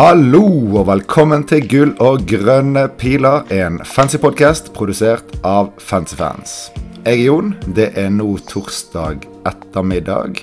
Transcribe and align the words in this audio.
Hallo 0.00 0.46
og 0.80 0.86
velkommen 0.88 1.42
til 1.44 1.66
Gull 1.68 1.90
og 2.00 2.22
grønne 2.24 2.86
piler, 2.96 3.42
en 3.52 3.74
fancy 3.84 4.16
podkast 4.16 4.70
produsert 4.72 5.34
av 5.44 5.66
Fancyfans. 5.76 6.70
Jeg 7.04 7.18
er 7.18 7.26
Jon. 7.26 7.50
Det 7.76 7.90
er 8.00 8.08
nå 8.14 8.30
torsdag 8.48 9.26
ettermiddag. 9.50 10.40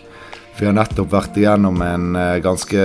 Vi 0.59 0.67
har 0.67 0.75
nettopp 0.77 1.09
vært 1.09 1.39
igjennom 1.41 1.81
en 1.81 2.05
eh, 2.21 2.35
ganske 2.45 2.83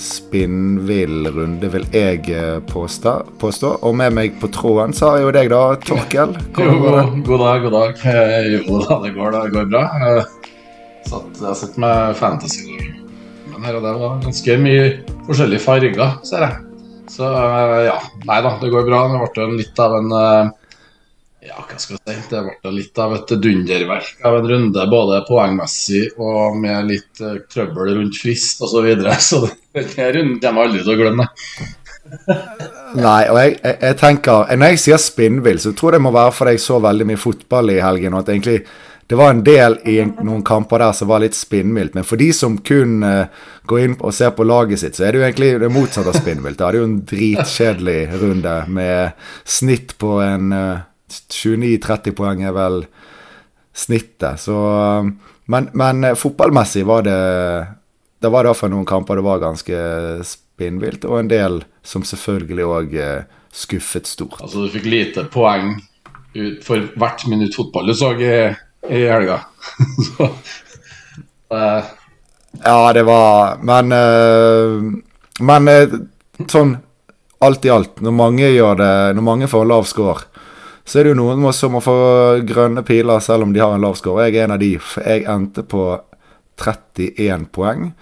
spinnvill 0.00 1.28
runde, 1.36 1.68
vil 1.76 1.84
jeg 1.92 2.24
eh, 2.32 2.56
påstå, 2.72 3.14
påstå. 3.44 3.74
Og 3.84 3.92
med 4.00 4.16
meg 4.16 4.40
på 4.40 4.48
tråden 4.48 4.96
så 4.96 5.10
har 5.10 5.20
jeg 5.20 5.28
jo 5.28 5.36
deg, 5.36 5.52
da, 5.52 5.62
Torkel. 5.90 6.34
Jo, 6.56 6.70
god, 6.86 7.20
god 7.28 7.44
dag, 7.44 7.68
god 7.68 7.76
dag. 7.76 8.08
Eh, 8.16 8.48
Jo 8.56 8.80
da, 8.80 9.02
det 9.04 9.12
går, 9.20 9.36
det 9.36 9.54
går 9.58 9.70
bra. 9.76 9.84
Jeg 10.00 10.24
har 11.44 11.54
sett 11.66 11.76
med 11.76 12.16
fantasy. 12.16 12.91
Her 13.62 13.78
og 13.78 13.84
der 13.86 13.98
var 14.00 14.22
ganske 14.24 14.58
mye 14.58 14.86
forskjellige 15.28 15.62
farger, 15.62 16.00
ser 16.26 16.46
jeg. 16.46 16.68
Så 17.12 17.28
eh, 17.28 17.78
ja, 17.88 17.98
nei 18.28 18.40
da, 18.44 18.56
det 18.62 18.72
går 18.72 18.88
bra. 18.88 19.04
Det 19.12 19.36
ble 19.36 19.60
litt 19.60 19.82
av 19.82 19.96
en 19.98 20.14
eh, 20.16 20.50
Ja, 21.42 21.58
hva 21.58 21.78
skal 21.82 21.98
jeg 21.98 22.22
si? 22.22 22.30
Det 22.30 22.42
ble 22.46 22.72
litt 22.76 22.98
av 23.02 23.14
et 23.16 23.34
dunderverk 23.44 24.24
av 24.26 24.38
en 24.38 24.48
runde, 24.50 24.86
både 24.90 25.22
poengmessig 25.28 26.04
og 26.22 26.58
med 26.62 26.90
litt 26.90 27.22
eh, 27.22 27.40
trøbbel 27.52 27.94
rundt 27.98 28.18
frist 28.18 28.62
osv. 28.62 28.78
Så, 28.78 28.84
videre. 28.86 29.16
så 29.30 29.42
denne 29.76 30.10
runden 30.18 30.40
kommer 30.42 30.62
jeg 30.62 30.70
aldri 30.70 30.84
til 30.84 30.94
å 30.94 31.00
glemme. 31.02 31.28
Nei, 32.92 33.20
og 33.30 33.38
jeg, 33.40 33.54
jeg, 33.62 33.76
jeg 33.80 33.96
tenker 33.96 34.50
Når 34.52 34.72
jeg 34.74 34.80
sier 34.82 35.00
spinnvill, 35.00 35.60
så 35.62 35.72
tror 35.72 35.92
jeg 35.92 36.00
det 36.00 36.04
må 36.04 36.12
være 36.12 36.34
fordi 36.36 36.56
jeg 36.56 36.64
så 36.64 36.80
veldig 36.84 37.06
mye 37.08 37.20
fotball 37.20 37.72
i 37.72 37.80
helgen. 37.80 38.14
og 38.14 38.24
at 38.24 38.32
egentlig 38.34 38.58
det 39.12 39.16
var 39.16 39.30
en 39.30 39.42
del 39.44 39.74
i 39.84 39.98
en, 40.00 40.14
noen 40.24 40.40
kamper 40.46 40.80
der 40.80 40.94
som 40.96 41.10
var 41.10 41.20
litt 41.20 41.36
spinnvilt. 41.36 41.92
Men 41.92 42.06
for 42.08 42.16
de 42.16 42.30
som 42.32 42.54
kun 42.64 43.02
uh, 43.04 43.26
går 43.68 43.82
inn 43.82 43.96
og 43.98 44.14
ser 44.16 44.30
på 44.32 44.46
laget 44.48 44.80
sitt, 44.80 44.96
så 44.96 45.04
er 45.04 45.12
det 45.12 45.20
jo 45.20 45.26
egentlig 45.26 45.50
det 45.60 45.68
motsatte 45.74 46.14
av 46.14 46.16
spinnvilt. 46.16 46.56
Da 46.56 46.70
er 46.70 46.72
det 46.72 46.80
jo 46.80 46.86
en 46.88 47.02
dritkjedelig 47.10 47.98
runde 48.22 48.54
med 48.72 49.26
snitt 49.44 49.92
på 50.00 50.14
en 50.24 50.54
uh, 50.56 50.86
29-30 51.12 52.16
poeng 52.16 52.40
er 52.46 52.56
vel 52.56 52.78
snittet. 53.76 54.40
Så 54.40 54.56
Men, 55.52 55.68
men 55.76 56.04
uh, 56.08 56.16
fotballmessig 56.16 56.86
var 56.88 57.04
det 57.04 57.20
Det 58.22 58.30
var 58.30 58.44
det 58.44 58.52
iallfall 58.52 58.70
noen 58.70 58.86
kamper 58.88 59.18
det 59.18 59.26
var 59.26 59.44
ganske 59.44 59.78
spinnvilt, 60.24 61.04
og 61.04 61.18
en 61.18 61.28
del 61.28 61.64
som 61.82 62.04
selvfølgelig 62.06 62.66
òg 62.66 62.98
skuffet 63.52 64.06
stort. 64.08 64.40
Altså, 64.40 64.64
du 64.64 64.72
fikk 64.72 64.86
lite 64.88 65.24
poeng 65.32 65.74
ut 66.32 66.62
for 66.64 66.92
hvert 66.96 67.26
minutt 67.28 67.56
fotball 67.56 67.90
du 67.90 67.94
så 67.96 68.12
i, 68.16 68.36
i 68.88 69.02
helga. 69.04 69.42
så, 70.08 70.28
uh. 71.52 71.90
Ja, 72.64 72.92
det 72.92 73.02
var 73.08 73.58
Men, 73.64 73.92
uh, 73.92 74.82
men 75.40 75.68
uh, 75.68 75.94
sånn 76.48 76.76
alt 77.42 77.64
i 77.64 77.72
alt, 77.72 78.00
når 78.04 78.14
mange 78.14 78.50
gjør 78.52 78.76
det 78.78 78.92
Når 79.16 79.24
mange 79.26 79.48
får 79.50 79.64
lav 79.66 79.86
score, 79.88 80.28
så 80.84 80.98
er 80.98 81.06
det 81.06 81.12
jo 81.12 81.18
noen 81.18 81.46
som 81.54 81.74
må 81.74 81.80
få 81.82 81.94
grønne 82.46 82.84
piler 82.86 83.22
selv 83.22 83.46
om 83.46 83.52
de 83.54 83.62
har 83.62 83.74
en 83.74 83.82
lav 83.82 83.94
score. 83.98 84.26
Jeg 84.26 84.40
er 84.40 84.48
en 84.48 84.54
av 84.56 84.58
de. 84.58 84.72
Jeg 84.78 85.24
endte 85.30 85.62
på 85.62 85.84
31 86.58 87.46
poeng, 87.54 87.92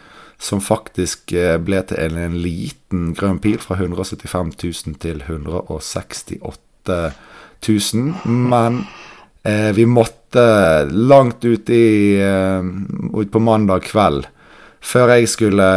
som 0.41 0.61
faktisk 0.65 1.33
eh, 1.37 1.59
ble 1.61 1.83
til 1.85 2.01
en, 2.01 2.17
en 2.17 2.37
liten 2.41 3.11
grønn 3.17 3.41
pil 3.45 3.59
fra 3.61 3.77
175 3.77 4.55
000 4.57 4.97
til 5.03 5.21
168 5.27 6.97
000. 7.69 8.15
Men 8.25 8.85
eh, 9.45 9.71
vi 9.77 9.85
måtte 9.87 10.45
langt 10.91 11.45
ut 11.45 11.71
i 11.71 12.17
eh, 12.25 12.63
ut 13.13 13.33
på 13.33 13.43
mandag 13.45 13.85
kveld 13.91 14.29
før 14.81 15.13
jeg 15.13 15.29
skulle 15.29 15.69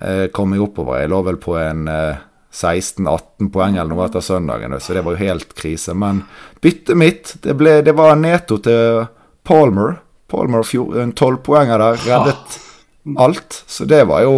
eh, 0.00 0.26
komme 0.34 0.60
oppover. 0.60 1.00
Jeg 1.00 1.12
lå 1.12 1.22
vel 1.30 1.40
på 1.40 1.56
en 1.56 1.88
eh, 1.88 2.20
16-18 2.52 3.48
poeng 3.48 3.78
eller 3.78 3.94
noe 3.94 4.10
etter 4.10 4.20
søndagen, 4.20 4.76
så 4.76 4.92
det 4.92 5.06
var 5.06 5.16
jo 5.16 5.24
helt 5.24 5.54
krise. 5.56 5.94
Men 5.96 6.20
byttet 6.60 6.98
mitt, 7.00 7.32
det, 7.46 7.56
ble, 7.56 7.78
det 7.80 7.96
var 7.96 8.12
Neto 8.20 8.60
til 8.60 9.06
Palmer. 9.48 9.96
Palmer 10.28 10.68
en 11.00 11.16
tolvpoenger 11.16 11.80
der, 11.80 12.04
reddet 12.04 12.60
alt. 13.16 13.64
Så 13.66 13.84
det 13.88 14.04
var 14.08 14.22
jo 14.26 14.36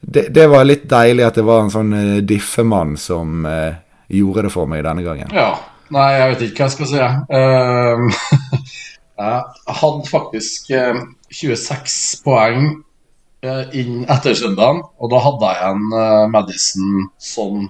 det, 0.00 0.28
det 0.34 0.46
var 0.50 0.66
litt 0.66 0.88
deilig 0.90 1.26
at 1.26 1.38
det 1.38 1.44
var 1.46 1.62
en 1.62 1.70
sånn 1.72 1.92
eh, 1.94 2.22
diffemann 2.26 2.96
som 2.98 3.46
eh, 3.46 3.76
gjorde 4.12 4.48
det 4.48 4.54
for 4.54 4.70
meg 4.70 4.84
denne 4.86 5.04
gangen. 5.06 5.30
ja. 5.34 5.52
Nei, 5.92 6.06
jeg 6.16 6.28
vet 6.30 6.42
ikke 6.46 6.62
hva 6.62 6.66
jeg 6.70 6.72
skal 6.72 6.88
si. 6.88 6.96
jeg. 6.96 7.12
Eh, 7.36 8.62
jeg 9.20 9.76
hadde 9.82 10.08
faktisk 10.08 10.70
eh, 10.72 11.02
26 11.36 11.96
poeng 12.24 12.62
eh, 13.44 13.66
inn 13.76 14.06
etter 14.08 14.32
søndagen, 14.38 14.80
og 14.96 15.12
da 15.12 15.20
hadde 15.20 15.50
jeg 15.58 15.82
eh, 16.00 16.24
Madison, 16.32 17.06
sånn 17.20 17.68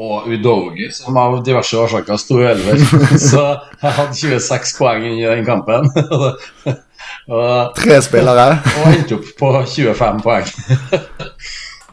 og 0.00 0.24
Udogi, 0.32 0.86
som 0.96 1.18
av 1.20 1.42
diverse 1.44 1.76
årsaker 1.76 2.16
sto 2.16 2.38
i 2.40 2.46
elver. 2.48 2.80
Så 3.30 3.42
jeg 3.82 3.92
hadde 3.98 4.16
26 4.16 4.72
poeng 4.78 5.04
inn 5.04 5.18
i 5.20 5.28
den 5.28 5.44
kampen. 5.44 5.90
og, 7.28 7.74
Tre 7.78 7.98
spillere. 8.04 8.46
og 8.78 8.88
endte 8.92 9.18
opp 9.18 9.28
på 9.38 9.52
25 9.76 10.22
poeng. 10.24 10.48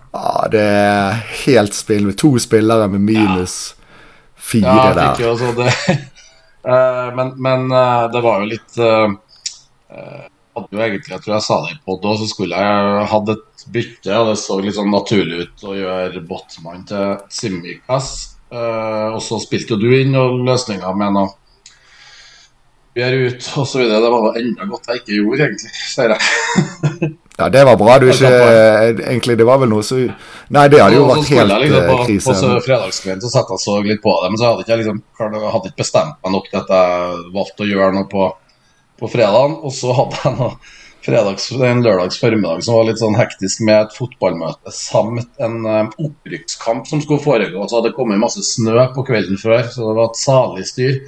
Ja, 0.09 0.47
det 0.49 0.61
er 0.65 1.19
helt 1.45 1.75
spill. 1.77 2.07
med 2.07 2.15
To 2.17 2.31
spillere 2.41 2.87
med 2.89 3.03
minus 3.05 3.75
fire 4.35 4.65
Ja, 4.65 4.93
der. 4.97 5.19
jo 5.21 5.35
altså 5.35 5.51
det 5.59 5.69
Eh, 6.67 7.09
Men, 7.15 7.29
men 7.39 7.71
eh, 7.71 8.07
det 8.11 8.19
var 8.25 8.41
jo 8.41 8.49
litt 8.49 8.77
eh, 8.83 9.13
hadde 10.57 10.75
jo 10.75 10.81
egentlig, 10.83 11.13
Jeg 11.13 11.21
tror 11.23 11.35
jeg 11.37 11.45
sa 11.45 11.59
det 11.63 11.75
i 11.77 11.79
pod 11.85 12.03
så 12.19 12.27
skulle 12.27 12.57
jeg 12.59 13.05
hatt 13.13 13.31
et 13.35 13.63
bytte. 13.71 14.17
Og 14.17 14.27
det 14.31 14.35
så 14.41 14.57
litt 14.59 14.75
sånn 14.75 14.91
naturlig 14.91 15.45
ut 15.45 15.63
å 15.69 15.77
gjøre 15.77 16.23
Botman 16.27 16.83
til 16.89 17.15
Simmikas. 17.31 18.09
Eh, 18.51 19.07
og 19.13 19.21
så 19.23 19.39
spilte 19.39 19.77
jo 19.77 19.79
du 19.79 19.87
inn 20.01 20.11
noen 20.17 20.43
løsninger 20.49 20.99
med 20.99 21.15
noe 21.15 21.31
vi 22.97 23.05
er 23.05 23.15
ut 23.15 23.49
og 23.59 23.67
så 23.69 23.81
videre. 23.81 24.01
Det 24.03 24.11
var 24.13 24.27
da 24.27 24.41
enda 24.41 24.67
godt 24.69 24.89
jeg 24.89 25.01
ikke 25.01 25.17
gjorde, 25.19 25.47
egentlig, 25.47 25.73
ser 25.95 26.15
jeg. 26.15 27.15
Ja, 27.39 27.47
det 27.49 27.61
var 27.63 27.77
bra. 27.79 27.93
Du 27.99 28.09
ikke 28.11 28.29
Egentlig, 29.07 29.37
det 29.39 29.45
var 29.47 29.61
vel 29.61 29.69
noe 29.71 29.83
så 29.85 29.95
Nei, 30.51 30.65
det 30.67 30.81
hadde 30.81 30.97
jo 30.97 31.05
Og 31.05 31.13
vært 31.13 31.29
helt 31.31 31.53
liksom 31.63 31.77
eh, 31.79 31.87
på, 31.87 31.95
krise. 32.03 32.25
på 32.27 32.35
så 32.35 32.49
fredagskvelden 32.65 33.23
så 33.23 33.31
satt 33.31 33.53
jeg 33.53 33.55
og 33.55 33.63
så 33.63 33.75
litt 33.85 34.01
på 34.03 34.15
det, 34.23 34.31
men 34.33 34.41
så 34.41 34.49
hadde 34.49 34.65
ikke 34.65 34.73
jeg 34.73 34.81
liksom 34.81 34.99
hadde 35.53 35.71
ikke 35.71 35.79
bestemt 35.85 36.17
meg 36.19 36.35
nok 36.35 36.49
til 36.49 36.59
at 36.59 36.73
jeg 36.75 37.23
valgte 37.37 37.63
å 37.63 37.69
gjøre 37.69 37.95
noe 37.95 38.09
på, 38.11 38.27
på 38.99 39.11
fredagen. 39.13 39.55
Og 39.63 39.75
så 39.77 39.95
hadde 39.95 40.19
jeg 40.19 40.35
noe 40.35 40.51
fredags, 41.05 41.47
en 41.55 41.85
lørdags 41.85 42.19
formiddag 42.19 42.65
som 42.65 42.75
var 42.75 42.89
litt 42.89 42.99
sånn 42.99 43.15
hektisk 43.15 43.63
med 43.69 43.85
et 43.85 43.95
fotballmøte 43.95 44.73
samt 44.75 45.29
en 45.39 45.61
um, 45.63 45.93
opprykkskamp 46.09 46.89
som 46.91 46.99
skulle 47.05 47.23
foregå. 47.23 47.63
Så 47.63 47.79
hadde 47.79 47.93
det 47.93 47.95
kommet 47.95 48.19
masse 48.19 48.43
snø 48.43 48.89
på 48.97 49.05
kvelden 49.07 49.39
før, 49.39 49.63
så 49.71 49.85
det 49.85 49.95
var 50.01 50.11
et 50.11 50.19
salig 50.19 50.67
styr. 50.67 50.99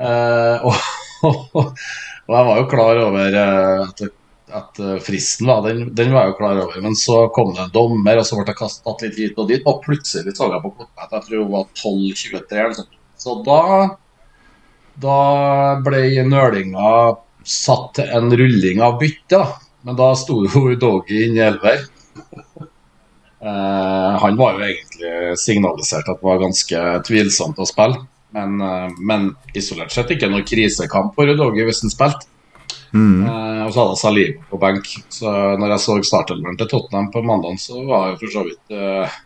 Eh, 0.00 0.64
og, 1.28 1.36
og 1.56 2.34
jeg 2.36 2.48
var 2.48 2.58
jo 2.60 2.68
klar 2.70 3.02
over 3.04 3.38
eh, 3.42 3.82
at, 3.84 4.02
at 4.60 4.80
eh, 4.80 5.00
fristen 5.04 5.50
var, 5.50 5.64
den, 5.66 5.90
den 5.96 6.14
var 6.14 6.26
jeg 6.26 6.34
jo 6.34 6.38
klar 6.40 6.60
over. 6.64 6.82
Men 6.84 6.96
så 6.98 7.22
kom 7.36 7.54
det 7.54 7.66
en 7.66 7.74
dommer, 7.74 8.20
og 8.20 8.28
så 8.28 8.38
ble 8.38 8.48
jeg 8.48 8.60
kastet 8.60 9.06
litt 9.06 9.18
hit 9.20 9.40
og 9.40 9.50
dit. 9.50 9.64
Og 9.68 9.82
plutselig 9.84 10.36
så 10.36 10.50
jeg 10.52 10.64
på 10.64 10.74
klokka 10.76 11.06
at 11.06 11.18
jeg 11.18 11.26
tror 11.26 11.42
det 11.42 11.50
var 11.56 11.66
12.23 11.82 12.60
eller 12.60 12.70
noe 12.70 12.78
sånt. 12.82 13.00
Så 13.20 13.34
da, 13.44 13.62
da 15.02 15.18
ble 15.84 16.04
nølinga 16.24 16.92
satt 17.44 17.98
til 17.98 18.14
en 18.16 18.32
rulling 18.32 18.80
av 18.84 18.96
bytte. 19.00 19.42
Men 19.84 19.96
da 19.96 20.12
sto 20.18 20.42
jo 20.44 20.76
Doggy 20.80 21.26
inne 21.26 21.40
i 21.40 21.46
elver. 21.46 21.84
Uh, 23.40 24.20
han 24.20 24.36
var 24.36 24.58
jo 24.58 24.66
egentlig 24.66 25.38
signalisert 25.40 26.08
at 26.12 26.18
det 26.20 26.26
var 26.26 26.42
ganske 26.42 26.80
tvilsomt 27.08 27.60
å 27.60 27.68
spille. 27.68 28.02
Men, 28.36 28.60
eh, 28.60 28.90
men 28.98 29.30
isolert 29.54 29.92
sett 29.94 30.12
ikke 30.14 30.30
noe 30.30 30.46
krisekamp 30.46 31.16
for 31.16 31.30
Udogi 31.30 31.66
hvis 31.66 31.82
han 31.84 31.92
spilte. 31.92 32.28
Mm. 32.94 33.26
Eh, 33.26 33.62
og 33.64 33.72
så 33.72 33.82
hadde 33.82 33.94
jeg 33.94 34.02
Saliba 34.02 34.46
på 34.50 34.60
benk. 34.62 34.92
Så 35.12 35.34
når 35.58 35.74
jeg 35.74 35.84
så 35.84 35.98
startelveren 36.10 36.58
til 36.60 36.70
Tottenham 36.70 37.10
på 37.14 37.24
mandag, 37.26 37.58
så 37.62 37.82
var 37.88 38.10
jeg 38.10 38.20
for 38.22 38.34
så 38.36 38.46
vidt, 38.46 38.62
uh, 38.74 39.18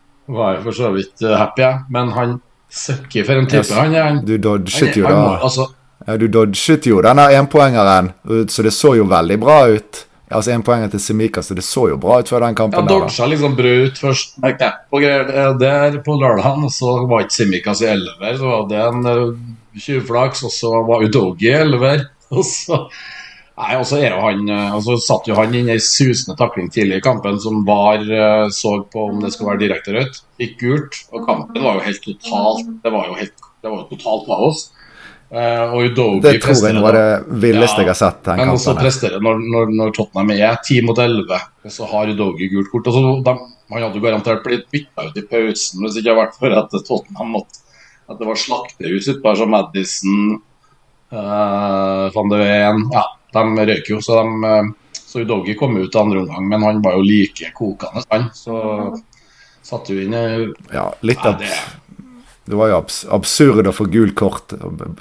for 0.64 0.76
så 0.76 0.90
vidt 0.96 1.24
uh, 1.24 1.36
happy, 1.40 1.64
jeg. 1.64 1.84
Men 1.96 2.12
han 2.16 2.36
søkker 2.72 3.28
for 3.28 3.40
en 3.40 3.48
type. 3.50 3.64
Yes. 3.64 3.76
Han 3.78 3.94
han, 3.94 4.24
Du 4.24 4.36
dodget 4.38 4.96
jo 4.96 5.08
da. 5.08 5.38
altså, 5.42 5.68
Ja, 6.06 6.16
du 6.20 6.26
dodget 6.28 6.86
jo 6.86 7.00
denne 7.04 7.28
énpoengeren, 7.32 8.12
så 8.48 8.64
det 8.66 8.74
så 8.76 8.96
jo 8.98 9.06
veldig 9.08 9.38
bra 9.40 9.60
ut. 9.72 10.04
Altså 10.32 10.54
énpoenger 10.54 10.88
til 10.94 11.02
Semikas, 11.04 11.50
det 11.52 11.64
så 11.66 11.88
jo 11.90 11.98
bra 12.00 12.16
ut 12.22 12.30
før 12.32 12.46
den 12.46 12.56
kampen. 12.56 12.86
Ja, 12.88 13.00
Dodja 13.04 13.26
liksom 13.28 13.56
brød 13.58 13.98
først 14.00 14.38
med 14.40 14.56
cap 14.60 14.94
og 14.94 15.02
greier 15.04 15.28
eh, 15.28 15.50
der 15.60 15.98
på 16.06 16.16
lørdagen, 16.16 16.64
og 16.64 16.72
så 16.72 16.94
var 17.10 17.26
ikke 17.26 17.36
Simikas 17.36 17.82
i 17.84 17.90
elver. 17.92 18.38
Så 18.40 18.48
var 18.48 18.64
det 18.70 18.80
en 18.80 19.10
eh, 19.10 19.82
tjuvflaks, 19.84 20.46
og 20.48 20.54
så 20.54 20.72
var 20.88 21.04
Udogi 21.04 21.50
i 21.50 21.58
elver. 21.58 22.08
Og 22.34 22.40
så 22.48 22.86
Nei, 23.54 23.76
og 23.78 23.84
så 23.86 24.00
er 24.00 24.08
jo 24.08 24.22
han 24.24 24.48
eh, 24.50 24.72
Og 24.74 24.80
så 24.82 24.94
satt 24.98 25.28
jo 25.28 25.36
han 25.38 25.52
inn 25.54 25.68
i 25.68 25.74
ei 25.76 25.82
susende 25.82 26.34
takling 26.40 26.72
tidlig 26.74 26.96
i 26.98 27.04
kampen 27.04 27.36
som 27.38 27.60
VAR 27.68 28.02
så 28.50 28.72
på 28.90 29.04
om 29.12 29.20
det 29.22 29.30
skulle 29.30 29.52
være 29.52 29.60
direkte 29.60 29.94
rødt. 29.94 30.18
Fikk 30.40 30.56
gult, 30.64 30.98
og 31.12 31.28
kampen 31.28 31.62
var 31.62 31.78
jo 31.78 31.84
helt 31.84 32.02
totalt 32.02 32.72
Det 32.82 32.90
var 32.96 33.12
jo 33.12 33.18
helt 33.20 33.44
det 33.64 33.70
var 33.72 33.84
jo 33.84 33.96
totalt 33.96 34.26
kaos. 34.28 34.64
Eh, 35.34 35.72
og 35.74 35.88
Udogi 35.90 36.20
Det 36.22 36.36
tror 36.44 36.60
jeg 36.62 36.82
var 36.84 36.94
det 36.94 37.38
villeste 37.42 37.82
jeg 37.82 37.90
har 37.90 37.98
sett 37.98 38.20
den 38.28 38.38
men 38.38 38.52
også 38.52 38.70
kampen. 38.70 38.84
presterer 38.84 39.22
når, 39.24 39.40
når, 39.54 39.72
når 39.80 39.94
Tottenham 39.96 40.30
er 40.36 40.60
10 40.60 40.84
mot 40.86 41.00
11, 41.02 41.40
så 41.74 41.88
har 41.90 42.12
Udogi 42.12 42.48
gult 42.52 42.70
kort. 42.70 42.86
Altså, 42.90 43.02
de, 43.26 43.34
Han 43.72 43.82
hadde 43.82 44.02
garantert 44.04 44.44
blitt 44.44 44.68
bytta 44.70 45.08
ut 45.08 45.18
i 45.18 45.24
pausen 45.26 45.82
hvis 45.82 45.96
det 45.96 46.04
ikke 46.04 46.12
hadde 46.12 46.20
vært 46.20 46.38
for 46.38 46.58
at 46.60 46.76
Tottenham 46.86 47.34
måtte 47.34 47.62
At 48.06 48.20
det 48.20 48.28
var 48.28 48.38
slaktehus 48.38 49.10
utpå 49.10 49.32
her, 49.32 49.40
som 49.40 49.50
Madison, 49.50 50.38
uh, 51.16 52.06
van 52.14 52.30
de 52.30 52.40
Ven 52.44 52.86
Ja, 52.94 53.04
de 53.34 53.68
røyk 53.72 53.90
jo, 53.90 54.00
så 54.04 54.20
de 54.20 54.52
uh, 54.52 54.72
så 55.14 55.24
Udogi 55.24 55.54
kom 55.58 55.76
ut 55.78 55.96
andre 55.98 56.22
omgang, 56.22 56.46
men 56.50 56.62
han 56.62 56.82
var 56.82 56.94
jo 56.98 57.02
like 57.06 57.50
kokende, 57.54 58.02
han. 58.10 58.24
Så 58.34 58.54
satte 59.62 59.94
jo 59.94 60.02
inn 60.02 60.14
Ja, 60.74 60.88
litt 61.06 61.22
av 61.22 61.42
ja, 61.42 61.58
det, 62.44 62.54
var 62.56 62.70
jo 62.70 62.78
abs 62.82 63.02
absurd 63.12 63.68
å 63.68 63.74
få 63.74 63.88
gult 63.92 64.16
kort. 64.18 64.54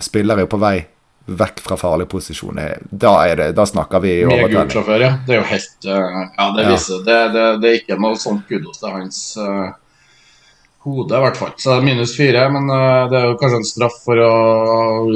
Spillere 0.03 0.43
er 0.43 0.47
jo 0.47 0.53
på 0.55 0.61
vei 0.61 0.77
vekk 1.25 1.61
fra 1.63 1.77
farlig 1.79 2.09
posisjon. 2.11 2.59
Da, 2.89 3.13
det, 3.35 3.51
da 3.55 3.65
snakker 3.65 4.03
vi 4.03 4.17
Med 4.27 4.51
gult 4.51 4.75
fra 4.75 4.83
før, 4.83 5.05
ja. 5.05 5.13
Det 5.25 5.37
er 5.37 5.39
jo 5.39 5.45
helt 5.53 5.87
Ja, 5.87 6.49
det 6.57 6.67
viser 6.67 6.99
ja. 6.99 7.05
Det, 7.05 7.21
det, 7.35 7.45
det, 7.61 7.69
er 7.69 7.79
ikke 7.79 7.99
noe 8.01 8.19
sånt 8.19 8.43
kudos 8.49 8.81
til 8.81 8.91
hans 8.91 9.21
uh, 9.39 9.71
hode, 10.83 11.15
i 11.15 11.23
hvert 11.23 11.39
fall. 11.39 11.53
Så 11.63 11.77
minus 11.85 12.15
fire, 12.17 12.43
men 12.51 12.67
uh, 12.67 13.05
det 13.11 13.19
er 13.21 13.29
jo 13.29 13.37
kanskje 13.39 13.61
en 13.61 13.69
straff 13.71 14.01
for 14.03 14.19
å 14.19 14.33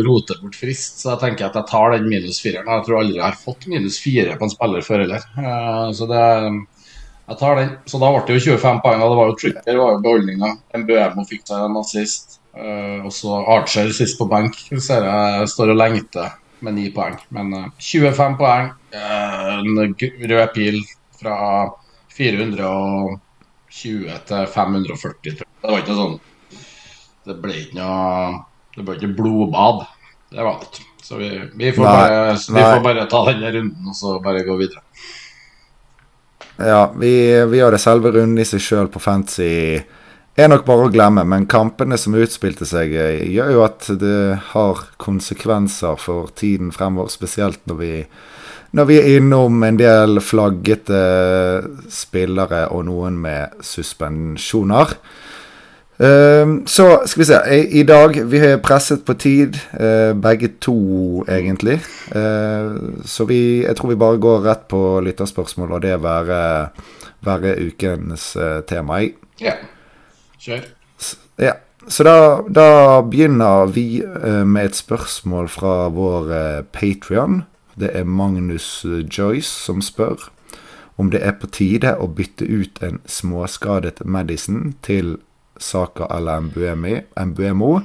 rote 0.07 0.39
bort 0.39 0.55
frist. 0.55 1.01
Så 1.01 1.11
jeg 1.13 1.23
tenker 1.25 1.49
at 1.49 1.59
jeg 1.59 1.69
tar 1.73 1.97
den 1.97 2.07
minus 2.07 2.39
fireren. 2.43 2.71
Jeg 2.71 2.87
tror 2.87 3.01
aldri 3.01 3.19
jeg 3.19 3.27
har 3.27 3.43
fått 3.43 3.67
minus 3.71 3.99
fire 4.03 4.39
på 4.39 4.47
en 4.47 4.55
spiller 4.55 4.87
før 4.87 5.03
heller. 5.03 5.27
Uh, 5.35 5.91
så 5.97 6.07
det 6.07 6.25
jeg 7.27 7.39
tar 7.39 7.59
den. 7.59 7.71
Så 7.85 7.99
da 7.99 8.09
ble 8.13 8.23
det 8.27 8.39
jo 8.39 8.55
25 8.55 8.81
poeng, 8.83 9.01
det 9.03 9.19
var 9.19 9.31
jo 9.31 9.37
Tripper 9.41 9.79
var 9.81 9.95
jo 9.95 10.03
beholdninga. 10.05 10.51
Mbuemo 10.83 11.25
fikk 11.27 11.43
seg 11.49 11.65
en 11.65 11.79
assist. 11.81 12.37
Uh, 12.57 13.05
og 13.05 13.11
så 13.13 13.41
Archer 13.53 13.91
sist 13.93 14.17
på 14.19 14.29
benk. 14.31 14.55
Ser 14.83 15.05
jeg 15.05 15.49
står 15.51 15.73
og 15.73 15.81
lengter 15.81 16.37
med 16.65 16.77
9 16.79 16.87
poeng. 16.95 17.17
Men 17.35 17.51
uh, 17.53 17.67
25 17.83 18.39
poeng, 18.39 18.71
uh, 18.95 19.59
en 19.59 19.77
rød 20.31 20.47
pil 20.55 20.79
fra 21.19 21.37
420 22.15 23.19
til 24.31 24.47
540. 24.55 25.37
Det 25.37 25.67
var 25.67 25.81
ikke 25.81 25.97
sånn 25.97 26.17
Det 27.27 27.35
ble 27.41 27.55
ikke 27.59 27.77
noe 27.79 28.45
Det 28.75 28.83
ble 28.85 28.95
ikke 28.97 29.15
blodbad. 29.17 29.83
Det 30.31 30.43
var 30.43 30.61
det 30.61 30.69
ikke. 30.71 30.85
Så 31.07 31.19
vi, 31.19 31.29
vi, 31.55 31.71
får, 31.71 31.85
nei, 31.85 31.93
bare, 31.93 32.33
vi 32.35 32.63
får 32.63 32.81
bare 32.83 33.03
ta 33.11 33.19
denne 33.29 33.51
runden 33.55 33.91
og 33.91 33.95
så 33.95 34.17
bare 34.23 34.43
gå 34.47 34.57
videre. 34.59 34.81
Ja, 36.57 36.93
vi, 36.97 37.45
vi 37.45 37.59
det 37.71 37.79
selve 37.81 38.11
runden 38.15 38.41
i 38.41 38.45
seg 38.47 38.63
sjøl 38.63 38.87
på 38.89 39.01
fancy. 39.01 39.77
er 40.45 40.49
nok 40.49 40.65
bare 40.65 40.87
å 40.87 40.93
glemme, 40.93 41.23
men 41.25 41.45
kampene 41.49 41.97
som 42.01 42.17
utspilte 42.17 42.65
seg, 42.65 42.95
eh, 42.97 43.23
gjør 43.29 43.51
jo 43.53 43.61
at 43.65 43.85
det 44.01 44.39
har 44.53 44.81
konsekvenser 45.01 45.97
for 46.01 46.31
tiden 46.37 46.71
fremover. 46.73 47.13
Spesielt 47.13 47.61
når 47.69 47.77
vi, 47.81 47.91
når 48.73 48.89
vi 48.89 48.97
er 48.97 49.19
innom 49.19 49.61
en 49.65 49.77
del 49.77 50.21
flaggete 50.21 51.01
spillere 51.93 52.67
og 52.73 52.85
noen 52.89 53.21
med 53.21 53.61
suspensjoner. 53.65 54.97
Uh, 55.97 56.65
så 56.65 57.01
skal 57.05 57.21
vi 57.21 57.25
se. 57.25 57.37
I, 57.51 57.79
I, 57.79 57.83
dag 57.83 58.19
Vi 58.29 58.39
har 58.39 58.59
presset 58.61 59.05
på 59.05 59.13
tid, 59.13 59.57
uh, 59.73 60.13
begge 60.13 60.51
to, 60.61 61.23
egentlig. 61.25 61.79
Uh, 62.13 63.01
så 63.05 63.25
vi, 63.25 63.63
jeg 63.63 63.75
tror 63.75 63.89
vi 63.89 63.99
bare 63.99 64.21
går 64.21 64.45
rett 64.45 64.67
på 64.69 64.99
lytterspørsmål, 65.01 65.71
og 65.71 65.81
det 65.81 65.95
være, 66.03 66.69
være 67.25 67.55
ukens 67.65 68.37
tema. 68.67 69.01
Ja. 69.41 69.57
Kjør. 70.39 70.67
ja. 71.41 71.57
Så 71.87 72.03
da, 72.03 72.41
da, 72.51 73.01
begynner 73.01 73.69
vi 73.71 74.03
med 74.45 74.65
et 74.65 74.75
spørsmål 74.75 75.47
fra 75.47 75.87
vår 75.87 76.33
Patrion. 76.75 77.45
Det 77.79 77.89
er 77.93 78.03
Magnus 78.03 78.85
Joyce 78.85 79.47
som 79.47 79.81
spør 79.81 80.27
om 80.97 81.11
det 81.13 81.21
er 81.23 81.35
på 81.37 81.47
tide 81.53 81.93
å 82.01 82.09
bytte 82.09 82.45
ut 82.45 82.81
en 82.83 82.99
småskadet 83.05 84.01
Madison 84.05 84.73
til 84.85 85.15
Saka 85.59 86.07
eller 86.17 86.41
Mbuemo. 86.41 87.81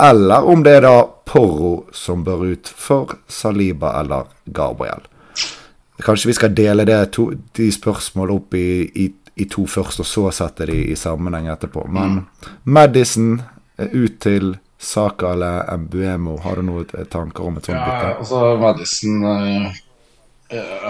Eller 0.00 0.44
om 0.44 0.62
det 0.62 0.76
er 0.76 0.86
da 0.86 0.96
Porro 1.28 1.86
som 1.92 2.24
bør 2.24 2.44
ut 2.52 2.68
for 2.68 3.16
Saliba 3.28 3.94
eller 4.00 4.30
Gabriel. 4.44 5.04
Kanskje 6.02 6.28
vi 6.32 6.34
skal 6.34 6.54
dele 6.56 6.86
to, 7.14 7.30
de 7.56 7.68
spørsmålene 7.72 8.36
opp 8.40 8.54
i, 8.58 8.66
i, 9.04 9.06
i, 9.34 9.46
to 9.46 9.66
først, 9.70 10.02
og 10.02 10.08
så 10.08 10.24
sette 10.34 10.66
de 10.66 10.80
i 10.90 10.96
sammenheng 10.98 11.46
etterpå. 11.52 11.84
Men 11.86 12.16
mm. 12.16 12.50
Madison 12.64 13.42
ut 13.78 14.18
til 14.20 14.56
Saka 14.82 15.32
eller 15.32 15.76
Mbuemo. 15.76 16.40
Har 16.42 16.58
du 16.58 16.66
noen 16.66 17.06
tanker 17.10 17.46
om 17.46 17.60
et 17.60 17.70
sånt 17.70 17.78
bytte? 17.78 18.08
Ja, 18.08 18.16
altså 18.18 18.42
Madison 18.58 19.22
øh, 19.30 19.68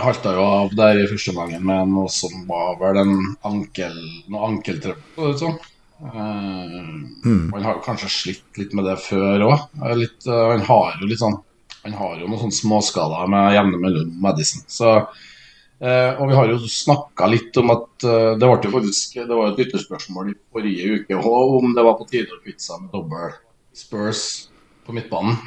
halta 0.06 0.32
jo 0.38 0.46
av 0.46 0.72
der 0.78 1.02
i 1.02 1.08
første 1.10 1.34
gangen 1.36 1.66
med 1.66 1.92
noe 1.92 2.08
som 2.12 2.46
var 2.48 2.78
vel 2.80 3.02
en 3.02 3.14
ankel, 3.48 3.98
noe 4.32 4.48
ankeltrøbbel. 4.48 5.36
Sånn. 5.38 5.60
Mm. 6.02 7.52
Han 7.52 7.62
har 7.62 7.76
jo 7.76 7.84
kanskje 7.84 8.08
slitt 8.10 8.58
litt 8.58 8.72
med 8.74 8.88
det 8.88 8.96
før 9.04 9.44
òg. 9.46 9.66
Han 9.78 10.64
har 10.66 10.96
jo 10.98 11.10
litt 11.10 11.20
sånn 11.22 11.38
Han 11.82 11.94
har 11.98 12.16
jo 12.18 12.28
noen 12.30 12.40
sånne 12.40 12.58
småskader 12.58 13.30
med 13.30 13.54
jevne 13.56 13.78
mellom 13.82 14.10
Madison. 14.22 14.64
Så, 14.70 14.90
uh, 15.82 16.10
og 16.18 16.28
vi 16.30 16.36
har 16.38 16.50
jo 16.50 16.58
snakka 16.70 17.30
litt 17.30 17.58
om 17.62 17.72
at 17.74 17.88
Det 18.02 18.42
ble 18.42 18.58
jo 18.66 18.74
faktisk 18.74 19.16
Det 19.18 19.30
var 19.30 19.50
et 19.50 19.62
lytterspørsmål 19.62 20.30
i 20.30 20.36
forrige 20.54 21.00
uke 21.00 21.18
òg 21.22 21.56
om 21.60 21.74
det 21.74 21.86
var 21.86 21.98
på 21.98 22.06
tide 22.10 22.34
å 22.34 22.42
kvitte 22.42 22.66
seg 22.66 22.84
med 22.84 22.94
dobbel 22.94 23.34
Spurs 23.74 24.48
på 24.86 24.94
midtbanen. 24.94 25.38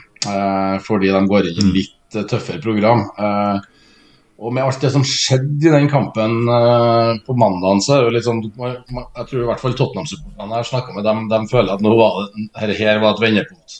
fordi 0.81 1.11
de 1.13 1.27
går 1.29 1.51
inn 1.51 1.69
i 1.69 1.73
litt 1.75 2.15
tøffere 2.31 2.63
program. 2.63 3.03
Uh, 3.19 3.59
og 4.35 4.51
med 4.51 4.65
alt 4.65 4.81
det 4.83 4.91
som 4.91 5.03
skjedde 5.07 5.69
i 5.69 5.71
den 5.71 5.87
kampen 5.87 6.41
uh, 6.49 7.15
på 7.23 7.35
mandagen, 7.39 7.79
så 7.83 7.95
er 7.95 8.01
det 8.01 8.07
jo 8.07 8.15
litt 8.17 8.27
sånn 8.27 8.41
Jeg 8.43 9.27
tror 9.29 9.41
i 9.41 9.47
hvert 9.47 9.61
fall 9.61 9.77
Tottenham-supporterne 9.79 10.57
jeg 10.57 10.59
har 10.59 10.69
snakka 10.71 10.95
med 10.97 11.07
dem, 11.07 11.21
de 11.31 11.39
føler 11.51 11.71
at 11.77 11.83
nå 11.85 11.93
var 11.95 12.17
det, 12.19 12.47
her, 12.59 12.73
her 12.81 12.99
var 13.03 13.15
et 13.15 13.23
vendepunkt. 13.23 13.77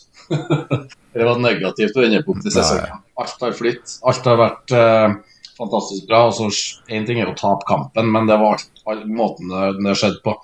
det 1.15 1.27
var 1.27 1.33
et 1.33 1.43
negativt 1.43 1.99
vendepunkt 1.99 2.47
i 2.47 2.53
sesongen. 2.55 3.03
Alt 3.19 3.43
har 3.43 3.57
flytt. 3.57 3.97
Alt 4.07 4.29
har 4.31 4.39
vært 4.39 4.75
uh, 4.79 5.17
fantastisk 5.59 6.07
bra. 6.07 6.23
og 6.29 6.37
så 6.37 6.47
Én 6.87 7.07
ting 7.07 7.19
er 7.19 7.31
å 7.31 7.35
tape 7.37 7.67
kampen, 7.67 8.11
men 8.15 8.31
det 8.31 8.39
var 8.39 8.63
all, 8.87 9.03
måten 9.11 9.51
det, 9.51 9.73
det 9.83 9.97
skjedde 9.99 10.23
på. 10.23 10.37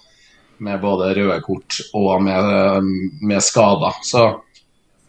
Med 0.61 0.83
både 0.83 1.13
røde 1.17 1.39
kort 1.41 1.79
og 1.97 2.19
med, 2.21 2.91
med 3.23 3.41
skader. 3.41 3.95
Så 4.05 4.27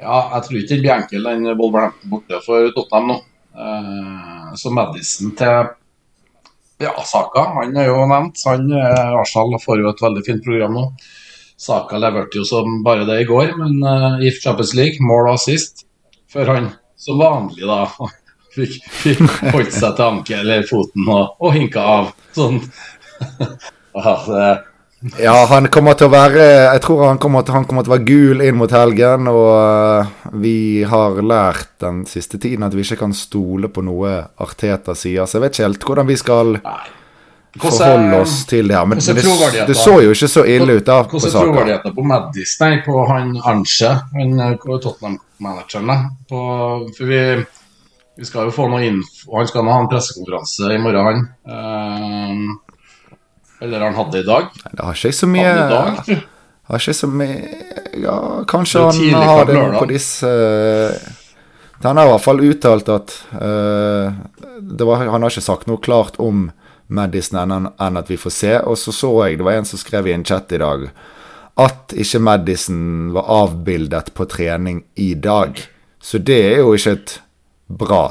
ja, 0.00 0.20
jeg 0.36 0.46
tror 0.46 0.60
ikke 0.60 0.70
det 0.70 0.80
blir 0.80 0.94
enkel, 0.94 1.26
den 1.26 1.58
Wolverhampton 1.58 2.14
borte 2.14 2.40
for 2.46 2.70
Tottenham 2.78 3.10
nå. 3.12 3.18
Uh, 3.52 4.31
så 4.58 4.72
Madison 4.74 5.32
til 5.38 5.70
ja, 6.82 6.92
Saka, 7.06 7.44
han 7.58 7.76
er 7.78 7.90
jo 7.90 8.06
nevnt. 8.10 8.40
Han 8.48 8.70
uh, 8.72 9.20
Arsenal 9.20 9.60
får 9.62 9.82
jo 9.82 9.90
et 9.92 10.02
veldig 10.02 10.24
fint 10.26 10.42
program 10.44 10.74
nå. 10.74 10.86
Saka 11.62 12.00
leverte 12.02 12.40
jo 12.40 12.46
som 12.48 12.80
bare 12.82 13.06
det 13.06 13.20
i 13.22 13.28
går, 13.28 13.52
men 13.60 13.78
uh, 13.86 14.18
i 14.18 14.32
Champions 14.34 14.74
League, 14.78 14.98
mål 15.06 15.30
og 15.30 15.36
assist. 15.36 15.84
Før 16.32 16.54
han 16.54 16.72
som 16.98 17.20
vanlig 17.22 17.68
da 17.68 17.84
fikk, 18.56 18.80
fikk 19.02 19.22
holdt 19.52 19.74
seg 19.76 19.94
til 19.98 20.08
anke 20.08 20.40
eller 20.40 20.66
foten 20.68 21.06
og, 21.06 21.38
og 21.38 21.54
hinka 21.54 21.86
av. 21.96 22.12
Sånn. 22.34 22.58
ja, 23.94 24.16
det, 24.26 24.50
ja, 25.18 25.34
han 25.50 25.66
kommer 25.72 25.96
til 25.98 26.06
å 26.06 26.12
være 26.12 26.44
Jeg 26.44 26.80
tror 26.84 27.00
han 27.08 27.18
kommer 27.22 27.42
til, 27.42 27.56
han 27.56 27.64
kommer 27.66 27.82
til 27.82 27.90
å 27.90 27.96
være 27.96 28.06
gul 28.06 28.42
inn 28.46 28.58
mot 28.58 28.70
helgen. 28.72 29.28
Og 29.32 29.50
uh, 29.50 30.32
vi 30.42 30.84
har 30.88 31.18
lært 31.22 31.74
den 31.82 32.04
siste 32.08 32.38
tiden 32.42 32.66
at 32.66 32.74
vi 32.76 32.86
ikke 32.86 33.00
kan 33.02 33.14
stole 33.16 33.70
på 33.72 33.84
noe 33.86 34.14
Arteta 34.42 34.94
sier. 34.98 35.26
Så 35.26 35.38
jeg 35.38 35.46
vet 35.46 35.56
ikke 35.56 35.68
helt 35.68 35.88
hvordan 35.88 36.10
vi 36.12 36.18
skal 36.20 36.58
forholde 37.60 38.20
oss 38.22 38.36
til 38.48 38.70
det 38.70 38.78
her. 38.78 38.86
Men 38.88 39.02
det, 39.02 39.16
det, 39.68 39.76
så 39.76 39.98
jo 40.04 40.14
ikke 40.14 40.30
så 40.30 40.46
ille 40.48 40.78
ut 40.78 40.86
da. 40.86 41.02
Hvordan 41.04 41.28
er 41.28 41.36
troverdigheten 41.36 41.96
på 41.96 42.06
Maddis? 42.06 42.54
Nei, 42.62 42.72
på 42.86 43.02
han 43.10 43.34
Arnche, 43.42 43.92
han 44.14 44.38
eh, 44.46 44.54
Tottenham-manageren. 44.62 45.92
For 46.30 47.08
vi, 47.10 47.22
vi, 48.16 48.28
skal 48.28 48.48
jo 48.48 48.54
få 48.54 48.70
noe 48.72 48.86
info 48.86 49.36
Han 49.36 49.50
skal 49.50 49.66
nå 49.66 49.74
ha 49.74 49.82
en 49.82 49.90
pressekonferanse 49.90 50.70
i 50.72 50.82
morgen, 50.82 51.08
han. 51.10 51.26
Uh, 51.42 52.61
eller 53.62 53.80
han 53.80 53.94
hatt 53.94 54.12
det 54.12 54.24
i 54.24 54.26
dag? 54.26 54.46
Det 54.72 54.82
har 54.82 54.96
ikke 54.98 55.14
så 55.14 55.28
mye 55.30 55.54
dag, 55.70 56.12
Har 56.70 56.82
ikke 56.82 56.94
så 56.94 57.08
mye 57.10 57.36
Ja, 58.02 58.16
kanskje 58.48 58.82
han 58.88 59.22
har 59.22 59.44
det 59.46 59.60
på 59.76 59.86
disse 59.90 60.30
Han 61.82 61.98
har 61.98 62.08
i 62.08 62.12
hvert 62.12 62.24
fall 62.24 62.42
uttalt 62.46 62.90
at 62.92 63.14
uh, 63.34 64.10
var, 64.82 65.06
Han 65.06 65.22
har 65.22 65.30
ikke 65.30 65.44
sagt 65.44 65.70
noe 65.70 65.82
klart 65.82 66.18
om 66.22 66.50
Madison 66.92 67.40
enn, 67.42 67.70
enn 67.80 67.96
at 67.96 68.10
vi 68.10 68.18
får 68.20 68.32
se. 68.36 68.52
Og 68.68 68.76
så 68.76 68.92
så 68.92 69.08
jeg 69.24 69.38
det 69.40 69.46
var 69.46 69.56
en 69.56 69.68
som 69.68 69.80
skrev 69.80 70.10
i 70.10 70.12
en 70.12 70.26
chat 70.28 70.52
i 70.52 70.60
dag 70.60 70.90
at 71.62 71.92
ikke 71.96 72.20
Madison 72.20 73.12
var 73.14 73.30
avbildet 73.32 74.10
på 74.16 74.26
trening 74.28 74.82
i 75.00 75.14
dag. 75.14 75.56
Så 76.00 76.20
det 76.20 76.38
er 76.50 76.60
jo 76.60 76.74
ikke 76.76 76.94
et 76.98 77.14
bra 77.68 78.02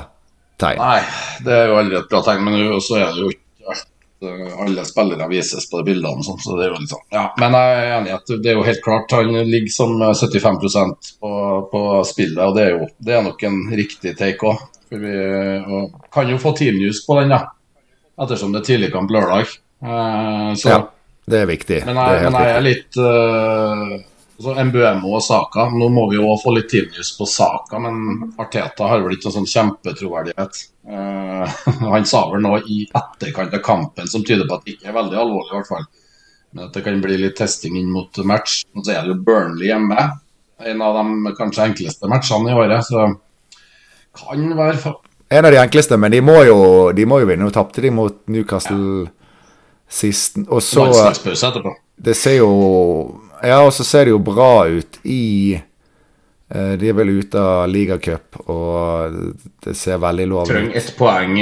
tegn. 0.62 0.82
Nei, 0.82 1.00
det 1.46 1.56
er 1.56 1.70
jo 1.70 1.78
aldri 1.82 2.00
et 2.00 2.10
bra 2.10 2.22
tegn. 2.26 2.46
Men 2.46 2.82
så 2.82 3.00
er 3.02 3.14
det 3.14 3.24
jo 3.24 3.32
ikke 3.34 3.42
Eh, 3.62 3.82
alle 4.22 4.86
spillere 4.86 5.28
vises 5.32 5.70
på 5.70 5.82
de 5.82 5.92
bildene. 5.92 6.24
Sånn, 6.26 6.40
så 6.42 6.58
det 6.58 6.68
er 6.68 6.74
jo 6.74 6.82
litt 6.82 6.92
sånn. 6.92 7.06
Ja, 7.14 7.24
men 7.42 7.58
jeg 7.58 7.80
er 7.80 7.96
enig 7.96 8.12
i 8.12 8.18
at 8.18 8.34
det 8.34 8.52
er 8.52 8.60
jo 8.60 8.68
helt 8.68 8.84
klart 8.86 9.16
han 9.18 9.34
ligger 9.50 9.74
som 9.74 9.96
75% 9.98 11.12
på, 11.22 11.34
på 11.72 11.82
spillet, 12.08 12.44
og 12.46 12.56
det 12.58 12.68
er 12.68 12.76
jo 12.76 12.92
det 13.02 13.18
er 13.18 13.26
nok 13.26 13.44
en 13.50 13.60
riktig 13.82 14.16
take 14.20 14.52
òg. 14.52 14.62
Vi 14.92 15.18
kan 16.12 16.30
jo 16.30 16.40
få 16.42 16.52
teamnews 16.58 17.06
på 17.06 17.16
den, 17.22 17.32
da. 17.32 17.46
Ettersom 18.22 18.52
det 18.54 18.62
er 18.62 18.68
tidligkamp 18.74 19.12
lørdag. 19.14 19.54
Eh, 19.82 20.50
så, 20.60 20.70
ja, 20.70 20.80
det 21.32 21.42
er 21.42 21.48
viktig. 21.50 21.82
Men 21.88 22.02
jeg, 22.02 22.18
er, 22.18 22.26
men 22.28 22.38
jeg 22.44 22.58
er 22.58 22.66
litt 22.66 23.00
uh, 23.00 23.94
altså 24.42 24.64
MBMO 24.64 25.14
og 25.16 25.24
Saka. 25.24 25.68
Nå 25.70 25.88
må 25.94 26.08
vi 26.10 26.18
jo 26.18 26.34
få 26.42 26.56
litt 26.56 26.70
tidligere 26.72 27.06
på 27.18 27.28
Saka, 27.30 27.80
men 27.80 28.34
Arteta 28.42 28.90
har 28.90 29.04
vel 29.04 29.16
ikke 29.16 29.30
noen 29.30 29.38
sånn 29.42 29.52
kjempetroverdighet. 29.54 30.62
Uh, 30.88 31.46
han 31.94 32.08
sa 32.10 32.26
vel 32.32 32.44
noe 32.44 32.62
i 32.66 32.84
etterkant 32.88 33.54
av 33.54 33.64
kampen 33.66 34.10
som 34.10 34.26
tyder 34.26 34.50
på 34.50 34.58
at 34.58 34.66
det 34.66 34.76
ikke 34.76 34.90
er 34.90 34.98
veldig 34.98 35.20
alvorlig, 35.24 35.52
i 35.54 35.60
hvert 35.60 35.70
fall. 35.70 35.88
Men 36.52 36.68
at 36.68 36.76
det 36.76 36.84
kan 36.88 37.00
bli 37.04 37.20
litt 37.22 37.38
testing 37.40 37.78
inn 37.80 37.92
mot 37.94 38.22
match. 38.28 38.64
Og 38.76 38.84
så 38.84 38.96
er 38.96 39.06
det 39.06 39.14
jo 39.14 39.22
Burnley 39.28 39.70
hjemme. 39.70 40.10
En 40.68 40.84
av 40.84 40.98
de 40.98 41.36
kanskje 41.38 41.70
enkleste 41.70 42.10
matchene 42.12 42.52
i 42.52 42.58
året. 42.58 42.84
Så 42.86 43.08
kan 44.18 44.52
være 44.58 44.98
En 45.32 45.46
av 45.48 45.54
de 45.54 45.62
enkleste, 45.62 45.96
men 45.98 46.12
de 46.12 46.20
må 46.20 46.42
jo, 46.44 46.58
de 46.92 47.06
må 47.08 47.22
jo 47.22 47.30
vinne. 47.30 47.46
Nå 47.46 47.56
tapte 47.56 47.82
de 47.82 47.94
mot 47.96 48.18
Newcastle 48.28 49.06
ja. 49.06 49.12
sist. 49.88 50.42
Og 50.50 50.60
så. 50.60 50.90
Det 52.02 52.18
ser 52.18 52.42
jo 52.42 52.52
Ja, 53.44 53.62
og 53.66 53.74
så 53.74 53.86
ser 53.88 54.06
det 54.06 54.16
jo 54.16 54.22
bra 54.24 54.68
ut 54.70 55.00
i 55.04 55.60
Eh, 56.56 56.72
de 56.78 56.90
er 56.90 56.96
vel 56.96 57.10
ute 57.16 57.40
av 57.40 57.70
ligacup, 57.72 58.42
og 58.52 59.14
det 59.64 59.72
ser 59.80 60.02
veldig 60.04 60.26
lovlig 60.28 60.50
ut. 60.50 60.52
Trenger 60.52 60.80
ett 60.82 60.90
poeng, 60.98 61.38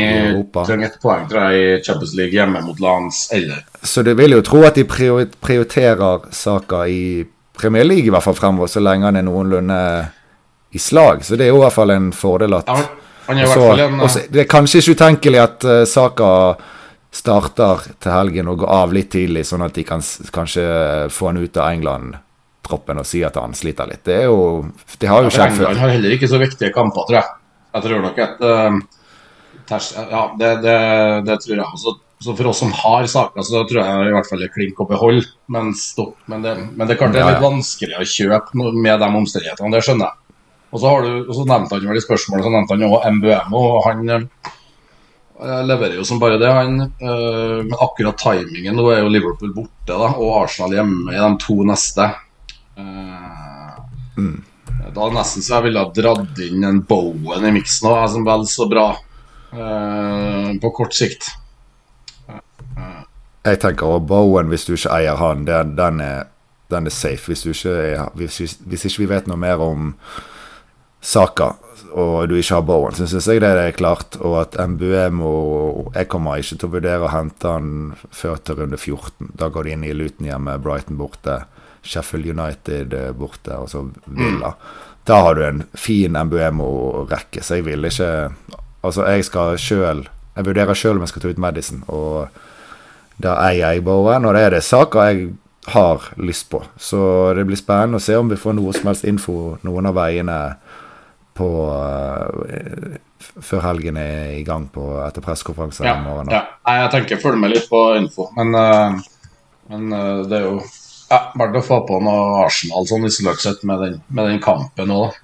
trenger 0.54 0.86
et 0.86 1.00
poeng 1.02 1.24
tror 1.32 1.48
jeg, 1.50 1.64
i 1.64 1.80
Champions 1.82 2.14
League 2.20 2.36
hjemme 2.36 2.62
mot 2.62 2.80
lands, 2.84 3.24
eller 3.34 3.64
Så 3.82 4.04
du 4.06 4.14
vil 4.14 4.38
jo 4.38 4.44
tro 4.46 4.62
at 4.68 4.78
de 4.78 4.86
prioriterer 4.86 6.30
saka 6.30 6.84
i 6.86 7.26
Premier 7.58 7.88
League 7.88 8.06
i 8.06 8.14
hvert 8.14 8.28
fall 8.28 8.38
fremover, 8.38 8.70
så 8.70 8.84
lenge 8.86 9.10
han 9.10 9.18
er 9.18 9.26
noenlunde 9.26 9.80
i 10.78 10.80
slag. 10.80 11.26
Så 11.26 11.40
det 11.40 11.48
er 11.48 11.56
jo 11.56 11.58
i 11.58 11.66
hvert 11.66 11.78
fall 11.80 11.96
en 11.96 12.12
fordel 12.14 12.60
at 12.60 12.70
ja, 12.70 12.86
han 13.32 13.40
er 13.40 13.48
i 13.48 13.50
hvert 13.50 13.66
fall 13.66 13.86
en, 13.88 14.00
også, 14.06 14.28
Det 14.30 14.44
er 14.44 14.52
kanskje 14.52 14.84
ikke 14.84 15.00
utenkelig 15.00 15.42
at 15.42 15.66
uh, 15.66 15.80
Saka 15.90 16.30
starter 17.12 17.86
til 17.98 18.14
helgen 18.14 18.50
og 18.52 18.62
går 18.62 18.74
av 18.74 18.94
litt 18.94 19.10
tidlig, 19.14 19.46
sånn 19.50 19.66
at 19.66 19.78
de 19.78 19.86
kan 19.88 20.04
kanskje 20.34 20.66
få 21.14 21.32
han 21.32 21.42
ut 21.42 21.58
av 21.58 21.72
England 21.72 22.20
troppen 22.70 23.02
og 23.02 23.08
si 23.08 23.24
at 23.26 23.38
han 23.40 23.56
sliter 23.58 23.90
litt. 23.90 24.04
Det 24.06 24.24
jo 24.28 24.68
Det 25.00 25.10
har 25.10 25.26
jo 25.26 25.34
skjedd 25.34 25.58
før. 25.58 25.72
Han 25.72 25.84
har 25.84 25.96
heller 25.96 26.14
ikke 26.16 26.30
så 26.30 26.42
viktige 26.42 26.74
kamper, 26.76 27.08
tror 27.08 27.22
jeg. 27.22 27.32
Jeg 27.74 27.86
tror 27.86 28.06
nok 28.06 28.22
at 28.26 28.46
uh, 28.46 28.78
ters, 29.70 29.90
Ja, 29.98 30.22
det, 30.38 30.54
det, 30.66 30.78
det, 31.26 31.40
tror 31.46 31.56
jeg. 31.56 31.66
også. 31.66 31.96
så, 32.20 32.36
for 32.36 32.52
oss 32.52 32.62
som 32.62 32.72
har 32.76 33.10
saker, 33.10 33.46
så 33.48 33.64
tror 33.70 33.82
jeg 33.82 34.10
i 34.10 34.16
hvert 34.16 34.30
fall 34.30 34.44
det 34.44 34.54
klink 34.54 34.80
i 34.86 35.02
hold. 35.02 35.26
Men, 35.48 35.74
stopp, 35.74 36.16
men, 36.26 36.46
det, 36.46 36.56
men 36.76 36.90
det 36.90 37.00
klart 37.00 37.16
det 37.16 37.24
er 37.24 37.34
litt 37.34 37.46
vanskelig 37.46 37.98
å 37.98 38.08
kjøpe 38.14 38.70
med 38.76 39.02
de 39.02 39.12
omstendighetene, 39.22 39.74
det 39.74 39.86
skjønner 39.86 40.12
jeg. 40.12 40.16
Og 40.70 40.82
så, 40.82 40.86
har 40.86 41.02
du, 41.02 41.14
og 41.26 41.34
så 41.34 41.44
nevnte 41.50 41.78
han 41.78 41.90
vel 41.90 41.98
i 41.98 42.06
spørsmålet 42.06 42.46
så 42.46 42.54
nevnte 42.54 42.76
han 42.76 42.84
òg 42.86 43.06
MBMO, 43.16 43.62
og 43.74 43.86
han 43.88 44.04
uh, 45.42 45.62
leverer 45.66 45.98
jo 45.98 46.06
som 46.08 46.20
bare 46.22 46.40
det, 46.42 46.52
han. 46.52 46.82
Uh, 47.02 47.64
men 47.66 47.76
akkurat 47.80 48.20
timingen 48.22 48.78
Nå 48.78 48.88
er 48.94 49.04
jo 49.04 49.12
Liverpool 49.14 49.56
borte, 49.56 49.92
da, 49.92 50.14
og 50.16 50.44
Arsenal 50.44 50.78
hjemme 50.78 51.16
i 51.16 51.20
de 51.20 51.32
to 51.44 51.60
neste. 51.68 52.12
Mm. 54.20 54.38
Da 54.96 55.10
nesten 55.14 55.44
så 55.44 55.58
jeg 55.58 55.70
ville 55.70 55.84
ha 55.84 55.92
dratt 55.94 56.40
inn 56.44 56.64
en 56.66 56.82
Bowen 56.88 57.46
i 57.46 57.54
miksen 57.56 57.90
òg, 57.92 58.06
som 58.14 58.26
vel 58.28 58.46
så 58.50 58.68
bra 58.72 58.88
uh, 58.96 60.50
på 60.60 60.74
kort 60.76 60.96
sikt. 60.98 61.32
Jeg 63.46 63.62
tenker 63.64 63.88
også 63.88 64.06
Bowen, 64.10 64.50
hvis 64.52 64.68
du 64.68 64.74
ikke 64.76 64.92
eier 64.98 65.20
han, 65.20 65.46
den, 65.48 65.76
den, 65.78 66.02
er, 66.04 66.28
den 66.72 66.90
er, 66.90 66.94
safe. 66.94 67.32
Hvis, 67.32 67.46
ikke 67.46 68.10
hvis, 68.20 68.58
hvis, 68.60 68.86
ikke 68.86 69.04
vi 69.04 69.10
vet 69.14 69.30
noe 69.32 69.40
mer 69.40 69.64
om 69.64 69.94
saka, 71.02 71.54
og 71.92 72.30
du 72.30 72.36
ikke 72.38 72.58
har 72.58 72.66
Bowen, 72.68 72.96
så 72.96 73.08
syns 73.10 73.28
jeg 73.30 73.42
det 73.44 73.50
er 73.50 73.76
klart. 73.78 74.18
Og 74.22 74.40
at 74.42 74.58
MBM 74.60 75.22
og 75.26 75.96
Jeg 75.96 76.10
kommer 76.12 76.38
ikke 76.38 76.58
til 76.58 76.70
å 76.70 76.74
vurdere 76.76 77.08
å 77.08 77.14
hente 77.14 77.54
han 77.54 77.72
før 78.12 78.38
til 78.44 78.60
runde 78.62 78.78
14. 78.78 79.32
Da 79.40 79.50
går 79.50 79.66
de 79.66 79.74
inn 79.76 79.88
i 79.88 79.96
Luton 79.96 80.30
hjemme, 80.30 80.60
Brighton 80.62 81.00
borte. 81.00 81.44
Sheffield 81.82 82.28
United 82.28 82.94
eh, 82.94 83.12
borte, 83.16 83.56
og 83.56 83.70
så 83.72 83.86
Villa. 84.06 84.54
Mm. 84.54 84.88
Da 85.08 85.22
har 85.24 85.36
du 85.36 85.44
en 85.46 85.64
fin 85.74 86.18
Mbuemo-rekke, 86.18 87.42
så 87.42 87.60
jeg 87.60 87.70
vil 87.70 87.88
ikke 87.90 88.30
Altså, 88.80 89.04
jeg 89.12 89.26
skal 89.28 89.58
sjøl 89.60 90.06
Jeg 90.36 90.46
vurderer 90.48 90.78
sjøl 90.78 90.96
om 90.96 91.04
jeg 91.04 91.12
skal 91.12 91.24
ta 91.24 91.32
ut 91.34 91.42
Madison, 91.42 91.82
og 91.92 92.28
da 93.20 93.34
eier 93.50 93.74
jeg 93.74 93.84
Bowen, 93.84 94.24
og 94.24 94.36
det 94.36 94.44
er 94.46 94.54
det 94.54 94.62
saker 94.64 95.08
jeg 95.10 95.32
har 95.74 96.06
lyst 96.16 96.48
på. 96.50 96.62
Så 96.80 97.34
det 97.36 97.44
blir 97.50 97.60
spennende 97.60 98.00
å 98.00 98.04
se 98.04 98.16
om 98.16 98.30
vi 98.32 98.38
får 98.40 98.56
noe 98.56 98.72
som 98.76 98.88
helst 98.88 99.04
info 99.10 99.58
noen 99.68 99.90
av 99.90 99.98
veiene 99.98 100.38
på 101.40 101.48
uh, 101.72 102.98
før 103.20 103.64
helgen 103.64 104.00
er 104.00 104.36
i 104.38 104.44
gang 104.48 104.68
på 104.74 104.84
etter 105.06 105.24
pressekonferanse 105.24 105.88
ja, 105.88 105.96
i 105.96 106.04
morgen. 106.04 106.32
Ja. 106.34 106.44
Jeg 106.68 106.92
tenker 106.96 107.22
følge 107.22 107.42
med 107.42 107.54
litt 107.56 107.70
på 107.72 107.80
info, 108.00 108.28
men, 108.36 108.54
uh, 108.56 109.00
men 109.72 109.96
uh, 109.96 110.28
det 110.28 110.42
er 110.42 110.46
jo 110.50 110.60
ja, 111.10 111.24
Verdt 111.42 111.56
å 111.58 111.62
få 111.66 111.80
på 111.88 111.96
noe 112.06 112.44
Arsenal 112.44 112.86
sånn 112.86 113.08
isolert 113.08 113.42
sett 113.42 113.64
med 113.66 113.80
den, 113.82 113.96
med 114.14 114.28
den 114.30 114.42
kampen 114.44 114.92
òg. 114.94 115.16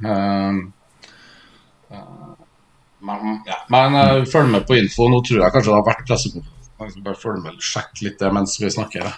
Men, 3.05 3.35
ja. 3.45 3.59
men 3.69 4.25
følg 4.25 4.49
med 4.49 4.65
på 4.65 4.79
info. 4.79 5.05
Nå 5.13 5.19
tror 5.27 5.43
jeg 5.43 5.53
kanskje 5.53 5.69
det 5.69 5.75
har 5.77 5.85
vært 5.85 6.01
pressekonferanse. 6.07 7.03
Bare 7.05 7.21
følg 7.21 7.43
med, 7.43 7.61
Sjekk 7.61 8.01
litt 8.01 8.17
det 8.17 8.31
mens 8.33 8.57
vi 8.57 8.71
snakker. 8.73 9.11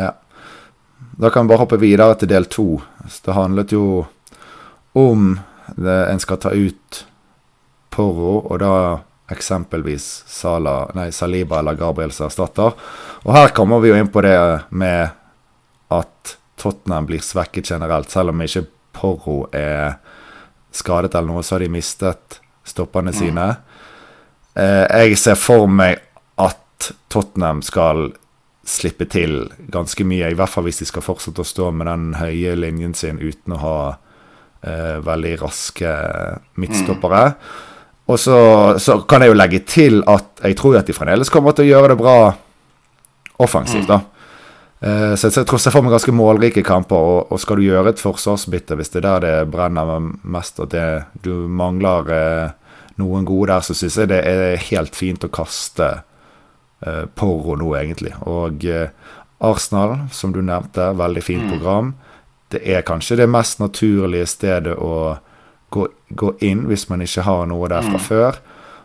ja. 0.00 0.10
Da 1.22 1.30
kan 1.30 1.46
vi 1.46 1.52
bare 1.52 1.62
hoppe 1.62 1.78
videre 1.80 2.14
til 2.18 2.30
del 2.30 2.48
to. 2.50 2.66
Det 3.24 3.36
handlet 3.36 3.72
jo 3.74 4.04
om 4.92 5.40
det, 5.76 6.06
en 6.06 6.20
skal 6.20 6.40
ta 6.42 6.52
ut 6.52 7.06
Porro, 7.92 8.38
og 8.48 8.60
da 8.62 8.74
eksempelvis 9.32 10.24
Sala, 10.28 10.90
nei, 10.96 11.10
Saliba 11.12 11.60
eller 11.60 11.76
Gabriel 11.78 12.12
som 12.12 12.28
erstatter. 12.28 12.76
Og 13.24 13.32
her 13.36 13.52
kommer 13.56 13.80
vi 13.80 13.92
jo 13.92 13.98
inn 13.98 14.10
på 14.12 14.24
det 14.24 14.36
med 14.70 15.12
at 15.92 16.36
Tottenham 16.60 17.08
blir 17.08 17.22
svekket 17.24 17.70
generelt. 17.72 18.10
Selv 18.12 18.32
om 18.32 18.42
ikke 18.44 18.66
Porro 18.92 19.46
er 19.56 19.98
skadet 20.72 21.14
eller 21.14 21.32
noe, 21.32 21.44
så 21.44 21.56
har 21.56 21.64
de 21.64 21.72
mistet 21.72 22.40
stoppene 22.64 23.12
mm. 23.12 23.18
sine. 23.18 23.46
Eh, 24.54 24.84
jeg 25.04 25.20
ser 25.20 25.38
for 25.40 25.68
meg 25.68 26.00
at 26.40 26.92
Tottenham 27.12 27.62
skal 27.64 28.12
slippe 28.68 29.08
til 29.10 29.48
ganske 29.74 30.04
mye, 30.06 30.30
i 30.30 30.38
hvert 30.38 30.52
fall 30.52 30.68
hvis 30.68 30.84
de 30.84 30.86
skal 30.86 31.04
fortsette 31.04 31.42
å 31.42 31.46
stå 31.46 31.72
med 31.74 31.88
den 31.90 32.12
høye 32.20 32.54
linjen 32.54 32.94
sin 32.94 33.18
uten 33.18 33.56
å 33.56 33.62
ha 33.62 33.76
eh, 34.62 34.96
veldig 35.04 35.34
raske 35.42 35.92
midtstoppere. 36.60 37.26
Mm. 37.32 37.68
Og 38.12 38.18
så, 38.18 38.38
så, 38.82 39.00
kan 39.08 39.22
jeg 39.22 39.32
jo 39.32 39.38
legge 39.38 39.60
til 39.68 40.00
at 40.10 40.42
jeg 40.42 40.56
tror 40.58 40.80
at 40.80 40.88
de 40.88 40.96
fremdeles 40.96 41.30
kommer 41.32 41.54
til 41.54 41.68
å 41.68 41.72
gjøre 41.72 41.92
det 41.92 42.00
bra 42.00 42.16
offensivt. 43.42 43.88
da. 43.90 44.00
Uh, 44.82 45.12
så 45.14 45.30
jeg 45.30 45.46
tror 45.46 45.62
jeg 45.62 45.72
får 45.76 45.84
meg 45.86 45.94
ganske 45.94 46.14
målrike 46.16 46.64
kamper, 46.66 46.98
og, 46.98 47.30
og, 47.30 47.38
skal 47.38 47.60
du 47.60 47.68
gjøre 47.68 47.92
et 47.92 48.02
forsvarsbytte 48.02 48.74
hvis 48.74 48.90
det 48.90 48.98
er 48.98 49.06
der 49.06 49.22
det 49.22 49.50
brenner 49.52 50.08
mest, 50.26 50.58
og 50.58 50.72
det, 50.74 51.04
du 51.22 51.46
mangler 51.46 52.10
uh, 52.10 52.80
noen 52.98 53.26
gode 53.28 53.52
der, 53.52 53.62
så 53.62 53.76
syns 53.78 54.00
jeg 54.00 54.10
det 54.10 54.18
er 54.26 54.58
helt 54.66 54.98
fint 54.98 55.22
å 55.22 55.30
kaste 55.30 55.92
uh, 56.02 57.04
Porro 57.14 57.54
nå, 57.60 57.70
egentlig. 57.78 58.10
Og 58.26 58.66
Arsenal, 59.42 60.00
som 60.10 60.34
du 60.34 60.42
nevnte, 60.42 60.90
veldig 60.98 61.22
fint 61.22 61.46
mm. 61.46 61.94
Det 62.52 62.62
er 62.68 62.84
kanskje 62.86 63.22
det 63.22 63.28
mest 63.30 63.62
naturlige 63.62 64.28
stedet 64.30 64.74
å 64.76 65.18
gå, 65.72 65.86
gå, 66.08 66.32
inn 66.44 66.66
hvis 66.68 66.88
man 66.90 67.04
ikke 67.04 67.24
har 67.26 67.46
noe 67.50 67.70
der 67.72 67.84
fra 67.86 68.00
mm. 68.00 68.06
før. 68.06 68.40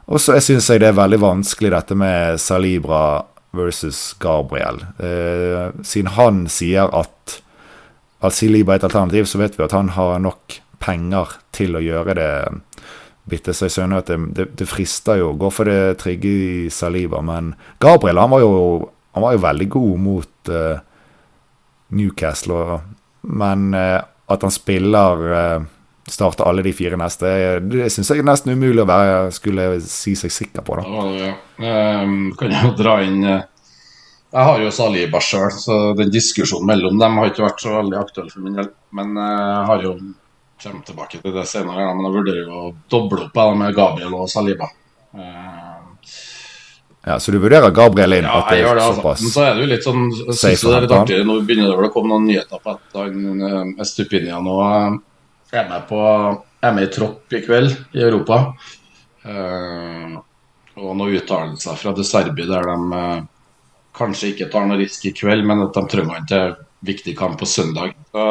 Og 0.08 0.24
så 0.24 0.38
syns 0.40 0.70
jeg 0.72 0.82
det 0.84 0.94
er 0.94 1.00
veldig 1.00 1.20
vanskelig 1.20 1.74
dette 1.74 1.98
med 2.00 2.40
Salibra 2.40 3.26
versus 3.58 4.14
Gabriel. 4.24 4.80
Eh, 5.04 5.74
siden 5.84 6.14
han 6.16 6.46
sier 6.52 6.88
at, 6.96 7.42
at 8.24 8.36
Salibra 8.36 8.78
er 8.78 8.82
et 8.82 8.88
alternativ, 8.88 9.28
så 9.28 9.42
vet 9.42 9.60
vi 9.60 9.66
at 9.68 9.76
han 9.76 9.92
har 9.98 10.22
nok 10.24 10.62
penger 10.80 11.36
til 11.56 11.76
å 11.76 11.84
gjøre 11.84 12.16
det 12.18 12.32
bitte, 13.28 13.54
Så 13.54 13.68
jeg 13.68 13.76
skjønner 13.76 14.00
at 14.00 14.08
det, 14.08 14.18
det, 14.38 14.46
det, 14.60 14.68
frister 14.70 15.20
jo 15.20 15.34
å 15.34 15.40
gå 15.40 15.50
for 15.52 15.68
det 15.68 15.98
trygge 16.00 16.30
i 16.32 16.70
Saliba, 16.72 17.20
men 17.26 17.56
Gabriel 17.84 18.22
han 18.22 18.32
var 18.32 18.44
jo, 18.44 18.52
han 19.18 19.26
var 19.26 19.36
jo 19.36 19.42
veldig 19.44 19.68
god 19.74 19.98
mot 20.00 20.52
uh, 20.54 20.80
Newcastle, 21.98 22.80
men 23.28 23.74
uh, 23.76 24.00
at 24.32 24.46
han 24.46 24.54
spiller 24.54 25.26
uh, 25.34 25.66
starte 26.08 26.46
alle 26.48 26.64
de 26.64 26.72
fire 26.76 27.00
neste. 27.00 27.28
Det 27.68 27.90
syns 27.92 28.12
jeg 28.14 28.24
er 28.24 28.28
nesten 28.28 28.56
umulig 28.56 28.84
å 28.84 28.88
være, 28.88 29.32
skulle 29.36 29.70
si 29.84 30.16
seg 30.16 30.32
sikker 30.32 30.64
på. 30.64 30.80
Da. 30.80 30.88
Ja, 30.88 31.28
ja. 31.28 32.04
Um, 32.04 32.32
kan 32.40 32.54
jo 32.54 32.72
dra 32.78 33.00
inn 33.04 33.24
uh, 33.26 33.42
Jeg 34.32 34.46
har 34.50 34.62
jo 34.62 34.72
Saliba 34.76 35.20
sjøl, 35.24 35.52
så 35.56 35.80
den 35.98 36.14
diskusjonen 36.14 36.70
mellom 36.70 37.00
dem 37.02 37.20
har 37.20 37.32
ikke 37.32 37.46
vært 37.48 37.64
så 37.64 37.76
veldig 37.80 38.00
aktuell 38.00 38.32
for 38.32 38.46
min 38.46 38.60
del. 38.60 38.72
Men 38.96 39.16
jeg 39.20 39.68
har 39.72 39.84
jo 39.84 39.98
kommer 40.58 40.82
tilbake 40.82 41.20
til 41.22 41.34
det 41.36 41.46
senere, 41.46 41.86
men 41.94 42.08
jeg 42.08 42.16
vurderer 42.16 42.48
jo 42.48 42.62
å 42.66 42.76
doble 42.90 43.28
opp 43.28 43.58
med 43.60 43.76
Gabriel 43.78 44.16
og 44.18 44.30
Saliba. 44.32 44.70
Uh, 45.14 45.77
ja, 47.08 47.20
Så 47.20 47.32
du 47.32 47.38
vurderer 47.40 47.72
Gabriel 47.72 48.18
inn? 48.18 48.28
Ja, 48.28 48.42
jeg 48.52 48.66
gjør 48.66 48.76
det. 48.76 48.84
altså. 48.84 49.14
Men 49.24 49.32
så 49.32 49.44
er 49.46 49.54
det 49.56 49.64
jo 49.64 49.70
litt 49.72 49.86
sånn 49.86 50.02
jeg 50.12 50.38
synes 50.42 50.66
det 50.66 50.74
er 50.74 50.86
litt 50.86 50.96
artig, 50.98 51.20
Nå 51.28 51.38
begynner 51.48 51.72
det 51.72 51.78
vel 51.80 51.88
å 51.88 51.94
komme 51.94 52.12
noen 52.12 52.28
nyheter 52.28 52.64
på 52.64 52.74
at 52.74 52.98
han 53.00 53.24
nå 53.40 53.62
Estupinian 53.86 54.50
og 54.52 54.64
er 55.56 55.70
med, 55.70 55.88
på, 55.88 56.02
er 56.60 56.76
med 56.76 56.90
i 56.90 56.92
tropp 56.92 57.32
i 57.32 57.42
kveld 57.46 57.72
i 57.96 58.04
Europa. 58.04 58.42
Uh, 59.24 60.20
og 60.78 60.92
noen 61.00 61.16
uttalelser 61.18 61.80
fra 61.80 61.96
De 61.96 62.04
Serbi 62.06 62.46
der 62.48 62.68
de 62.68 62.78
uh, 62.92 63.24
kanskje 63.98 64.34
ikke 64.34 64.52
tar 64.52 64.68
noe 64.68 64.80
risk 64.82 65.08
i 65.08 65.16
kveld, 65.16 65.48
men 65.48 65.64
at 65.64 65.80
de 65.80 65.86
trenger 65.90 66.20
han 66.20 66.28
til 66.30 66.58
viktig 66.88 67.16
kamp 67.18 67.40
på 67.40 67.48
søndag. 67.50 67.96
Så 68.12 68.28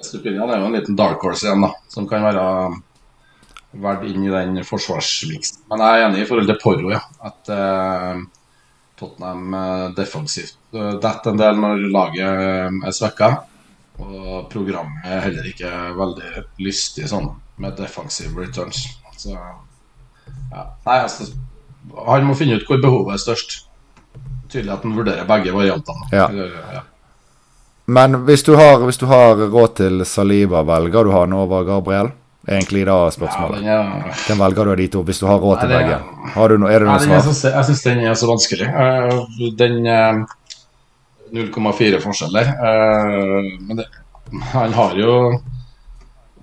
Estupinian 0.00 0.50
er 0.50 0.62
jo 0.62 0.70
en 0.70 0.78
liten 0.78 0.96
dark 0.98 1.22
horse 1.26 1.48
igjen, 1.48 1.66
da, 1.66 1.74
som 1.90 2.06
kan 2.08 2.24
være 2.30 2.46
verdt 3.82 4.06
inn 4.08 4.24
i 4.26 4.32
den 4.32 4.62
forsvarsmiksen. 4.66 5.64
Men 5.70 5.82
jeg 5.82 6.00
er 6.00 6.06
enig 6.08 6.22
i 6.22 6.28
forhold 6.28 6.50
til 6.50 6.60
Porro, 6.62 6.90
ja. 6.92 7.00
At 7.24 7.50
eh, 7.52 8.22
Tottenham 9.00 9.54
eh, 9.54 9.88
defensivt 9.96 10.56
eh, 10.74 10.94
detter 11.02 11.32
en 11.32 11.40
del 11.40 11.60
når 11.60 11.84
laget 11.94 12.24
eh, 12.24 12.78
er 12.86 12.94
svekka. 12.94 13.30
Og 14.02 14.48
programmet 14.50 15.06
er 15.06 15.22
heller 15.28 15.46
ikke 15.46 15.70
veldig 15.94 16.46
lystig 16.62 17.06
sånn 17.10 17.28
med 17.62 17.76
defensive 17.78 18.34
returns. 18.40 18.86
Så 19.16 19.34
ja. 19.34 20.64
Nei, 20.86 20.96
altså, 20.96 21.28
han 22.06 22.26
må 22.26 22.34
finne 22.38 22.58
ut 22.58 22.66
hvor 22.68 22.82
behovet 22.82 23.14
er 23.14 23.22
størst. 23.22 23.60
Tydelig 24.50 24.74
at 24.74 24.82
han 24.86 24.96
vurderer 24.98 25.28
begge 25.28 25.54
variantene. 25.54 26.10
Ja. 26.14 26.26
Ja. 26.74 26.82
Men 27.84 28.22
hvis 28.24 28.42
du, 28.46 28.54
har, 28.56 28.78
hvis 28.86 28.98
du 28.98 29.06
har 29.10 29.36
råd 29.36 29.74
til 29.76 30.04
Saliba, 30.08 30.62
velger 30.64 31.04
du 31.04 31.12
han 31.12 31.34
over 31.36 31.66
Gabriel? 31.68 32.10
Egentlig 32.48 32.84
da 32.86 32.94
Ja, 33.06 33.10
spørsmålet. 33.10 33.60
den 33.62 33.68
er, 33.72 34.14
Hvem 34.26 34.38
velger 34.42 34.64
du 34.64 34.70
av 34.70 34.76
de 34.76 34.88
to, 34.92 35.02
hvis 35.02 35.20
du 35.20 35.26
har 35.26 35.38
råd 35.40 35.60
til 35.62 35.68
begge? 35.72 35.98
Har 36.34 36.48
du 36.48 36.58
no, 36.58 36.66
er 36.68 36.78
det 36.84 36.88
noe 36.88 36.98
svar? 37.00 37.52
jeg 37.54 37.64
syns 37.70 37.82
den 37.86 38.00
er 38.04 38.14
så 38.14 38.28
vanskelig. 38.28 38.68
Eh, 38.68 39.50
Den 39.56 39.86
eh, 39.86 40.24
0,4 41.34 42.00
forskjell 42.04 42.32
der. 42.36 42.50
Eh, 42.52 43.50
Men 43.68 43.76
det, 43.80 43.86
han 44.52 44.72
har 44.72 44.94
jo 44.98 45.40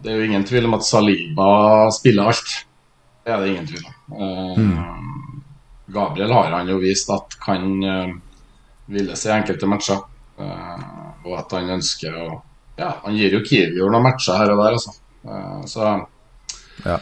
Det 0.01 0.11
er 0.11 0.17
jo 0.17 0.23
ingen 0.25 0.43
tvil 0.43 0.65
om 0.65 0.73
at 0.73 0.83
Saliba 0.87 1.89
spiller 1.93 2.31
alt. 2.31 2.65
Det 3.25 3.33
er 3.35 3.39
det 3.43 3.49
ingen 3.53 3.67
tvil 3.69 3.85
om. 3.85 3.93
Eh, 4.17 4.87
Gabriel 5.93 6.31
har 6.33 6.49
han 6.55 6.67
jo 6.71 6.79
vist 6.81 7.09
at 7.13 7.35
kan 7.43 7.77
hviles 8.89 9.25
i 9.27 9.29
enkelte 9.35 9.67
matcher. 9.69 10.01
Eh, 10.39 10.81
og 11.27 11.37
at 11.37 11.51
han 11.53 11.69
ønsker 11.77 12.15
å 12.17 12.41
Ja, 12.79 12.95
han 13.03 13.13
gir 13.13 13.29
jo 13.35 13.43
Kiwior 13.45 13.91
noen 13.93 14.07
matcher 14.07 14.37
her 14.39 14.49
og 14.55 14.57
der, 14.63 14.73
altså. 14.79 14.95
Eh, 15.25 16.01
ja. 16.85 16.99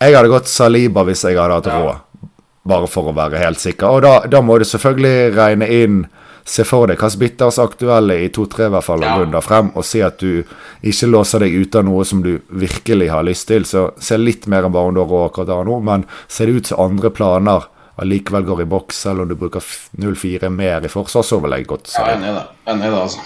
Jeg 0.00 0.14
hadde 0.16 0.28
gått 0.32 0.48
Saliba 0.48 1.04
hvis 1.04 1.24
jeg 1.24 1.36
hadde 1.38 1.54
hatt 1.60 1.66
Ja. 1.66 1.78
råd, 1.80 2.28
bare 2.66 2.86
for 2.88 3.10
å 3.10 3.14
være 3.16 3.38
helt 3.38 3.58
sikker. 3.60 3.86
Og 3.88 4.02
da, 4.02 4.20
da 4.26 4.40
må 4.40 4.58
du 4.58 4.64
selvfølgelig 4.64 5.34
regne 5.36 5.68
inn 5.68 6.06
Se 6.50 6.64
for 6.64 6.86
deg 6.88 6.96
hvilke 6.98 7.18
bitters 7.20 7.58
aktuelle 7.62 8.14
i 8.24 8.28
to-tre 8.32 8.64
i 8.66 8.70
hvert 8.72 8.82
fall 8.82 9.02
Ja. 9.04 9.18
runder 9.20 9.42
frem, 9.44 9.70
og 9.76 9.84
si 9.84 10.00
at 10.02 10.18
du 10.18 10.42
ikke 10.82 11.06
låser 11.06 11.38
deg 11.44 11.52
ute 11.54 11.78
av 11.78 11.84
noe 11.84 12.02
som 12.04 12.22
du 12.22 12.40
virkelig 12.50 13.10
har 13.10 13.22
lyst 13.22 13.46
til. 13.46 13.62
Så 13.62 13.92
se 14.00 14.16
litt 14.16 14.46
mer 14.48 14.64
enn 14.64 14.72
bare 14.72 14.88
om 14.88 14.94
du 14.94 15.00
har 15.00 15.06
råd 15.06 15.30
akkurat 15.30 15.46
der 15.46 15.64
nå, 15.68 15.80
men 15.84 16.06
ser 16.28 16.46
det 16.46 16.54
ut 16.56 16.66
som 16.66 16.80
andre 16.80 17.10
planer 17.10 17.66
allikevel 18.00 18.42
går 18.48 18.62
i 18.62 18.64
boks, 18.64 18.96
selv 18.96 19.20
om 19.20 19.28
du 19.28 19.36
bruker 19.36 19.60
0-4 20.00 20.50
mer 20.50 20.80
i 20.80 20.88
forsvar, 20.88 21.22
så 21.22 21.40
vil 21.42 21.50
jeg 21.52 21.66
gått 21.66 21.86
si 21.86 22.02
det. 22.02 22.06
Saliba. 22.08 22.16
enig 22.16 22.30
i 22.30 22.34
det. 22.34 22.46
Enig 22.66 22.84
i 22.84 22.90
det, 22.90 23.00
altså. 23.04 23.20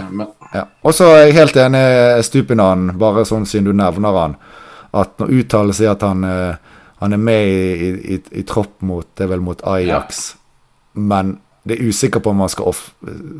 Eh, 0.00 0.10
Men 0.10 0.26
Ja. 0.54 0.64
Og 0.82 0.94
så 0.94 1.06
er 1.14 1.28
jeg 1.28 1.36
helt 1.38 1.58
enig 1.62 1.84
Stupinan, 2.26 2.90
bare 2.98 3.26
sånn 3.28 3.46
siden 3.46 3.70
du 3.70 3.76
nevner 3.76 4.16
han, 4.16 4.34
at 4.96 5.14
når 5.22 5.36
uttales 5.40 5.78
sier 5.78 5.92
at 5.92 6.02
han, 6.02 6.24
eh, 6.26 6.56
han 6.98 7.14
er 7.14 7.22
med 7.22 7.46
i, 7.46 7.90
i, 8.16 8.18
i, 8.40 8.42
tropp 8.42 8.80
mot 8.82 9.06
Det 9.14 9.24
er 9.24 9.30
vel 9.30 9.44
mot 9.44 9.62
Ajax, 9.62 10.34
men 10.98 11.38
det 11.62 11.76
er 11.76 11.92
usikker 11.92 12.22
på 12.24 12.32
om 12.32 12.42
han 12.42 12.50
skal, 12.50 12.72
off, 12.72 12.82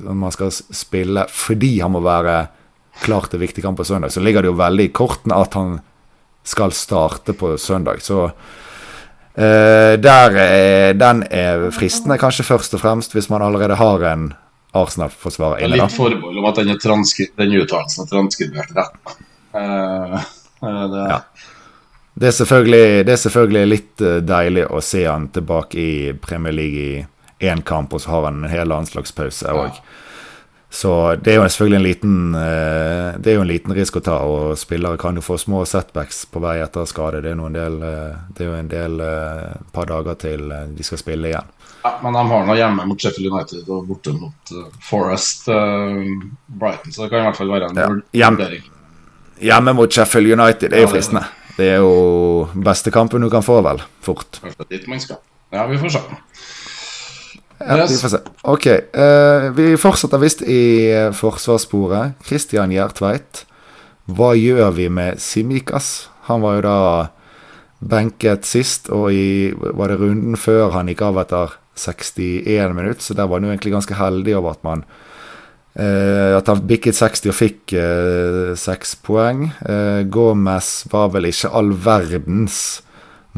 om 0.06 0.22
han 0.22 0.34
skal 0.34 0.52
spille 0.52 1.24
fordi 1.32 1.78
han 1.80 1.94
må 1.96 2.02
være 2.04 2.36
klar 3.00 3.26
til 3.30 3.40
viktig 3.40 3.64
kamp 3.64 3.80
på 3.80 3.86
søndag. 3.88 4.12
Så 4.12 4.20
ligger 4.20 4.44
det 4.44 4.50
jo 4.50 4.58
veldig 4.58 4.86
i 4.90 4.92
kortene 4.94 5.38
at 5.40 5.56
han 5.56 5.78
skal 6.46 6.74
starte 6.76 7.32
på 7.32 7.54
søndag. 7.58 8.02
Så 8.04 8.26
eh, 9.34 9.96
der 9.98 10.36
er, 10.36 10.94
den 10.94 11.24
er 11.26 11.70
fristende, 11.74 12.20
kanskje 12.20 12.46
først 12.46 12.76
og 12.76 12.84
fremst 12.84 13.16
hvis 13.16 13.30
man 13.32 13.42
allerede 13.42 13.80
har 13.80 14.04
en 14.12 14.30
Arsenal-forsvarer 14.72 15.58
er 15.58 15.66
inne. 15.66 15.80
litt 15.82 15.96
forbehold 15.96 16.38
om 16.38 16.48
at 16.50 16.60
den, 16.60 16.74
er 16.74 17.30
den 17.40 17.56
uttalelsen 17.58 18.04
er 18.04 18.10
transkribert 18.10 18.74
rett. 18.76 19.16
Eh, 19.54 20.14
eh, 20.62 20.84
det, 20.92 21.06
Ja. 21.10 21.22
Det 22.20 22.28
er 22.28 22.34
det 23.06 23.12
er 23.14 23.16
selvfølgelig 23.16 23.68
litt 23.68 24.02
eh, 24.04 24.18
deilig 24.20 24.66
å 24.68 24.82
se 24.84 25.06
han 25.06 25.28
tilbake 25.32 25.78
i 25.78 26.12
Premier 26.20 26.52
League 26.52 26.80
i 26.82 27.06
én 27.50 27.62
kamp, 27.62 27.94
og 27.94 28.02
så 28.02 28.10
har 28.10 28.24
han 28.28 28.44
en 28.44 28.50
hel 28.50 28.68
landslagspause 28.68 29.54
òg. 29.56 29.78
Så 30.72 31.16
det 31.16 31.32
er 31.32 31.40
jo 31.40 31.48
selvfølgelig 31.50 31.76
en 31.76 31.82
liten 31.82 32.34
eh, 32.34 33.16
Det 33.18 33.32
er 33.32 33.34
jo 33.40 33.42
en 33.42 33.50
liten 33.50 33.74
risk 33.74 33.96
å 33.98 34.02
ta, 34.06 34.20
og 34.22 34.58
spillere 34.58 35.00
kan 35.02 35.18
jo 35.18 35.24
få 35.24 35.34
små 35.38 35.64
setbacks 35.66 36.22
på 36.30 36.42
vei 36.44 36.60
etter 36.62 36.86
skade. 36.86 37.24
Det 37.24 37.32
er, 37.32 37.40
del, 37.56 37.80
eh, 37.82 38.20
det 38.36 38.44
er 38.44 38.48
jo 38.52 38.58
en 38.58 38.70
del 38.70 39.02
eh, 39.02 39.48
par 39.74 39.90
dager 39.90 40.20
til 40.22 40.52
de 40.76 40.86
skal 40.86 41.02
spille 41.02 41.32
igjen. 41.32 41.48
Ja, 41.82 41.96
men 42.04 42.14
de 42.14 42.22
har 42.30 42.46
nå 42.46 42.54
hjemme 42.54 42.86
mot 42.86 43.02
Sheffield 43.02 43.32
United 43.32 43.68
og 43.72 43.88
borte 43.88 44.12
mot 44.14 44.54
Forest 44.84 45.48
Brighton, 45.48 46.92
så 46.92 47.06
det 47.06 47.08
kan 47.08 47.22
i 47.22 47.26
hvert 47.30 47.38
fall 47.40 47.54
være 47.54 47.70
en 47.72 48.02
Ja, 48.12 48.28
vurdering. 48.30 48.66
Hjemme 49.40 49.72
mot 49.74 49.92
Sheffield 49.96 50.34
United 50.36 50.68
det 50.68 50.76
er 50.76 50.84
jo 50.84 50.92
fristende. 50.92 51.24
Det 51.56 51.70
er 51.72 51.80
jo 51.80 52.48
beste 52.54 52.92
kampen 52.92 53.24
du 53.24 53.30
kan 53.32 53.42
få, 53.44 53.58
vel. 53.64 53.80
Fort. 54.04 54.42
Fall 54.44 54.68
dit 54.68 54.84
man 54.92 55.00
skal. 55.00 55.18
Ja, 55.50 55.64
vi 55.66 55.80
får 55.80 55.96
se. 55.96 56.04
Ja, 57.66 57.86
vi 57.88 57.96
får 57.96 58.08
se. 58.08 58.18
Ok, 58.42 58.66
Uh, 58.66 59.50
vi 59.52 59.76
fortsetter 59.76 60.20
visst 60.20 60.42
i 60.42 60.90
eh, 60.90 61.12
forsvarssporet. 61.12 62.16
Christian 62.24 62.72
Gjertveit. 62.72 63.44
Hva 64.10 64.32
gjør 64.34 64.72
vi 64.74 64.88
med 64.88 65.20
Simikas? 65.20 66.08
Han 66.30 66.40
var 66.42 66.56
jo 66.56 66.62
da 66.64 66.78
benket 67.80 68.48
sist, 68.48 68.88
og 68.92 69.12
i 69.12 69.52
var 69.52 69.92
det 69.92 70.00
runden 70.00 70.36
før 70.40 70.72
han 70.74 70.88
gikk 70.90 71.04
av 71.06 71.20
etter 71.22 71.54
61 71.80 72.74
minutter, 72.76 73.04
så 73.04 73.16
der 73.16 73.28
var 73.28 73.40
han 73.40 73.48
jo 73.48 73.54
egentlig 73.54 73.76
ganske 73.76 73.96
heldig 73.96 74.34
over 74.40 74.56
at 74.56 74.66
man 74.66 74.84
uh, 75.78 76.36
At 76.36 76.48
han 76.50 76.64
bikket 76.68 76.98
60 76.98 77.30
og 77.30 77.36
fikk 77.36 77.76
seks 78.58 78.96
poeng. 79.04 79.50
Gomez 80.10 80.72
var 80.92 81.12
vel 81.14 81.30
ikke 81.30 81.52
all 81.56 81.72
verdens 81.72 82.80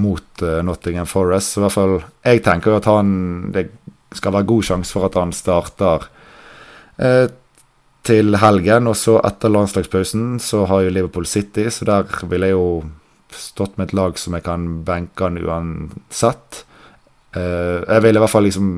mot 0.00 0.46
Nottingham 0.64 1.06
Forest, 1.06 1.52
så 1.52 1.61
i 1.61 1.64
hvert 1.66 1.76
fall 1.76 1.98
Jeg 2.24 2.40
tenker 2.46 2.72
jo 2.72 2.78
at 2.80 2.87
han 2.88 3.11
Det 3.52 3.66
skal 4.18 4.35
være 4.37 4.48
god 4.51 4.66
sjanse 4.68 4.94
for 4.94 5.09
at 5.09 5.18
han 5.18 5.35
starter 5.37 6.09
eh, 6.98 7.29
til 8.07 8.37
helgen. 8.42 8.90
Og 8.90 8.98
så 8.98 9.18
etter 9.25 9.53
landslagspausen 9.53 10.37
så 10.42 10.64
har 10.70 10.85
jo 10.85 10.94
Liverpool 10.94 11.29
City, 11.29 11.68
så 11.70 11.88
der 11.88 12.09
ville 12.31 12.51
jeg 12.51 12.59
jo 12.59 12.66
stått 13.33 13.79
med 13.79 13.88
et 13.88 13.96
lag 13.96 14.18
som 14.20 14.37
jeg 14.37 14.44
kan 14.46 14.66
benke 14.87 15.29
han 15.29 15.40
uansett. 15.40 16.64
Eh, 17.37 17.79
jeg 17.87 18.05
ville 18.05 18.20
i 18.20 18.25
hvert 18.25 18.35
fall 18.35 18.48
liksom 18.48 18.72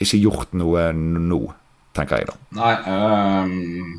ikke 0.00 0.22
gjort 0.22 0.54
noe 0.56 0.86
nå, 0.96 1.42
tenker 1.96 2.22
jeg 2.22 2.30
da. 2.30 2.38
Nei, 2.56 2.76
um 2.88 3.98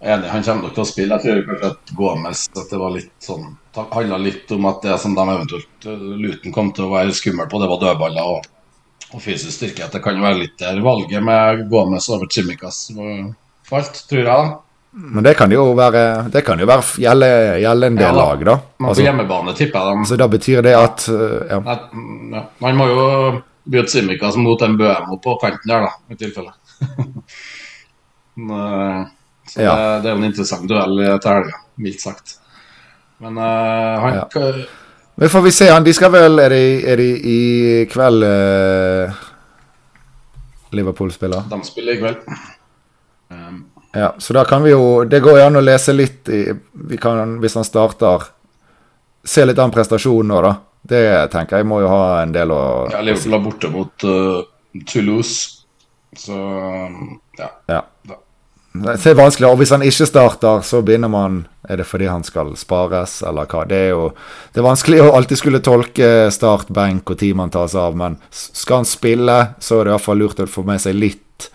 enig. 0.00 0.28
Han 0.28 0.42
kommer 0.42 0.66
nok 0.66 0.76
til 0.76 0.84
å 0.84 0.88
spille. 0.88 1.18
Jeg 1.18 1.24
tror 1.24 1.48
kanskje 1.48 1.72
at 1.74 1.92
Gomez 1.96 2.44
at 2.56 2.72
det 2.72 2.80
var 2.80 2.94
litt 2.94 3.12
sånn 3.24 3.50
handla 3.76 4.18
litt 4.20 4.50
om 4.56 4.66
at 4.70 4.80
det 4.84 4.96
som 5.02 5.14
de 5.14 5.26
eventuelt 5.26 5.86
eh, 5.86 6.06
Luton 6.24 6.54
kom 6.54 6.72
til 6.74 6.88
å 6.88 6.94
være 6.94 7.14
skummel 7.16 7.50
på, 7.50 7.60
det 7.62 7.68
var 7.70 7.82
dødballer 7.84 8.32
og, 8.34 8.48
og 9.12 9.22
fysisk 9.22 9.52
styrke. 9.56 9.84
At 9.86 9.94
det 9.96 10.02
kan 10.04 10.18
være 10.22 10.38
litt 10.44 10.58
der 10.60 10.80
valget 10.84 11.22
med 11.24 11.64
Gomez 11.70 12.08
over 12.12 12.28
Chimicas 12.30 12.88
falt, 13.70 14.04
tror 14.10 14.20
jeg. 14.20 14.26
da. 14.26 14.58
Men 14.92 15.22
det 15.22 15.36
kan 15.38 15.52
jo 15.54 15.68
være 15.78 16.00
Det 16.34 16.40
kan 16.42 16.58
jo 16.58 16.66
være 16.66 16.82
gjelde, 16.98 17.26
gjelde 17.62 17.86
en 17.86 17.98
del 18.00 18.08
Ja 18.08 18.14
lag, 18.16 18.40
da. 18.46 18.56
Men 18.78 18.88
på 18.88 18.90
Altså, 18.90 19.04
hjemmebane 19.06 19.54
tipper 19.54 19.78
jeg 19.78 19.94
dem 19.94 20.08
så 20.10 20.16
da 20.18 20.26
betyr 20.32 20.62
det 20.66 20.72
at 20.74 21.04
eh, 21.12 21.52
ja. 21.52 21.60
Mm, 21.92 22.32
ja. 22.34 22.42
Man 22.64 22.80
må 22.80 22.88
jo 22.90 23.04
bytte 23.70 23.92
Simicas 23.92 24.36
mot 24.40 24.62
en 24.66 24.74
Bøemo 24.80 25.20
på 25.22 25.36
kanten 25.42 25.70
der, 25.70 25.86
da, 25.86 25.92
i 26.10 26.18
tilfelle. 26.18 26.54
Eh, 28.40 29.00
så 29.50 29.60
Ja. 29.60 29.72
det, 29.76 30.02
det 30.02 30.08
er 30.08 30.14
jo 30.14 30.18
en 30.22 30.28
interessant 30.30 30.68
duell 30.70 31.00
til 31.20 31.30
helga, 31.30 31.58
mildt 31.76 32.00
sagt. 32.00 32.36
Men 33.20 33.36
uh, 33.36 34.00
han. 34.00 34.20
Men 35.14 35.28
får 35.28 35.42
vi 35.42 35.52
se, 35.52 35.68
han, 35.70 35.84
de 35.84 35.92
skal 35.94 36.12
vel 36.14 36.38
Er 36.38 36.52
de, 36.54 36.62
er 36.92 37.00
det 37.00 37.08
i 37.28 37.40
kveld 37.90 38.24
eh, 38.24 39.18
Liverpool 40.76 41.10
spiller? 41.12 41.44
De 41.50 41.58
spiller 41.66 41.98
i 41.98 42.00
kveld. 42.00 42.24
Um, 43.30 43.66
Ja, 43.92 44.14
så 44.18 44.32
da 44.32 44.44
kan 44.46 44.62
vi 44.62 44.70
jo 44.70 45.04
Det 45.04 45.18
går 45.20 45.40
jo 45.40 45.46
an 45.48 45.58
å 45.58 45.64
lese 45.64 45.92
litt 45.92 46.28
i 46.30 46.44
vi 46.72 46.96
kan, 46.96 47.38
Hvis 47.42 47.56
han 47.58 47.66
starter 47.66 48.28
Se 49.26 49.44
litt 49.44 49.58
an 49.58 49.72
prestasjonen 49.74 50.30
nå, 50.30 50.40
da. 50.46 50.52
Det 50.80 51.02
tenker 51.34 51.60
jeg 51.60 51.66
må 51.68 51.82
jo 51.82 51.90
ha 51.90 52.22
en 52.22 52.30
del 52.32 52.54
å 52.54 52.62
ja, 52.88 53.02
Liverpool 53.04 53.36
er 53.36 53.42
borte 53.44 53.68
mot 53.68 54.06
uh, 54.08 54.38
Toulouse, 54.88 55.66
så 56.16 56.38
ja. 57.36 57.48
Ja. 57.68 57.82
Det 58.72 59.06
er 59.06 59.16
vanskelig, 59.18 59.48
og 59.50 59.58
Hvis 59.58 59.72
han 59.74 59.82
ikke 59.82 60.06
starter, 60.06 60.60
så 60.62 60.78
begynner 60.86 61.10
man 61.10 61.40
Er 61.68 61.80
det 61.80 61.86
fordi 61.90 62.06
han 62.06 62.22
skal 62.22 62.52
spares, 62.56 63.16
eller 63.26 63.48
hva? 63.50 63.64
Det 63.66 63.76
er 63.76 63.88
jo 63.90 64.12
Det 64.54 64.62
er 64.62 64.66
vanskelig 64.68 65.00
å 65.02 65.10
alltid 65.18 65.40
skulle 65.40 65.60
tolke 65.64 66.30
start, 66.30 66.70
benk 66.70 67.10
og 67.10 67.18
team 67.18 67.42
han 67.42 67.50
tas 67.50 67.74
av, 67.74 67.96
men 67.98 68.16
skal 68.30 68.82
han 68.82 68.88
spille, 68.88 69.38
så 69.58 69.80
er 69.80 69.88
det 69.88 69.94
iallfall 69.96 70.22
lurt 70.22 70.40
å 70.40 70.46
få 70.46 70.62
med 70.66 70.80
seg 70.82 70.94
litt 70.94 71.50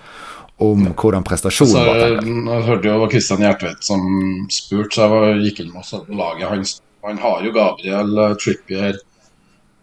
om 0.60 0.86
hvordan 0.96 1.24
Så, 1.24 1.30
prestasjonen 1.30 1.88
var. 1.88 1.98
tenker 2.00 2.28
jeg. 2.30 2.64
hørte 2.64 2.88
jo 2.88 3.08
Christian 3.12 3.42
Gjertveit 3.44 3.84
som 3.84 4.06
spurte, 4.52 4.96
så 4.96 5.02
jeg 5.02 5.12
var, 5.12 5.26
gikk 5.44 5.60
inn 5.60 5.74
med 5.74 6.16
laget 6.16 6.48
hans. 6.50 6.76
Han 7.06 7.18
har 7.22 7.44
jo 7.44 7.52
Gabriel 7.56 8.18
eh, 8.18 8.36
Trippier, 8.40 9.02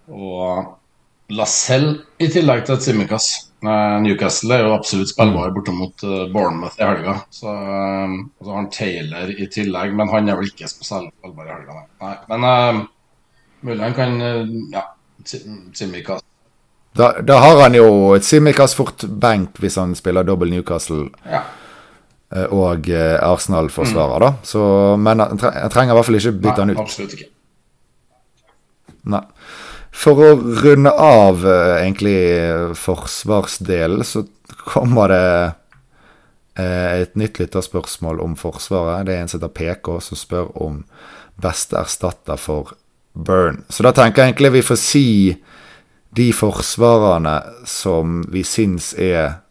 Og 0.09 0.73
Lacelle 1.37 1.97
i 2.23 2.29
tillegg 2.33 2.64
til 2.68 2.81
Simicas. 2.83 3.31
Newcastle 3.62 4.57
er 4.57 4.64
jo 4.66 4.73
absolutt 4.75 5.12
spillbar 5.12 5.53
borte 5.55 5.71
mot 5.75 6.03
eh, 6.03 6.25
Bournemouth 6.33 6.81
i 6.81 6.87
helga. 6.87 7.14
Så, 7.31 7.47
eh, 7.53 8.16
og 8.18 8.42
så 8.42 8.51
har 8.51 8.59
han 8.59 8.71
Taylor 8.75 9.31
i 9.31 9.47
tillegg, 9.47 9.95
men 9.95 10.11
han 10.11 10.29
er 10.29 10.40
vel 10.40 10.51
ikke 10.51 10.71
spillbar 10.71 11.47
i 11.47 11.53
helga. 11.53 11.85
Nei. 12.03 12.16
Men 12.33 12.49
uh, 12.49 12.83
mulig 13.62 13.87
han 13.87 13.95
kan 13.95 14.18
Ja, 14.75 14.85
Simicas. 15.25 16.25
Da, 16.99 17.14
da, 17.25 17.38
har 17.40 17.62
han 17.62 17.79
jo 17.79 17.87
et 18.16 18.27
Simicas 18.27 18.75
fort 18.77 19.07
benk 19.07 19.62
hvis 19.62 19.79
han 19.81 19.95
spiller 19.97 20.27
dobbel 20.27 20.51
Newcastle. 20.53 21.07
Ja. 21.25 21.45
Og 22.57 22.88
Arsenal-forsvarer, 22.88 24.16
mm. 24.16 24.25
da. 24.25 24.31
Så, 24.49 24.62
men 24.97 25.21
jeg 25.21 25.71
trenger 25.73 25.92
i 25.92 25.97
hvert 25.99 26.09
fall 26.09 26.18
ikke 26.18 26.38
bytte 26.40 26.64
han 26.64 26.73
ut. 26.73 26.81
Absolutt 26.81 27.16
ikke. 27.18 27.29
Nei. 29.12 29.23
For 29.92 30.18
å 30.18 30.31
runde 30.64 30.90
av 30.90 31.42
eh, 31.46 31.83
egentlig 31.83 32.16
forsvarsdelen, 32.81 34.05
så 34.05 34.24
kommer 34.64 35.12
det 35.12 35.26
eh, 36.59 37.02
et 37.05 37.16
nytt 37.20 37.42
lytterspørsmål 37.42 38.22
om 38.24 38.37
Forsvaret. 38.40 39.07
Det 39.07 39.16
er 39.16 39.24
en 39.24 39.33
som 39.33 39.40
heter 39.40 39.52
PK, 39.52 39.92
som 40.00 40.18
spør 40.18 40.52
om 40.64 40.81
beste 41.42 41.76
erstatter 41.81 42.40
for 42.40 42.74
Burn. 43.12 43.62
Så 43.68 43.85
da 43.85 43.92
tenker 43.92 44.22
jeg 44.22 44.33
egentlig 44.33 44.55
vi 44.57 44.64
får 44.64 44.81
si 44.81 45.07
de 46.16 46.28
forsvarerne 46.37 47.37
som 47.68 48.22
vi 48.33 48.44
syns 48.44 48.92
er 48.96 49.42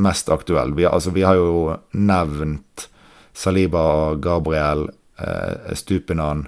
mest 0.00 0.28
aktuelle. 0.32 0.76
Vi, 0.76 0.86
altså, 0.88 1.12
vi 1.16 1.24
har 1.24 1.36
jo 1.40 1.76
nevnt 1.96 2.88
Saliba 3.36 3.82
og 4.10 4.22
Gabriel, 4.22 4.88
eh, 5.20 5.74
Stupinan 5.76 6.46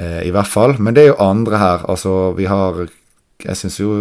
Eh, 0.00 0.22
I 0.28 0.32
hvert 0.32 0.48
fall. 0.48 0.76
Men 0.80 0.96
det 0.96 1.04
er 1.04 1.12
jo 1.12 1.22
andre 1.22 1.60
her. 1.60 1.84
Altså, 1.90 2.32
vi 2.38 2.48
har 2.50 2.86
Jeg 3.40 3.56
syns 3.56 3.78
jo 3.80 3.92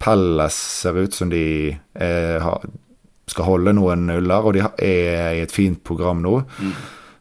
Pelles 0.00 0.54
ser 0.56 0.96
ut 0.96 1.12
som 1.12 1.28
de 1.28 1.76
er, 1.92 2.44
skal 3.28 3.44
holde 3.44 3.74
noen 3.76 4.06
nuller, 4.08 4.40
og 4.40 4.54
de 4.56 4.62
er 4.64 5.34
i 5.36 5.42
et 5.42 5.52
fint 5.52 5.82
program 5.84 6.22
nå. 6.24 6.38
Mm. 6.56 6.72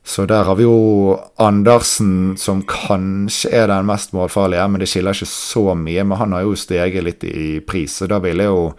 Så 0.09 0.23
der 0.25 0.47
har 0.47 0.55
vi 0.55 0.63
jo 0.63 1.19
Andersen, 1.43 2.37
som 2.39 2.63
kanskje 2.63 3.51
er 3.51 3.67
den 3.67 3.89
mest 3.89 4.15
målfarlige, 4.15 4.69
men 4.71 4.79
det 4.79 4.87
skiller 4.87 5.11
ikke 5.11 5.27
så 5.27 5.75
mye. 5.75 6.05
Men 6.07 6.21
han 6.21 6.37
har 6.37 6.47
jo 6.47 6.55
steget 6.55 7.03
litt 7.03 7.27
i 7.27 7.59
pris, 7.59 7.99
så 7.99 8.07
da 8.07 8.21
ville 8.23 8.47
jeg 8.47 8.55
jo 8.55 8.71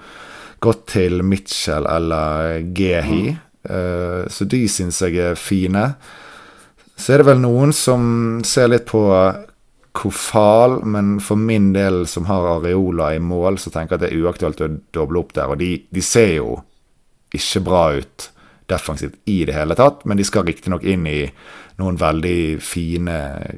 gått 0.64 0.86
til 0.96 1.20
Mitchell 1.22 1.84
eller 1.84 2.64
Gehi. 2.72 3.36
Mm. 3.36 3.38
Uh, 3.68 4.24
så 4.32 4.48
de 4.48 4.64
syns 4.72 5.02
jeg 5.04 5.20
er 5.20 5.36
fine. 5.36 5.84
Så 7.00 7.14
er 7.14 7.22
det 7.22 7.30
vel 7.30 7.40
noen 7.40 7.72
som 7.72 8.02
ser 8.44 8.68
litt 8.68 8.84
på 8.90 9.02
Kofal, 9.96 10.82
men 10.86 11.16
for 11.24 11.40
min 11.40 11.72
del 11.74 12.04
som 12.06 12.28
har 12.28 12.46
Areola 12.58 13.14
i 13.16 13.22
mål, 13.24 13.56
så 13.58 13.72
tenker 13.72 13.96
jeg 13.96 13.98
at 13.98 14.04
det 14.04 14.10
er 14.12 14.26
uaktuelt 14.26 14.60
å 14.62 14.68
doble 14.94 15.22
opp 15.22 15.32
der. 15.34 15.50
Og 15.50 15.58
de, 15.62 15.70
de 15.90 16.04
ser 16.04 16.34
jo 16.36 16.60
ikke 17.34 17.64
bra 17.66 17.82
ut 17.96 18.28
defensivt 18.70 19.16
i 19.30 19.40
det 19.48 19.56
hele 19.56 19.74
tatt, 19.78 20.04
men 20.06 20.20
de 20.20 20.26
skal 20.28 20.46
riktignok 20.46 20.84
inn 20.86 21.08
i 21.10 21.22
noen 21.80 21.98
veldig 21.98 22.60
fine 22.62 23.16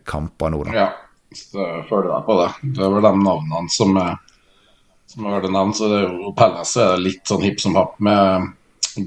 kamper 0.08 0.54
nå, 0.54 0.62
da. 0.68 0.76
Ja, 0.76 0.88
så 1.36 1.66
føler 1.90 2.12
deg 2.14 2.28
på 2.28 2.38
det. 2.38 2.50
Det 2.78 2.86
er 2.86 2.94
vel 2.94 3.08
de 3.10 3.12
navnene 3.26 3.74
som 3.74 3.98
er 4.00 4.14
som 5.12 5.26
har 5.28 5.42
vært 5.42 5.52
nevnt, 5.52 5.76
så 5.76 5.88
det 5.90 5.98
er 5.98 6.06
jo 6.08 6.30
Pelles 6.36 6.70
er 6.80 7.00
litt 7.00 7.28
sånn 7.28 7.42
hipp 7.44 7.58
som 7.60 7.74
happ 7.76 7.98
med 8.00 8.52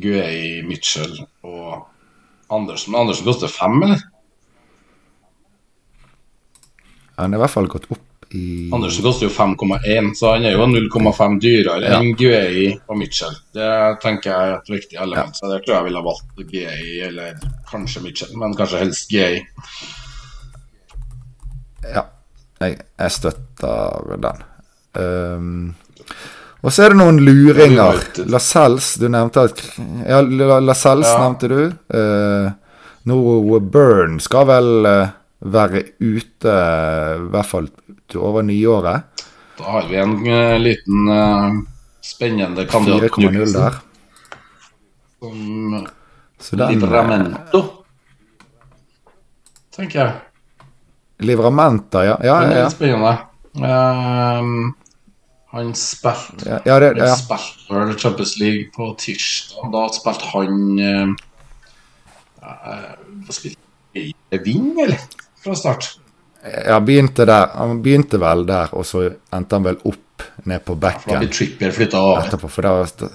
Guei 0.04 0.62
Mitchell 0.67 1.15
og 1.41 1.88
Andersen. 2.54 2.93
Andersen 2.93 3.26
koster 3.26 3.50
fem, 3.50 3.80
eller? 3.88 4.04
Han 7.19 7.34
er 7.34 7.39
i 7.39 7.43
hvert 7.43 7.54
fall 7.54 7.71
gått 7.71 7.88
opp 7.91 8.04
i 8.36 8.69
Andersen 8.73 9.04
koster 9.04 9.28
jo 9.28 9.32
5,1, 9.32 10.13
så 10.13 10.34
han 10.34 10.45
er 10.45 10.56
jo 10.58 10.65
0,5 10.67 11.38
dyrere 11.41 11.86
ja. 11.86 11.99
enn 11.99 12.15
Guei 12.17 12.71
og 12.89 12.97
Mitchell. 12.99 13.36
Det 13.54 13.69
tenker 14.04 14.32
jeg 14.32 14.49
er 14.49 14.56
et 14.58 14.71
viktig 14.73 14.99
element. 14.99 15.36
Ja. 15.36 15.39
Så 15.39 15.51
det 15.51 15.62
tror 15.63 15.78
jeg 15.78 15.88
ville 15.88 16.01
ha 16.01 16.08
valgt 16.08 16.43
Guei 16.49 16.99
eller 17.06 17.38
kanskje 17.69 18.04
Mitchell, 18.04 18.36
men 18.41 18.58
kanskje 18.58 18.82
helst 18.82 19.13
Guei. 19.13 19.39
Ja, 21.86 22.08
jeg, 22.63 22.80
jeg 22.82 23.15
støtter 23.19 24.15
den. 24.25 24.45
Um, 24.95 25.75
og 26.65 26.73
så 26.73 26.86
er 26.86 26.95
det 26.95 26.99
noen 27.04 27.21
luringer. 27.21 28.01
Lascelles, 28.32 28.95
du 28.97 29.06
nevnte 29.12 29.45
at 29.51 29.62
Ja, 30.08 30.23
Lascelles 30.25 31.12
ja. 31.12 31.19
nevnte 31.21 31.51
du. 31.51 31.60
Uh, 31.93 32.49
Noe 33.06 33.60
Burn 33.62 34.17
skal 34.23 34.47
vel 34.49 34.89
uh, 34.89 35.13
være 35.46 35.82
ute 36.02 36.52
i 36.52 37.30
hvert 37.32 37.50
fall 37.50 37.70
til 38.10 38.24
over 38.26 38.46
nyåret. 38.46 39.26
Da 39.56 39.64
har 39.78 39.88
vi 39.88 40.00
en 40.02 40.16
uh, 40.26 40.56
liten 40.60 41.10
uh, 41.10 41.60
spennende 42.04 42.66
kandidat. 42.68 43.12
4,0 43.12 43.54
der. 43.56 43.82
Som 46.46 46.68
Livramento, 46.70 47.62
tenker 49.74 50.02
jeg. 50.02 50.14
Livramenta, 51.26 52.04
ja. 52.04 52.18
ja, 52.24 52.42
ja, 52.44 52.58
ja. 52.66 52.70
Spennende. 52.70 53.16
Um, 53.56 54.76
han 55.56 55.70
spilte 55.80 56.44
ja, 56.44 56.58
ja, 56.68 56.80
det, 56.84 56.90
ja. 57.00 57.14
spilte 57.16 57.96
Champions 57.98 58.36
League 58.42 58.74
på 58.76 58.92
tirsdag. 59.00 59.72
Da 59.72 59.86
spilte 59.96 60.26
han 60.34 60.56
uh, 60.84 61.16
spilte 63.32 64.44
Ving, 64.44 64.74
eller? 64.84 65.00
Fra 65.46 65.56
start? 65.60 65.94
Ja, 66.46 66.80
begynte 66.80 67.26
der. 67.26 67.54
Han 67.58 67.80
begynte 67.82 68.20
vel 68.22 68.44
der, 68.46 68.74
og 68.78 68.86
så 68.86 69.08
endte 69.34 69.58
han 69.58 69.66
vel 69.66 69.80
opp 69.84 70.26
ned 70.46 70.66
på 70.66 70.76
bekken. 70.78 71.22
Da 71.22 71.32
Trippier 71.32 71.74
flytta 71.74 72.02
over. 72.02 72.26
Etterpå, 72.26 72.50
for 72.52 72.68
da, 72.68 73.10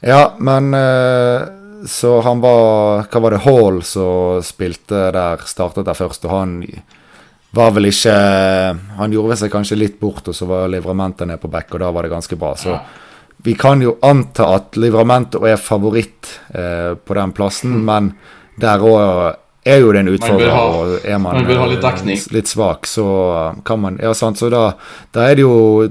ja, 0.00 0.34
men 0.38 0.74
eh, 0.74 1.42
Så 1.86 2.20
han 2.20 2.40
var 2.40 3.08
Hva 3.10 3.20
var 3.20 3.34
det 3.34 3.42
Hall 3.42 3.82
som 3.86 4.42
spilte 4.46 5.08
der, 5.14 5.42
startet 5.46 5.88
der 5.88 5.98
først, 5.98 6.24
og 6.26 6.34
han 6.34 6.54
var 7.54 7.72
vel 7.74 7.88
ikke 7.88 8.14
Han 8.98 9.14
gjorde 9.14 9.38
seg 9.40 9.52
kanskje 9.52 9.78
litt 9.80 9.98
bort, 10.00 10.28
og 10.28 10.36
så 10.36 10.46
var 10.46 10.70
Livramento 10.70 11.26
ned 11.26 11.40
på 11.42 11.50
bekk, 11.50 11.74
og 11.74 11.82
da 11.82 11.90
var 11.94 12.06
det 12.06 12.12
ganske 12.12 12.38
bra. 12.38 12.54
Så 12.58 12.74
ja. 12.74 12.80
vi 13.42 13.54
kan 13.58 13.82
jo 13.82 13.96
anta 14.04 14.50
at 14.54 14.78
Livramento 14.78 15.42
er 15.48 15.58
favoritt 15.58 16.30
eh, 16.54 16.94
på 16.94 17.18
den 17.18 17.34
plassen, 17.34 17.78
mm. 17.78 17.84
men 17.88 18.12
der 18.60 18.84
òg 18.84 19.38
er 19.64 19.80
jo 19.82 19.92
det 19.92 20.00
en 20.00 20.10
utfordrer. 20.12 20.52
og 20.54 21.06
er 21.06 21.18
man, 21.22 21.40
man 21.44 21.70
litt, 21.70 21.82
dekning. 21.82 22.20
litt 22.34 22.50
svak, 22.50 22.86
så 22.86 23.06
kan 23.64 23.80
man 23.80 23.98
Ja, 24.02 24.14
sant. 24.14 24.38
Så 24.38 24.50
da, 24.52 24.72
da 25.14 25.28
er 25.28 25.38
det 25.38 25.46
jo 25.46 25.88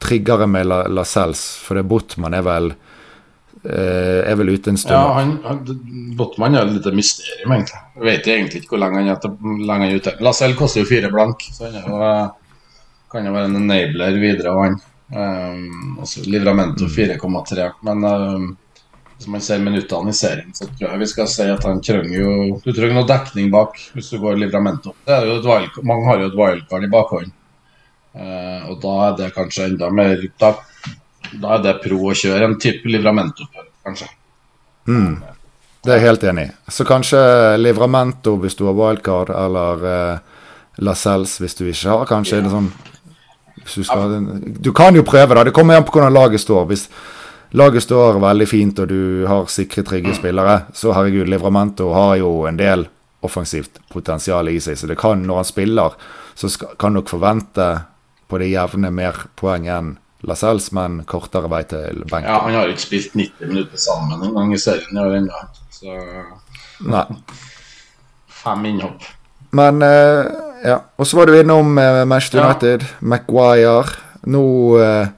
triggere 0.00 0.46
med 0.48 0.66
Lascelles, 0.66 1.42
for 1.60 1.76
det 1.76 1.84
Botman 1.88 2.34
er 2.34 2.44
vel 2.46 2.70
eh, 2.72 4.20
er 4.24 4.38
vel 4.40 4.54
ute 4.54 4.72
en 4.72 4.80
stund. 4.80 4.96
Ja, 4.96 5.18
han, 5.18 5.36
han, 5.44 6.14
Botman 6.16 6.56
er 6.56 6.70
litt 6.70 6.88
mysterium, 6.96 7.56
egentlig. 7.56 7.82
Jeg 7.96 8.06
vet 8.08 8.30
egentlig 8.34 8.62
ikke 8.62 8.76
hvor 8.76 8.84
lenge 8.86 9.02
han 9.04 9.84
er, 9.84 9.96
ute. 9.96 10.16
Lascelles 10.24 10.58
koster 10.58 10.84
jo 10.84 10.90
fire 10.90 11.12
blank, 11.12 11.44
så 11.52 11.68
han 11.68 11.82
jo, 11.82 12.00
eh, 12.06 12.62
kan 13.12 13.28
jo 13.28 13.36
være 13.36 13.52
en 13.52 13.60
enabler 13.64 14.22
videre. 14.22 14.54
Og 14.54 14.64
han. 14.68 14.80
Um, 15.10 15.98
Livramento 16.30 16.86
4,3. 16.86 17.64
Men 17.82 18.04
um, 18.06 18.44
hvis 19.20 19.28
man 19.28 19.42
ser 19.44 19.58
minuttene 19.60 20.14
i 20.14 20.16
serien, 20.16 20.48
så 20.56 20.64
tror 20.64 20.94
jeg 20.94 21.00
vi 21.02 21.06
skal 21.10 21.26
si 21.28 21.44
at 21.52 21.64
han 21.68 21.82
trenger 21.84 22.14
jo 22.22 22.30
Du 22.64 22.70
trenger 22.72 22.94
noe 22.96 23.08
dekning 23.08 23.50
bak 23.52 23.74
hvis 23.92 24.08
du 24.14 24.16
går 24.22 24.38
Livramento. 24.40 24.94
Det 25.04 25.12
er 25.12 25.26
jo 25.28 25.34
et 25.42 25.48
wild, 25.50 25.76
mange 25.84 26.06
har 26.08 26.22
jo 26.22 26.30
et 26.30 26.38
wildcard 26.38 26.86
i 26.86 26.88
bakhånd. 26.94 27.34
Eh, 28.16 28.70
og 28.72 28.78
da 28.80 28.94
er 29.10 29.18
det 29.18 29.28
kanskje 29.34 29.66
enda 29.68 29.90
mer 29.92 30.24
Da, 30.40 30.54
da 31.34 31.52
er 31.58 31.66
det 31.66 31.76
pro 31.84 32.00
å 32.08 32.16
kjøre 32.16 32.48
en 32.48 32.56
type 32.64 32.88
Livramento, 32.88 33.44
kanskje. 33.84 34.08
Mm. 34.88 35.20
Det 35.84 35.92
er 35.92 36.00
jeg 36.00 36.06
helt 36.08 36.26
enig 36.32 36.46
i. 36.48 36.56
Så 36.72 36.88
kanskje 36.88 37.20
Livramento 37.60 38.38
hvis 38.40 38.56
du 38.56 38.64
har 38.70 38.80
wildcard, 38.80 39.36
eller 39.36 39.86
eh, 39.92 40.42
Lascelles 40.80 41.36
hvis 41.44 41.60
du 41.60 41.66
ikke 41.68 41.92
har. 41.92 42.08
Kanskje 42.08 42.38
ja. 42.38 42.40
er 42.40 42.48
det 42.48 42.56
sånn 42.56 42.72
du, 43.60 43.84
skal, 43.84 44.18
du, 44.64 44.72
kan 44.72 44.96
jo 44.96 45.04
prøve, 45.04 45.36
da. 45.36 45.44
Det 45.44 45.52
kommer 45.52 45.76
an 45.76 45.84
på 45.84 45.92
hvordan 45.92 46.16
laget 46.16 46.40
står. 46.40 46.64
Hvis 46.72 46.88
laget 47.50 47.82
står 47.82 48.20
veldig 48.22 48.48
fint, 48.48 48.78
og 48.78 48.88
du 48.88 49.26
har 49.28 49.50
sikre, 49.50 49.84
trygge 49.86 50.14
spillere, 50.18 50.60
så 50.74 50.94
herregud, 50.96 51.28
Livramento 51.28 51.90
har 51.94 52.16
jo 52.20 52.32
en 52.48 52.58
del 52.60 52.86
offensivt 53.26 53.80
potensial 53.92 54.48
i 54.48 54.58
seg. 54.60 54.78
Så 54.78 54.88
det 54.90 54.98
kan, 55.00 55.22
når 55.26 55.42
han 55.42 55.48
spiller, 55.48 55.96
så 56.34 56.48
skal, 56.48 56.76
kan 56.80 56.96
nok 56.96 57.10
forvente 57.10 57.68
på 58.30 58.38
det 58.40 58.52
jevne 58.52 58.92
mer 58.94 59.26
poeng 59.40 59.66
enn 59.68 59.96
Lascelles, 60.28 60.68
men 60.76 61.00
kortere 61.08 61.48
vei 61.48 61.62
til 61.68 62.02
benken. 62.04 62.28
Ja, 62.28 62.42
han 62.44 62.56
har 62.58 62.68
ikke 62.68 62.84
spilt 62.84 63.14
90 63.16 63.48
minutter 63.48 63.80
sammen 63.80 64.20
en 64.20 64.34
gang 64.36 64.52
i 64.52 64.60
serien 64.60 64.98
i 64.98 65.00
år 65.00 65.16
ennå, 65.16 65.44
så 65.72 65.96
Nei. 66.80 67.04
Fem 68.40 68.66
innhopp. 68.68 69.04
Men 69.56 69.82
uh, 69.84 70.28
ja. 70.64 70.78
Og 70.96 71.08
så 71.08 71.18
var 71.18 71.28
du 71.28 71.36
innom 71.36 71.72
uh, 71.78 72.04
Manchester 72.08 72.44
United, 72.44 72.84
ja. 72.86 73.00
Maguire. 73.00 73.96
Nå 74.30 74.44
uh, 74.80 75.08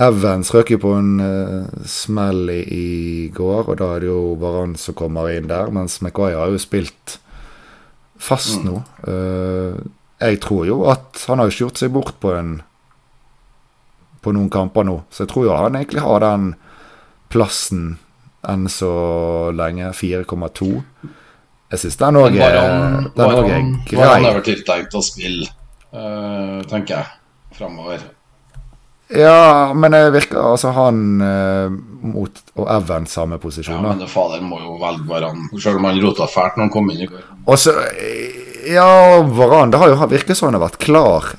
Evans 0.00 0.48
røk 0.54 0.72
jo 0.72 0.78
på 0.80 0.94
en 0.96 1.10
uh, 1.20 1.84
smell 1.84 2.48
i, 2.54 2.60
i, 2.72 2.84
går, 3.36 3.68
og 3.68 3.76
da 3.80 3.90
er 3.94 4.04
det 4.04 4.08
jo 4.08 4.34
Varan 4.40 4.72
som 4.80 4.96
kommer 4.96 5.28
inn 5.32 5.50
der. 5.50 5.68
Mens 5.74 5.98
Maguire 6.04 6.38
har 6.40 6.54
jo 6.54 6.60
spilt 6.62 7.18
fast 8.20 8.62
mm. 8.62 8.68
nå. 8.70 8.80
Uh, 9.04 9.76
jeg 10.20 10.40
tror 10.44 10.66
jo 10.68 10.82
at 10.88 11.20
han 11.28 11.40
har 11.40 11.52
ikke 11.52 11.66
gjort 11.66 11.80
seg 11.80 11.92
bort 11.92 12.16
på 12.20 12.32
en 12.36 12.58
på 14.20 14.34
noen 14.36 14.50
kamper 14.52 14.84
nå, 14.84 14.98
så 15.08 15.22
jeg 15.24 15.30
tror 15.30 15.46
jo 15.46 15.54
han 15.56 15.78
egentlig 15.78 16.02
har 16.04 16.20
den 16.20 16.50
plassen 17.32 17.94
enn 18.48 18.66
så 18.72 18.90
lenge. 19.56 19.92
4,2. 19.96 20.68
Jeg 21.70 21.82
syns 21.84 21.96
den 22.00 22.18
òg 22.20 22.36
er, 22.36 22.56
den 23.14 23.24
også 23.24 23.42
er 23.44 23.48
grei. 23.48 23.60
Varan 23.96 24.28
er 24.28 24.36
vel 24.36 24.46
tiltenkt 24.48 24.96
å 24.96 25.04
spille, 25.04 25.48
uh, 25.92 26.60
tenker 26.68 26.96
jeg, 26.98 27.12
framover. 27.56 28.08
Ja, 29.10 29.72
men 29.74 29.90
det 29.90 30.04
virker 30.14 30.38
altså 30.52 30.70
han 30.74 30.98
uh, 31.18 31.72
mot 32.02 32.36
og 32.54 32.68
Even 32.70 33.08
samme 33.10 33.40
posisjon. 33.42 33.74
Ja, 33.74 33.82
men 33.82 33.98
det 33.98 34.10
fader 34.12 34.42
må 34.46 34.60
jo 34.62 34.76
velge 34.78 35.08
Varan, 35.10 35.48
selv 35.58 35.80
om 35.80 35.88
han 35.88 35.98
rota 36.02 36.28
fælt 36.30 36.58
når 36.58 36.68
han 36.68 36.72
kom 36.74 36.92
inn 36.92 37.02
i 37.02 37.08
går. 37.10 37.24
Og 37.50 37.58
så, 37.58 37.74
ja, 38.70 39.18
Varan 39.34 39.72
Det 39.72 39.80
har 39.82 39.90
jo 39.90 40.06
virket 40.12 40.38
som 40.38 40.50
han 40.50 40.60
har 40.60 40.68
vært 40.68 40.78
klar 40.84 41.32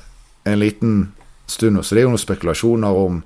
en 0.44 0.60
liten 0.60 1.00
stund 1.46 1.78
nå, 1.78 1.82
så 1.82 1.94
det 1.94 2.02
er 2.02 2.08
jo 2.08 2.12
noen 2.12 2.20
spekulasjoner 2.20 3.00
om 3.06 3.22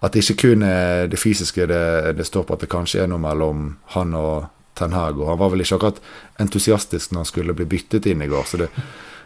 at 0.00 0.14
det 0.14 0.22
ikke 0.24 0.46
kun 0.46 0.64
er 0.64 1.10
det 1.10 1.18
fysiske 1.20 1.66
det, 1.68 2.16
det 2.16 2.24
står 2.28 2.46
på, 2.46 2.56
at 2.56 2.64
det 2.64 2.70
kanskje 2.72 3.02
er 3.02 3.10
noe 3.10 3.20
mellom 3.20 3.74
han 3.96 4.14
og 4.16 4.48
Ten 4.78 4.94
Hag. 4.96 5.18
Og 5.20 5.28
han 5.28 5.40
var 5.40 5.50
vel 5.52 5.64
ikke 5.64 5.76
akkurat 5.76 6.00
entusiastisk 6.40 7.12
når 7.12 7.24
han 7.24 7.28
skulle 7.28 7.56
bli 7.56 7.66
byttet 7.68 8.08
inn 8.08 8.22
i 8.24 8.28
går. 8.30 8.46
Så 8.48 8.60
det, 8.62 8.70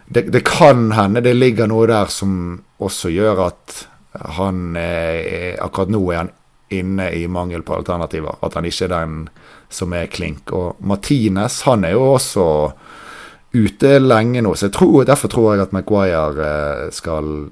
det, 0.06 0.26
det 0.34 0.42
kan 0.48 0.88
hende 0.96 1.22
det 1.22 1.36
ligger 1.36 1.70
noe 1.70 1.86
der 1.90 2.10
som 2.10 2.62
også 2.82 3.12
gjør 3.14 3.44
at 3.50 3.84
han 4.36 4.76
er, 4.78 5.56
akkurat 5.62 5.90
nå 5.90 6.02
er 6.12 6.20
han 6.22 6.32
inne 6.74 7.10
i 7.14 7.26
mangel 7.30 7.62
på 7.66 7.76
alternativer. 7.76 8.38
At 8.42 8.56
han 8.58 8.66
ikke 8.68 8.88
er 8.88 8.94
den 8.94 9.16
som 9.72 9.94
er 9.96 10.10
klink. 10.12 10.52
Og 10.54 10.80
Martinez 10.80 11.62
han 11.68 11.84
er 11.86 11.96
jo 11.96 12.14
også 12.14 12.46
ute 13.54 13.98
lenge 14.02 14.42
nå, 14.42 14.54
så 14.58 14.70
tror, 14.74 15.04
derfor 15.06 15.30
tror 15.30 15.52
jeg 15.52 15.62
at 15.62 15.74
Maguire 15.76 16.46
eh, 16.46 16.88
skal 16.94 17.46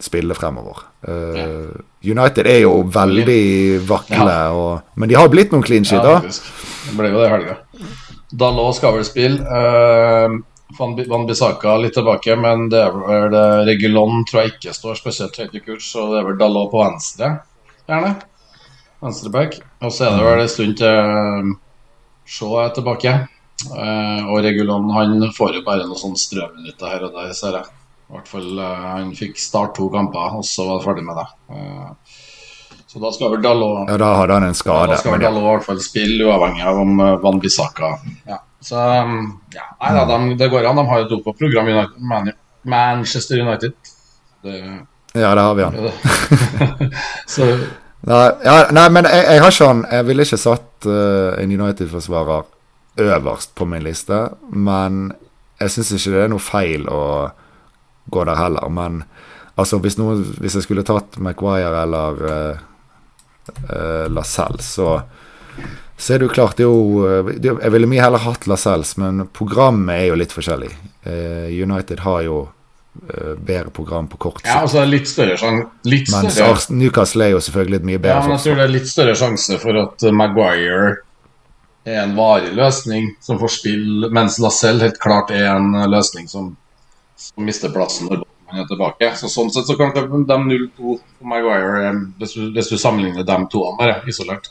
spille 0.00 0.36
fremover. 0.36 0.82
Uh, 1.00 1.72
United 2.04 2.44
er 2.48 2.62
jo 2.62 2.82
veldig 2.92 3.80
vakle, 3.88 4.28
ja. 4.28 4.52
og, 4.52 4.92
men 5.00 5.08
de 5.08 5.16
har 5.16 5.28
blitt 5.32 5.52
noen 5.52 5.64
clean 5.64 5.84
shit, 5.84 6.00
da. 6.04 6.20
det 6.24 6.96
ble 6.96 7.08
jo 7.12 7.20
det 7.20 7.26
i 7.28 7.32
helga. 7.34 7.56
Dalot 8.40 8.76
skal 8.76 8.96
vel 8.96 9.04
spille. 9.08 9.44
Uh, 9.44 10.40
Van 10.78 11.26
Bissaka 11.26 11.76
litt 11.80 11.94
tilbake, 11.96 12.36
men 12.38 12.68
det 12.70 12.80
er 12.84 12.94
vel 12.94 13.36
Regulon 13.66 14.24
tror 14.28 14.44
jeg 14.44 14.54
ikke 14.54 14.74
står 14.76 14.98
spesielt 14.98 15.38
høyt 15.40 15.56
i 15.58 15.62
kurs, 15.64 15.88
så 15.92 16.06
det 16.12 16.20
er 16.20 16.28
vel 16.28 16.38
Dalot 16.40 16.70
på 16.72 16.82
venstre, 16.82 17.32
gjerne. 17.90 18.14
Venstreback. 19.00 19.58
Og 19.80 19.92
så 19.92 20.06
er 20.06 20.16
det 20.16 20.24
vel 20.26 20.42
en 20.44 20.52
stund 20.52 20.78
til 20.80 21.10
uh, 21.10 21.52
Shaw 22.28 22.58
er 22.62 22.72
tilbake. 22.76 23.14
Uh, 23.70 24.28
og 24.30 24.42
Regulon 24.44 24.90
han 24.94 25.30
får 25.36 25.58
jo 25.58 25.64
bare 25.66 25.86
noen 25.88 26.00
sånne 26.00 26.20
strøminutter 26.20 26.92
her 26.92 27.06
og 27.08 27.16
der, 27.16 27.32
ser 27.36 27.60
jeg. 27.60 27.76
I 28.10 28.16
hvert 28.16 28.26
fall 28.26 28.58
Han 28.58 29.12
fikk 29.14 29.36
start 29.38 29.76
to 29.76 29.84
kamper, 29.92 30.40
og 30.40 30.42
så 30.46 30.64
var 30.66 30.80
det 30.80 30.86
ferdig 30.88 31.04
med 31.06 31.20
det. 31.20 31.26
Så 32.90 32.98
da 32.98 33.12
skal 33.14 33.36
vel 33.36 33.44
Dalot 33.44 33.86
Ja, 33.86 33.98
da 34.02 34.08
hadde 34.18 34.38
han 34.40 34.48
en 34.48 34.58
skade. 34.58 34.88
Ja, 34.88 34.96
da 34.96 34.98
skal 34.98 35.14
vel 35.14 35.22
Dalot 35.22 35.44
i 35.44 35.50
hvert 35.52 35.66
fall 35.68 35.82
spille, 35.84 36.24
uavhengig 36.26 36.64
av 36.66 36.80
om 36.82 37.04
Van 37.22 37.38
Bissaka 37.40 37.92
ja. 38.26 38.40
Så 38.60 38.76
um, 38.76 39.40
ja, 39.54 39.66
nei 39.80 39.92
da, 39.96 40.04
de, 40.10 40.36
det 40.38 40.50
går 40.52 40.68
an. 40.68 40.80
De 40.80 40.86
har 40.90 41.04
et 41.04 41.12
dopprogram 41.12 41.68
United, 41.70 42.34
Manchester 42.62 43.40
United. 43.40 43.76
Det, 44.44 44.56
ja, 45.14 45.34
det 45.34 45.44
har 45.44 45.54
vi, 45.54 45.62
han. 45.62 46.90
så 47.26 47.52
Nei, 48.00 48.30
ja, 48.46 48.54
nei, 48.72 48.86
men 48.88 49.04
jeg, 49.04 49.24
jeg, 49.26 49.40
har 49.44 49.56
han 49.66 49.80
Jeg 49.92 50.04
ville 50.08 50.24
ikke 50.24 50.38
satt 50.40 50.86
uh, 50.88 51.36
en 51.36 51.50
United-forsvarer 51.52 52.46
øverst 53.00 53.52
på 53.56 53.66
min 53.68 53.84
liste, 53.84 54.16
men 54.50 55.12
jeg 55.60 55.72
syns 55.72 55.92
ikke 55.94 56.14
det 56.14 56.22
er 56.24 56.32
noe 56.32 56.42
feil 56.42 56.88
å 56.90 57.02
gå 58.12 58.24
der 58.28 58.40
heller. 58.40 58.66
Men 58.72 59.02
altså, 59.54 59.78
hvis, 59.84 59.96
noen, 60.00 60.24
hvis 60.40 60.56
jeg 60.58 60.66
skulle 60.66 60.84
tatt 60.84 61.20
Maguire 61.22 61.84
eller 61.84 62.24
uh, 62.24 62.64
uh, 63.68 64.06
Lascelles, 64.12 64.72
så, 64.76 64.98
så 66.00 66.14
er 66.14 66.22
det 66.22 66.30
jo 66.30 66.32
klart 66.32 66.56
det 66.58 66.64
er 66.64 66.70
jo, 66.70 67.58
Jeg 67.60 67.72
ville 67.74 67.90
mye 67.90 68.00
heller 68.02 68.22
hatt 68.24 68.46
Lascelles, 68.50 68.94
men 69.00 69.26
programmet 69.36 69.98
er 69.98 70.08
jo 70.10 70.16
litt 70.20 70.32
forskjellig. 70.34 70.70
Uh, 71.06 71.46
United 71.52 72.02
har 72.06 72.24
jo 72.26 72.40
bedre 73.46 73.70
program 73.70 74.08
på 74.10 74.18
kort 74.18 74.40
sikt. 74.40 74.48
Ja, 74.50 74.64
altså 74.64 74.82
litt 74.84 75.06
større 75.06 75.36
sjanse 75.38 75.68
Mens 75.86 76.64
Newcastle 76.74 77.28
er 77.28 77.36
jo 77.36 77.42
selvfølgelig 77.46 77.78
et 77.78 77.84
mye 77.86 78.00
bedre 78.02 78.16
ja, 78.16 78.24
men 78.26 78.34
jeg 78.34 78.42
tror 78.42 78.58
det 78.58 78.64
er 78.64 78.72
litt 78.74 78.88
større 78.90 79.14
sjanse 79.16 79.58
for 79.62 79.78
at 79.78 80.04
Maguire 80.10 80.88
er 81.86 82.00
en 82.02 82.16
varig 82.18 82.50
løsning 82.58 83.12
som 83.22 83.38
får 83.40 83.54
spille, 83.60 84.10
mens 84.10 84.40
Lacelle 84.42 84.82
helt 84.82 84.98
klart 85.00 85.30
er 85.30 85.46
en 85.52 85.70
løsning 85.88 86.26
som 86.28 86.50
som 87.20 87.44
mister 87.44 87.72
plassen 87.72 88.08
når 88.08 88.22
man 88.48 88.62
er 88.62 88.68
tilbake. 88.68 89.10
Så 89.16 89.28
Sånn 89.30 89.50
sett 89.52 89.68
så 89.68 89.76
kan 89.78 89.92
de 89.94 90.04
0-2 90.08 90.70
på 90.78 91.28
Maguire, 91.28 91.92
hvis 92.20 92.36
du, 92.36 92.48
hvis 92.54 92.70
du 92.72 92.78
sammenligner 92.80 93.26
dem 93.28 93.46
to 93.52 93.64
bare 93.78 94.00
isolert, 94.10 94.50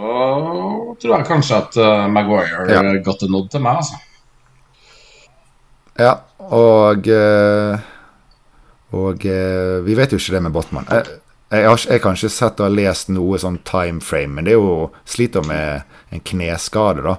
så 0.00 0.96
tror 1.00 1.16
jeg 1.18 1.28
kanskje 1.28 1.58
at 1.60 1.76
uh, 1.80 2.06
Maguire 2.08 2.64
ja. 2.72 2.80
got 3.04 3.22
a 3.26 3.28
nod 3.28 3.50
til 3.52 3.60
meg, 3.64 3.82
altså. 3.82 3.98
Ja, 6.00 6.14
og 6.48 7.08
uh, 7.12 7.88
Og 8.96 9.26
uh, 9.26 9.76
vi 9.84 9.94
vet 9.94 10.12
jo 10.12 10.18
ikke 10.18 10.34
det 10.34 10.42
med 10.42 10.54
Botman. 10.54 10.88
Jeg, 10.90 11.20
jeg, 11.52 11.68
har, 11.68 11.84
jeg 11.92 12.02
kan 12.02 12.16
ikke 12.16 12.32
sett 12.32 12.62
og 12.64 12.72
lest 12.74 13.12
noe 13.12 13.38
sånn 13.38 13.60
time 13.68 14.02
frame, 14.02 14.34
men 14.38 14.48
det 14.48 14.56
er 14.56 14.58
jo 14.58 14.90
sliter 15.04 15.44
med 15.46 15.84
en 16.10 16.24
kneskade, 16.32 17.04
da. 17.06 17.18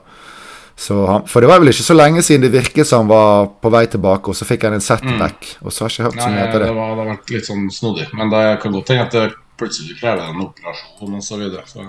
Han, 0.81 1.27
for 1.29 1.43
det 1.43 1.49
var 1.51 1.61
vel 1.61 1.69
ikke 1.69 1.85
så 1.85 1.93
lenge 1.93 2.23
siden 2.25 2.47
det 2.47 2.55
virket 2.55 2.89
som 2.89 3.03
han 3.03 3.11
var 3.11 3.51
på 3.61 3.69
vei 3.69 3.83
tilbake, 3.91 4.31
og 4.31 4.37
så 4.37 4.47
fikk 4.49 4.65
han 4.65 4.79
en 4.79 4.81
setback. 4.81 5.45
Mm. 5.45 5.67
Og 5.67 5.75
så 5.75 5.83
har 5.83 5.91
jeg 5.91 5.99
ikke 5.99 6.07
hørt 6.07 6.23
så 6.23 6.29
mye 6.31 6.45
etter 6.47 6.63
det. 6.63 6.69
Det, 6.71 6.77
var, 6.79 6.89
det 6.89 7.03
har 7.03 7.11
vært 7.11 7.33
litt 7.35 7.49
sånn 7.51 7.67
snodig. 7.75 8.07
Men 8.17 8.33
det 8.33 8.41
kan 8.63 8.73
godt 8.73 8.89
hende 8.89 9.05
at 9.05 9.13
det 9.13 9.27
plutselig 9.61 9.99
krever 9.99 10.31
en 10.31 10.41
operasjon 10.47 11.19
og 11.19 11.23
så 11.27 11.37
videre. 11.37 11.61
Så, 11.69 11.85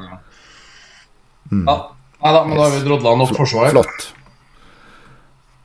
mm. 1.51 1.65
ja. 1.67 1.79
Nei 2.23 2.33
da, 2.37 2.43
men 2.47 2.55
da 2.55 2.67
har 2.69 2.75
vi 2.77 2.85
drodla 2.87 3.15
nok 3.19 3.33
forsvar. 3.35 3.73
Flott. 3.75 4.05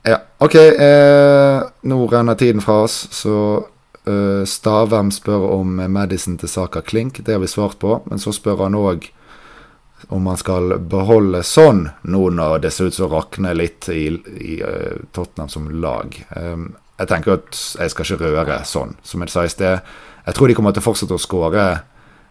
Ja, 0.02 0.18
OK. 0.42 0.54
Eh, 0.54 1.58
nå 1.86 1.98
renner 2.10 2.34
tiden 2.34 2.64
fra 2.64 2.80
oss, 2.86 2.96
så 3.14 3.36
eh, 4.02 4.42
Stavem 4.42 5.12
spør 5.14 5.46
om 5.54 5.78
Madison 5.92 6.38
til 6.40 6.50
Saka 6.50 6.82
Klink. 6.82 7.20
Det 7.22 7.36
har 7.36 7.44
vi 7.44 7.50
svart 7.50 7.78
på. 7.78 8.00
Men 8.10 8.18
så 8.18 8.34
spør 8.34 8.64
han 8.66 8.78
òg 8.78 9.06
om 10.14 10.26
han 10.30 10.38
skal 10.38 10.76
beholde 10.78 11.42
sånn 11.46 11.88
nå 12.06 12.20
når 12.30 12.62
det 12.62 12.70
ser 12.74 12.90
ut 12.90 12.96
som 12.96 13.10
rakner 13.10 13.50
rakne 13.50 13.54
litt 13.58 13.88
i, 13.90 14.06
i 14.14 14.58
uh, 14.62 14.98
Tottenham 15.12 15.50
som 15.50 15.66
lag. 15.82 16.14
Um, 16.36 16.70
jeg 16.98 17.10
tenker 17.10 17.38
at 17.38 17.58
jeg 17.78 17.92
skal 17.92 18.06
ikke 18.06 18.32
røre 18.34 18.60
sånn. 18.66 18.96
Som 19.02 19.22
jeg 19.22 19.34
sa 19.34 19.44
i 19.44 19.52
sted, 19.52 19.82
jeg 20.26 20.36
tror 20.36 20.48
de 20.48 20.56
kommer 20.58 20.74
til 20.74 20.82
å 20.82 20.88
fortsette 20.88 21.14
å 21.14 21.22
skåre 21.22 21.66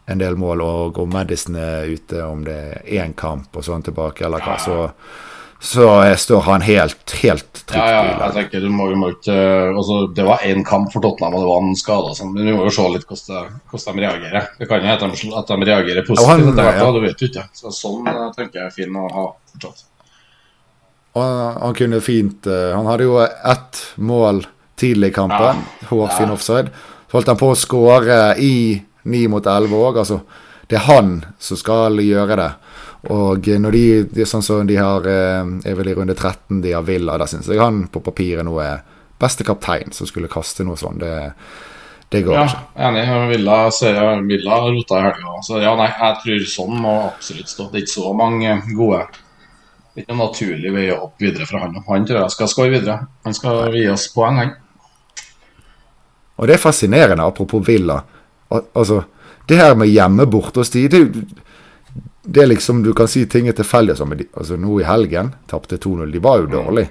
en 0.08 0.22
del 0.22 0.38
mål, 0.39 0.63
og 0.63 1.00
om 1.04 1.10
Madison 1.12 1.58
er 1.60 1.89
ute, 1.91 2.22
om 2.24 2.43
det 2.48 2.58
er 2.58 3.02
én 3.04 3.15
kamp 3.17 3.56
og 3.58 3.65
sånn 3.65 3.84
tilbake, 3.84 4.26
eller 4.28 4.43
hva, 4.43 4.60
så 4.62 4.78
så 5.60 6.15
står 6.17 6.41
han 6.41 6.62
helt, 6.62 7.12
helt 7.24 7.65
trygt 7.65 7.82
ja, 7.82 8.04
ja, 8.06 8.17
jeg 8.28 8.34
tenker 8.36 8.62
du 8.62 8.70
må, 8.70 8.86
må 8.93 9.10
ikke 9.15 9.38
altså, 9.72 9.96
Det 10.13 10.26
var 10.28 10.43
én 10.46 10.62
kamp 10.65 10.91
for 10.93 11.02
Tottenham, 11.02 11.34
og 11.34 11.41
det 11.41 11.50
var 11.50 11.63
en 11.63 11.80
skade. 11.80 12.13
Sånn, 12.13 12.34
men 12.36 12.46
vi 12.46 12.54
må 12.54 12.67
jo 12.67 12.74
se 12.76 12.86
litt 12.93 13.08
hvordan, 13.10 13.56
hvordan 13.72 13.98
de 13.98 14.04
reagerer. 14.06 14.50
Det 14.60 14.67
kan 14.70 14.86
jo 14.86 14.91
hete 14.91 15.10
at 15.41 15.50
de 15.50 15.70
reagerer 15.72 16.06
positivt 16.06 16.52
etter 16.52 16.67
hvert, 16.67 16.82
ja. 16.84 16.91
du 16.93 17.02
vet 17.08 17.24
jo 17.24 17.30
ikke. 17.32 17.46
Så 17.58 17.74
Sånn 17.74 18.12
eh, 18.12 18.20
tenker 18.38 18.62
jeg 18.62 18.67
er 18.67 18.76
fin 18.76 19.00
å 19.02 19.08
ha 19.15 19.26
fortsatt. 19.54 19.88
Han, 21.17 21.41
han, 21.63 21.74
kunne 21.80 22.04
fint 22.06 22.46
eh, 22.46 22.70
Han 22.78 22.86
hadde 22.86 23.08
jo 23.08 23.17
ett 23.26 23.82
mål 23.98 24.43
tidlig 24.78 25.10
i 25.10 25.17
kampen, 25.17 25.65
ja. 25.65 25.89
hårfin 25.89 26.36
offside. 26.36 26.86
Så 27.10 27.17
holdt 27.17 27.34
han 27.34 27.41
på 27.41 27.50
å 27.50 27.58
skåre 27.58 28.22
i 28.38 28.54
9 29.08 29.24
mot 29.32 29.46
11 29.48 29.78
òg. 29.78 30.02
Altså, 30.04 30.20
det 30.67 30.80
er 30.80 30.88
han 30.89 31.13
som 31.39 31.60
skal 31.60 32.00
gjøre 32.04 32.39
det. 32.39 32.52
Og 33.13 33.48
når 33.62 33.76
de, 33.78 33.86
de 34.12 34.26
sånn 34.28 34.43
som 34.43 34.67
de 34.67 34.76
har 34.80 35.06
eh, 35.08 35.48
er 35.70 35.78
vel 35.78 35.91
i 35.91 35.96
runde 35.96 36.15
13, 36.17 36.60
de 36.63 36.74
har 36.76 36.86
Villa, 36.88 37.15
da 37.20 37.28
syns 37.30 37.48
jeg 37.48 37.62
han 37.62 37.86
på 37.91 38.02
papiret 38.04 38.46
nå 38.46 38.58
er 38.63 38.82
beste 39.17 39.46
kaptein 39.48 39.93
som 39.96 40.10
skulle 40.10 40.30
kaste 40.32 40.65
noe 40.65 40.78
sånt. 40.80 41.00
Det, 41.02 41.13
det 42.10 42.24
går 42.26 42.36
ja, 42.36 42.43
ikke. 42.50 42.65
Enig. 42.89 43.06
Villa, 43.32 43.60
ser 43.72 44.02
Villa 44.28 44.60
rota 44.65 45.00
i 45.00 45.06
helga. 45.08 45.38
Så 45.46 45.62
ja, 45.63 45.74
nei, 45.80 45.88
jeg 45.93 46.20
tror 46.24 46.52
sånn 46.52 46.84
må 46.84 46.98
absolutt 47.08 47.54
stå. 47.54 47.70
Det 47.72 47.82
er 47.82 47.88
ikke 47.88 47.96
så 47.96 48.13
mange 48.17 48.60
gode 48.74 49.06
Det 49.08 50.04
ikke 50.04 50.13
noen 50.13 50.24
naturlig 50.26 50.76
vei 50.76 50.86
opp 50.93 51.22
videre 51.22 51.48
fra 51.50 51.63
han. 51.63 51.80
Han 51.88 52.06
tror 52.06 52.22
jeg 52.24 52.36
skal 52.36 52.52
skåre 52.52 52.76
videre. 52.76 53.00
Han 53.26 53.38
skal 53.38 53.74
gi 53.74 53.88
oss 53.93 54.10
poeng, 54.13 54.41
han. 54.43 54.56
Og 56.38 56.46
det 56.46 56.54
er 56.58 56.62
fascinerende, 56.62 57.26
apropos 57.26 57.63
Villa. 57.65 58.02
Al 58.54 58.64
altså, 58.74 59.04
det 59.48 59.60
her 59.60 59.76
med 59.80 59.92
hjemme 59.92 60.26
borte 60.28 60.62
hos 60.62 60.72
de, 60.74 60.88
det, 60.92 61.02
det 62.28 62.44
er 62.44 62.50
liksom 62.52 62.82
Du 62.84 62.94
kan 62.96 63.08
si 63.08 63.26
ting 63.26 63.48
er 63.48 63.56
tilfeldig. 63.56 63.96
Altså, 63.96 64.30
altså, 64.34 64.58
nå 64.60 64.80
i 64.82 64.88
helgen 64.88 65.34
tapte 65.48 65.80
2-0. 65.80 66.12
De 66.12 66.24
var 66.24 66.44
jo 66.44 66.50
dårlige. 66.52 66.90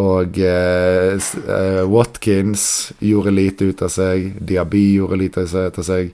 Og 0.00 0.38
eh, 0.40 1.16
eh, 1.16 1.82
Watkins 1.88 2.92
gjorde 3.00 3.34
lite 3.34 3.68
ut 3.68 3.82
av 3.84 3.92
seg. 3.92 4.30
Diaby 4.40 4.84
gjorde 4.96 5.20
lite 5.20 5.44
ut 5.44 5.80
av 5.80 5.88
seg. 5.88 6.12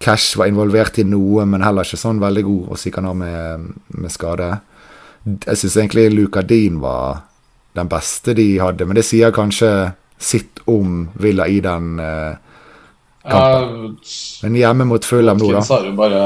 Cash 0.00 0.38
var 0.40 0.48
involvert 0.48 0.96
i 1.00 1.04
noe, 1.04 1.44
men 1.44 1.60
heller 1.60 1.84
ikke 1.84 2.00
sånn 2.00 2.22
veldig 2.22 2.44
god. 2.46 2.68
Og 2.72 2.80
sikkert 2.80 3.10
av 3.10 3.18
med, 3.20 3.66
med 3.96 4.12
skade. 4.12 4.54
Jeg 5.24 5.60
syns 5.60 5.76
egentlig 5.76 6.06
Luka 6.14 6.44
Dean 6.44 6.78
var 6.80 7.26
den 7.76 7.90
beste 7.90 8.32
de 8.34 8.54
hadde, 8.58 8.86
men 8.88 8.96
det 8.96 9.04
sier 9.06 9.34
kanskje 9.34 9.92
sitt 10.20 10.62
om 10.68 11.04
Villa 11.20 11.46
i 11.48 11.60
den 11.64 12.00
eh, 12.02 12.38
Ja, 13.24 13.68
Men 14.42 14.56
hjemme 14.56 14.86
mot 14.88 15.04
Fulham 15.04 15.40
nå, 15.40 15.50
da. 15.52 15.60
har 15.68 15.86
jo 15.86 15.92
bare 15.98 16.20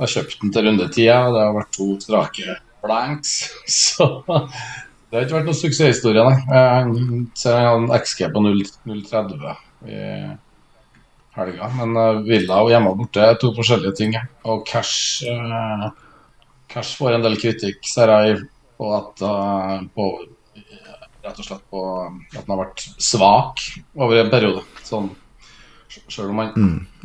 jeg 0.00 0.06
har 0.06 0.12
kjøpt 0.14 0.36
den 0.40 0.52
til 0.54 0.64
runde 0.64 0.84
ti, 0.94 1.02
og 1.12 1.34
det 1.34 1.40
har 1.44 1.50
vært 1.52 1.74
to 1.76 1.86
strake 2.00 2.54
blanks. 2.80 3.32
Så 3.68 4.06
det 4.24 5.18
har 5.18 5.26
ikke 5.26 5.36
vært 5.36 5.50
noen 5.50 5.58
suksesshistorie, 5.58 6.22
nei. 6.24 6.38
Jeg 6.48 7.24
ser 7.36 7.58
jeg 7.58 7.66
har 7.68 7.76
en 7.76 7.90
XG 7.98 8.22
på 8.32 8.44
0,30 8.46 9.50
i 9.90 10.00
helga. 11.36 11.68
Men 11.76 12.00
eh, 12.00 12.22
Villa 12.30 12.62
og 12.64 12.72
hjemme 12.72 12.94
og 12.94 13.02
borte 13.02 13.26
er 13.28 13.36
to 13.42 13.52
forskjellige 13.58 13.92
ting. 14.00 14.16
Og 14.48 14.64
Cash 14.68 15.28
eh, 15.28 15.86
Cash 16.72 16.96
får 16.96 17.18
en 17.18 17.28
del 17.28 17.36
kritikk, 17.42 17.84
ser 17.84 18.14
jeg, 18.16 18.40
på 18.80 18.92
at 18.96 19.24
eh, 19.26 19.78
på, 19.92 20.10
Rett 21.20 21.36
og 21.36 21.44
slett 21.44 21.64
på 21.68 21.80
at 22.00 22.38
den 22.38 22.54
har 22.54 22.62
vært 22.62 22.86
svak 22.96 23.60
over 23.92 24.22
en 24.22 24.32
periode. 24.32 24.62
Sånn 24.88 25.10
Sjøl 25.90 26.30
om 26.30 26.38
han 26.38 26.52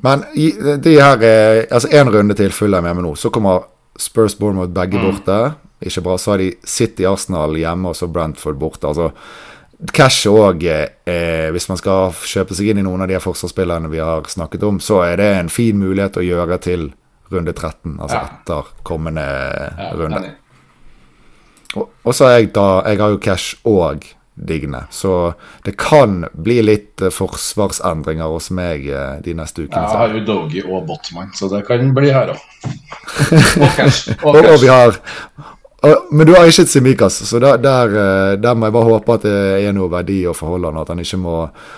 Men 0.03 0.23
i, 0.37 0.51
de 0.77 0.91
her 0.99 1.23
eh, 1.25 1.63
Altså 1.71 1.89
én 1.89 2.09
runde 2.13 2.35
til 2.37 2.51
Fulham 2.53 2.85
hjemme 2.85 3.01
nå. 3.05 3.15
Så 3.17 3.31
kommer 3.33 3.65
Spurs 3.97 4.35
Bournemouth 4.35 4.73
begge 4.75 4.99
borte. 5.01 5.55
Ikke 5.81 6.01
bra. 6.05 6.17
Så 6.19 6.31
har 6.35 6.41
de 6.43 6.51
City 6.67 7.05
Arsenal 7.07 7.55
hjemme 7.57 7.89
og 7.89 7.95
så 7.97 8.07
Brentford 8.11 8.59
borte. 8.59 8.87
Altså 8.87 9.11
Cash 9.91 10.27
òg, 10.31 10.63
eh, 10.63 11.49
hvis 11.51 11.67
man 11.69 11.77
skal 11.77 12.13
kjøpe 12.23 12.55
seg 12.55 12.69
inn 12.71 12.79
i 12.79 12.85
noen 12.85 13.01
av 13.03 13.09
de 13.11 13.19
forsvarsspillerne 13.19 13.89
vi 13.91 13.99
har 13.99 14.23
snakket 14.31 14.63
om, 14.63 14.77
så 14.79 15.01
er 15.03 15.17
det 15.19 15.27
en 15.35 15.49
fin 15.51 15.75
mulighet 15.77 16.15
å 16.15 16.23
gjøre 16.23 16.57
til 16.63 16.93
runde 17.31 17.51
13, 17.53 17.97
altså 17.99 18.15
Ja. 18.15 18.29
etter 18.29 18.69
kommende 18.87 19.25
ja, 19.25 19.89
runde. 19.97 20.35
Og, 21.75 21.89
og 22.05 22.15
så 22.15 22.29
har 22.29 22.37
jeg 22.39 22.53
da 22.55 22.83
Jeg 22.85 22.99
har 23.01 23.09
jo 23.09 23.17
cash 23.17 23.57
og 23.65 24.05
Digne, 24.35 24.83
så 24.91 25.33
det 25.63 25.77
kan 25.79 26.25
bli 26.33 26.57
litt 26.65 27.01
eh, 27.01 27.13
forsvarsendringer 27.13 28.27
hos 28.27 28.49
meg 28.51 28.87
eh, 28.91 29.17
de 29.23 29.35
neste 29.37 29.63
ukene. 29.63 29.85
Jeg 29.85 29.99
har 30.01 30.15
jo 30.17 30.23
Doggy 30.27 30.63
og 30.65 30.83
Botman, 30.89 31.31
så 31.35 31.47
det 31.53 31.61
kan 31.67 31.93
bli 31.95 32.11
her 32.11 32.33
òg. 32.33 32.41
Og 33.63 33.69
cash. 33.77 34.09
Og 34.25 34.35
Og, 34.35 34.57
vi 34.59 34.67
har 34.67 34.97
Men 36.11 36.25
du 36.25 36.33
har 36.33 36.47
ikke 36.49 36.63
et 36.65 36.71
Simikas, 36.71 37.19
så 37.29 37.39
der, 37.39 37.57
der, 37.61 37.95
eh, 38.01 38.35
der 38.41 38.53
må 38.57 38.67
jeg 38.67 38.75
bare 38.75 38.91
håpe 38.91 39.15
at 39.19 39.27
det 39.27 39.39
er 39.69 39.75
noe 39.77 39.91
verdi 39.91 40.23
å 40.27 40.33
forholde 40.35 40.71
han, 40.71 40.81
at 40.81 40.91
han 40.91 41.03
ikke 41.03 41.21
må 41.21 41.35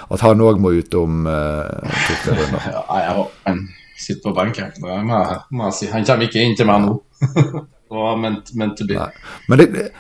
At 0.10 0.24
han 0.26 0.42
òg 0.42 0.62
må 0.64 0.72
ut 0.80 0.96
om 0.98 1.28
uh, 1.28 1.68
to-tre 2.08 2.38
runder. 2.40 2.70
Ja, 2.72 2.86
jeg 3.04 3.18
håper 3.20 3.60
sitter 3.98 4.30
på 4.30 4.36
benk. 4.38 4.60
Han 5.92 6.06
kommer 6.06 6.28
ikke 6.28 6.44
inn 6.44 6.56
til 6.58 6.70
meg 6.70 6.86
nå. 6.86 7.00
Det 7.88 7.96
var 7.96 8.20
meant, 8.20 8.54
meant 8.56 8.78
to 8.78 8.86
be. 8.88 8.98
Nei. 8.98 9.10
Men 9.50 9.60
det- 9.60 9.92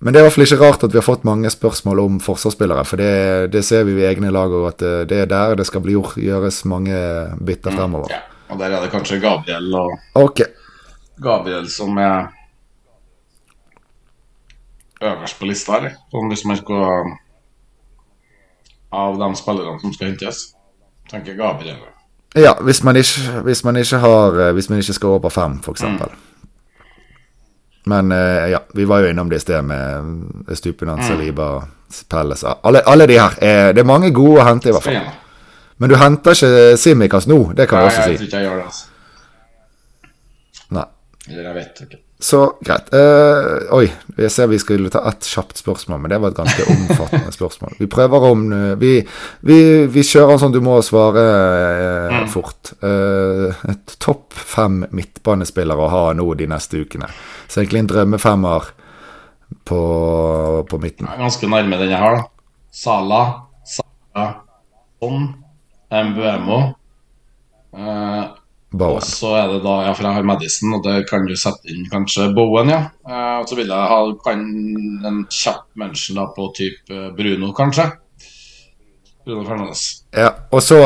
men 0.00 0.12
det 0.12 0.18
er 0.20 0.24
i 0.24 0.26
hvert 0.26 0.34
fall 0.36 0.44
ikke 0.44 0.60
rart 0.60 0.84
at 0.84 0.92
vi 0.92 0.98
har 0.98 1.06
fått 1.06 1.24
mange 1.24 1.50
spørsmål 1.50 2.00
om 2.02 2.20
forsvarsspillere. 2.20 2.84
For 2.84 3.00
det, 3.00 3.52
det 3.54 3.62
ser 3.64 3.86
vi 3.88 3.94
i 4.00 4.06
egne 4.08 4.32
lag 4.34 4.52
òg, 4.52 4.66
at 4.72 4.84
det, 5.08 5.20
er 5.24 5.30
der 5.30 5.54
det 5.56 5.66
skal 5.68 5.80
bli 5.84 5.94
gjort, 5.96 6.18
gjøres 6.20 6.64
mange 6.68 6.98
bytter 7.40 7.72
fremover. 7.72 8.12
Ja, 8.12 8.20
og 8.52 8.60
der 8.60 8.74
er 8.74 8.84
det 8.84 8.90
kanskje 8.92 9.20
Gabriel 9.22 9.70
og 9.80 9.94
Ok. 10.20 10.42
Gabriel 11.22 11.70
som 11.70 11.96
er 12.02 12.26
øverst 15.04 15.38
på 15.38 15.48
lista, 15.48 15.78
eller? 15.78 15.96
Sånn 16.12 16.30
hvis 16.32 16.44
man 16.48 16.60
skal 16.60 17.14
Av 18.94 19.16
de 19.18 19.26
spillerne 19.34 19.80
som 19.82 19.90
skal 19.94 20.12
hentes, 20.12 20.44
tenker 21.10 21.34
Gabriel. 21.34 21.80
Ja, 22.38 22.52
hvis 22.62 22.82
man 22.86 22.96
ikke, 22.98 23.40
hvis 23.46 23.64
man 23.66 23.76
ikke 23.78 23.98
har 24.02 24.52
Hvis 24.54 24.68
man 24.70 24.78
ikke 24.82 24.94
skal 24.94 25.16
over 25.16 25.30
fem, 25.34 25.58
f.eks. 25.62 25.82
Men 27.84 28.12
eh, 28.12 28.48
ja, 28.54 28.62
vi 28.74 28.84
var 28.88 29.04
jo 29.04 29.10
innom 29.12 29.28
det 29.28 29.36
i 29.36 29.44
sted 29.44 29.64
med 29.64 30.56
Stupinan, 30.56 31.02
Saliba, 31.04 31.48
Pelles 32.08 32.44
alle, 32.44 32.80
alle 32.80 33.06
de 33.06 33.18
her. 33.20 33.36
Er, 33.44 33.72
det 33.76 33.82
er 33.84 33.88
mange 33.88 34.10
gode 34.14 34.40
å 34.40 34.46
hente, 34.48 34.70
i 34.70 34.74
hvert 34.74 34.86
fall. 34.86 35.02
Men 35.76 35.90
du 35.90 35.96
henter 36.00 36.38
ikke 36.38 36.78
Simikas 36.80 37.28
nå, 37.28 37.38
det 37.58 37.66
kan 37.68 37.82
Nei, 37.82 37.90
jeg 37.90 37.98
også 37.98 38.08
jeg 38.08 38.18
tror 38.18 38.28
ikke 38.28 38.40
jeg 38.40 38.48
gjør 38.48 38.56
det, 38.60 38.66
altså. 38.70 38.86
Nei. 40.78 40.86
Eller 41.28 41.44
jeg 41.48 41.56
vet 41.58 41.84
ikke. 41.86 42.00
Så 42.22 42.40
greit. 42.64 42.86
Uh, 42.94 43.66
oi, 43.74 43.88
jeg 44.16 44.30
ser 44.32 44.48
vi 44.48 44.58
skulle 44.62 44.90
ta 44.92 45.02
ett 45.10 45.26
kjapt 45.28 45.58
spørsmål, 45.60 45.98
men 46.00 46.12
det 46.12 46.20
var 46.22 46.32
et 46.32 46.38
ganske 46.38 46.66
omfattende 46.74 47.32
spørsmål. 47.34 47.74
Vi 47.80 47.88
prøver 47.90 48.28
om 48.30 48.44
eh, 48.54 48.70
Vi, 48.80 48.92
vi, 49.44 49.58
vi 49.90 50.04
kjører 50.06 50.38
sånn 50.40 50.54
du 50.54 50.60
må 50.64 50.78
svare 50.86 51.24
eh, 51.24 52.20
fort. 52.32 52.72
Uh, 52.84 53.50
topp 53.98 54.36
fem 54.38 54.84
midtbanespillere 54.94 55.84
å 55.86 55.90
ha 55.92 56.04
nå 56.16 56.28
de 56.38 56.48
neste 56.50 56.84
ukene. 56.84 57.10
Så 57.48 57.60
egentlig 57.60 57.84
en 57.84 57.90
drømmefemmer 57.90 58.70
på, 59.68 59.82
på 60.70 60.80
midten. 60.80 61.10
Ganske 61.18 61.50
nærme 61.50 61.80
den 61.82 61.92
jeg 61.92 62.00
har, 62.00 62.22
da. 62.22 62.30
Sala, 62.74 63.20
Sala, 63.68 64.30
Son, 65.02 65.28
Mbuemo. 65.90 66.62
Eh, 68.80 68.86
og 68.86 69.02
så 69.06 69.32
er 69.38 69.48
det 69.52 69.62
da, 69.64 69.74
ja, 69.86 69.94
for 69.94 70.08
jeg 70.08 70.18
har 70.18 70.26
Madison, 70.26 70.74
og 70.78 70.84
det 70.86 70.96
kan 71.08 71.26
du 71.28 71.34
sette 71.38 71.70
inn 71.72 71.86
kanskje 71.92 72.30
Bowen, 72.34 72.72
ja. 72.72 72.80
Eh, 73.06 73.34
og 73.40 73.48
så 73.48 73.58
vil 73.58 73.70
jeg 73.70 73.90
ha 73.92 74.00
kan, 74.24 74.44
en 75.06 75.24
kjapp 75.30 75.66
mention 75.80 76.20
da 76.20 76.28
på 76.34 76.50
type 76.56 77.08
Bruno, 77.16 77.52
kanskje. 77.56 77.88
Bruno 79.24 79.44
Fernandes. 79.46 79.86
Ja, 80.12 80.30
og 80.50 80.62
så, 80.62 80.80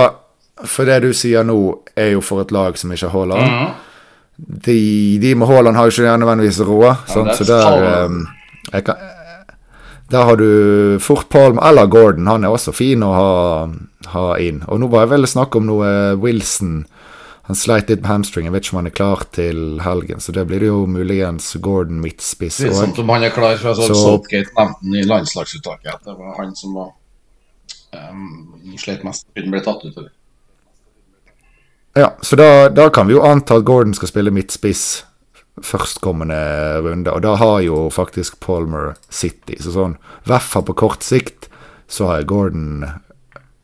for 0.64 0.88
det 0.88 1.02
du 1.06 1.12
sier 1.16 1.46
nå, 1.46 1.58
er 1.98 2.14
jo 2.14 2.24
for 2.24 2.44
et 2.44 2.54
lag 2.54 2.78
som 2.78 2.92
ikke 2.92 3.08
har 3.08 3.18
Haaland. 3.18 3.50
-hmm. 3.50 3.76
De, 4.38 5.18
de 5.18 5.34
med 5.34 5.46
Haaland 5.46 5.76
har 5.76 5.84
jo 5.84 5.90
ikke 5.90 6.18
nødvendigvis 6.18 6.60
råd, 6.60 6.84
ja, 6.84 7.34
så 7.34 7.44
der 7.44 7.82
eh, 7.82 8.10
jeg 8.72 8.84
kan, 8.84 8.94
Der 10.10 10.24
har 10.24 10.36
du 10.36 10.98
fort 11.00 11.28
Palm 11.28 11.58
eller 11.58 11.86
Gordon. 11.86 12.26
Han 12.26 12.44
er 12.44 12.48
også 12.48 12.72
fin 12.72 13.02
å 13.02 13.12
ha, 13.12 13.68
ha 14.06 14.36
inn. 14.40 14.62
Og 14.66 14.80
nå 14.80 14.88
var 14.88 15.04
jeg 15.04 15.10
vel 15.10 15.26
snakk 15.26 15.56
om 15.56 15.66
noe 15.68 16.16
Wilson. 16.16 16.86
Han 17.48 17.56
sleit 17.56 17.88
litt 17.88 18.02
med. 18.04 18.28
Jeg 18.28 18.52
vet 18.52 18.66
ikke 18.66 18.74
om 18.74 18.78
han 18.82 18.90
er 18.90 18.92
klar 18.92 19.22
til 19.32 19.60
helgen, 19.80 20.20
så 20.20 20.34
det 20.36 20.44
blir 20.50 20.66
jo 20.66 20.82
muligens 20.84 21.46
Gordon 21.64 22.02
midtspiss 22.04 22.60
òg. 22.66 22.74
Sånn 22.76 22.92
om 23.00 23.12
han 23.14 23.24
er 23.24 23.32
klar, 23.32 23.56
for 23.56 23.72
jeg 23.72 23.88
så 23.88 23.96
Southgate 23.96 24.52
nevnte 24.52 24.84
han 24.84 24.96
i 25.00 25.04
landslagsuttaket. 25.08 25.94
At 25.94 26.04
det 26.04 26.16
var 26.18 26.34
han 26.36 26.52
som 26.58 26.76
var 26.76 26.90
um, 27.96 28.76
slet 28.76 29.06
mest. 29.08 29.24
Han 29.40 29.54
ble 29.54 29.62
tatt 29.64 29.86
ut. 29.86 29.96
Eller? 29.96 30.12
Ja, 31.96 32.10
så 32.20 32.36
da, 32.36 32.68
da 32.68 32.90
kan 32.92 33.08
vi 33.08 33.16
jo 33.16 33.24
anta 33.24 33.56
at 33.56 33.64
Gordon 33.66 33.96
skal 33.96 34.12
spille 34.12 34.34
midtspiss 34.34 34.84
førstkommende 35.64 36.38
runde, 36.84 37.10
og 37.10 37.24
da 37.24 37.32
har 37.40 37.62
jo 37.64 37.86
faktisk 37.90 38.36
Palmer 38.44 38.92
City. 39.08 39.56
Så 39.56 39.72
sånn, 39.74 39.96
i 39.96 40.28
hvert 40.30 40.46
fall 40.52 40.68
på 40.68 40.76
kort 40.84 41.06
sikt, 41.06 41.48
så 41.88 42.10
har 42.10 42.20
jeg 42.20 42.28
Gordon 42.30 42.84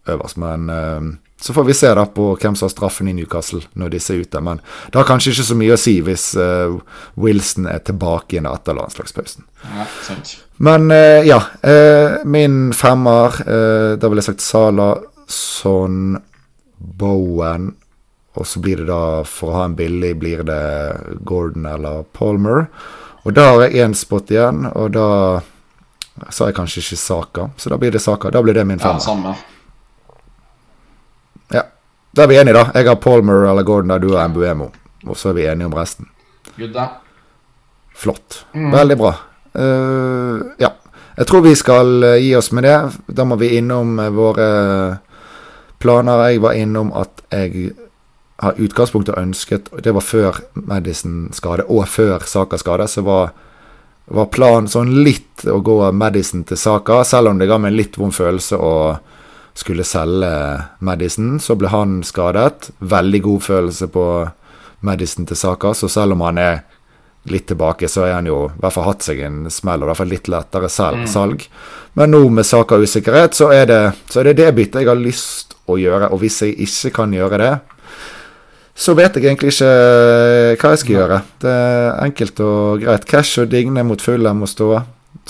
øverst. 0.09 0.41
Men 0.41 0.73
eh, 0.73 1.13
så 1.45 1.53
får 1.53 1.65
vi 1.69 1.75
se 1.77 1.91
da 1.99 2.07
på 2.09 2.31
hvem 2.41 2.55
som 2.57 2.65
har 2.67 2.73
straffen 2.73 3.09
i 3.11 3.13
Newcastle 3.19 3.61
når 3.77 3.91
disse 3.93 4.15
er 4.15 4.23
ute. 4.25 4.41
Men 4.41 4.63
det 4.89 4.97
har 4.97 5.05
kanskje 5.09 5.35
ikke 5.35 5.45
så 5.51 5.57
mye 5.61 5.75
å 5.77 5.81
si 5.81 5.99
hvis 6.07 6.31
uh, 6.41 6.79
Wilson 7.21 7.69
er 7.69 7.83
tilbake 7.85 8.39
igjen 8.39 8.49
etter 8.49 8.77
landslagspausen. 8.79 9.45
Ja, 9.65 9.85
sant. 10.07 10.37
Men 10.65 10.89
uh, 10.95 11.21
ja, 11.27 11.43
Uh, 11.65 12.21
min 12.25 12.73
femmer 12.77 13.37
Da 13.45 14.09
ville 14.09 14.21
jeg 14.23 14.31
sagt 14.31 14.45
Sala, 14.45 14.89
Son, 15.29 16.17
Bowen. 16.79 17.75
Og 18.35 18.47
så 18.47 18.61
blir 18.65 18.81
det 18.83 18.89
da, 18.89 19.23
for 19.29 19.53
å 19.53 19.59
ha 19.61 19.65
en 19.69 19.77
billig, 19.79 20.15
blir 20.19 20.43
det 20.49 20.61
Gordon 21.29 21.69
eller 21.71 22.03
Palmer. 22.17 22.67
Og 23.25 23.37
da 23.37 23.51
har 23.53 23.63
jeg 23.67 23.85
én 23.85 23.95
spot 23.97 24.33
igjen, 24.35 24.67
og 24.75 24.91
da 24.97 25.07
sa 26.35 26.49
jeg 26.51 26.57
kanskje 26.59 26.83
ikke 26.83 26.99
Saka, 27.01 27.47
så 27.57 27.73
da 27.73 27.79
blir 27.81 27.95
det 27.95 28.03
Saka. 28.05 28.33
Da 28.35 28.43
blir 28.45 28.57
det 28.57 28.67
min 28.69 28.81
Ja, 28.81 28.91
femmer. 28.91 29.01
samme. 29.01 29.35
Da 32.15 32.23
er 32.23 32.31
vi 32.31 32.37
enige, 32.39 32.55
da. 32.55 32.69
Jeg 32.79 32.87
har 32.87 33.01
Palmer 33.03 33.49
eller 33.51 33.67
Gordon, 33.67 33.91
da 33.91 33.99
du 33.99 34.13
har 34.15 34.29
Mbuemo. 34.31 34.69
Og 35.07 35.17
så 35.19 35.33
er 35.33 35.39
vi 35.39 35.47
enige 35.51 35.67
om 35.67 35.75
resten. 35.75 36.07
Good, 36.55 36.71
da. 36.77 36.89
Flott. 37.95 38.45
Veldig 38.55 38.97
bra. 39.01 39.15
Uh, 39.55 40.55
ja. 40.63 40.71
Jeg 41.17 41.27
tror 41.31 41.45
vi 41.45 41.55
skal 41.55 42.03
eh, 42.03 42.21
gi 42.23 42.33
oss 42.35 42.51
med 42.51 42.65
det. 42.67 42.79
Da 43.07 43.23
må 43.27 43.37
vi 43.39 43.53
innom 43.55 43.99
eh, 44.03 44.11
våre 44.11 44.47
planer. 45.79 46.25
Jeg 46.27 46.43
var 46.43 46.59
innom 46.59 46.91
at 46.95 47.23
jeg 47.31 47.71
har 48.43 48.59
utgangspunktet 48.59 49.15
ønsket 49.15 49.71
Det 49.79 49.93
var 49.95 50.03
før 50.03 50.41
Madison-skade, 50.55 51.69
og 51.71 51.87
før 51.89 52.27
Saka-skade, 52.27 52.89
så 52.91 53.05
var, 53.07 53.31
var 54.11 54.31
planen 54.35 54.67
sånn 54.71 54.91
litt 55.07 55.47
å 55.47 55.61
gå 55.63 55.79
Madison 55.95 56.43
til 56.47 56.59
Saka, 56.59 57.05
selv 57.07 57.31
om 57.31 57.39
det 57.39 57.47
ga 57.47 57.61
meg 57.63 57.71
en 57.71 57.79
litt 57.79 57.99
vond 57.99 58.15
følelse 58.15 58.59
å 58.59 58.75
skulle 59.55 59.87
selge 59.87 60.31
Madison. 60.79 61.39
Så 61.41 61.57
ble 61.59 61.71
han 61.73 62.03
skadet. 62.07 62.71
Veldig 62.79 63.23
god 63.25 63.43
følelse 63.43 63.89
på 63.93 64.07
Madison 64.85 65.27
til 65.27 65.39
Saka, 65.39 65.73
så 65.75 65.89
selv 65.89 66.13
om 66.13 66.25
han 66.27 66.39
er 66.39 66.63
litt 67.33 67.47
tilbake, 67.49 67.89
så 67.89 68.05
har 68.05 68.19
han 68.19 68.27
jo 68.29 68.43
i 68.51 68.61
hvert 68.61 68.75
fall 68.75 68.85
hatt 68.91 69.05
seg 69.07 69.23
en 69.25 69.45
smell, 69.49 69.81
og 69.81 69.87
i 69.87 69.91
hvert 69.91 70.01
fall 70.03 70.11
litt 70.13 70.29
lettere 70.29 70.69
sel 70.69 71.07
salg. 71.09 71.47
Men 71.97 72.13
nå 72.13 72.21
med 72.29 72.45
Saka 72.45 72.77
usikkerhet, 72.77 73.37
så 73.39 73.49
er 73.55 73.69
det 73.71 73.83
så 74.13 74.21
er 74.21 74.29
det, 74.29 74.43
det 74.43 74.51
byttet 74.59 74.83
jeg 74.83 74.91
har 74.91 75.01
lyst 75.01 75.55
å 75.65 75.79
gjøre. 75.81 76.11
Og 76.13 76.21
hvis 76.21 76.43
jeg 76.45 76.59
ikke 76.67 76.93
kan 76.99 77.15
gjøre 77.17 77.41
det, 77.41 77.55
så 78.75 78.93
vet 78.99 79.17
jeg 79.17 79.29
egentlig 79.31 79.55
ikke 79.55 79.71
hva 80.61 80.75
jeg 80.75 80.83
skal 80.83 80.97
gjøre. 80.99 81.21
Det 81.41 81.55
er 81.55 81.91
enkelt 82.05 82.41
og 82.45 82.83
greit. 82.83 83.09
Cash 83.09 83.41
og 83.41 83.53
Digne 83.53 83.87
mot 83.87 84.03
Fulham 84.03 84.43
må 84.43 84.51
stå. 84.51 84.73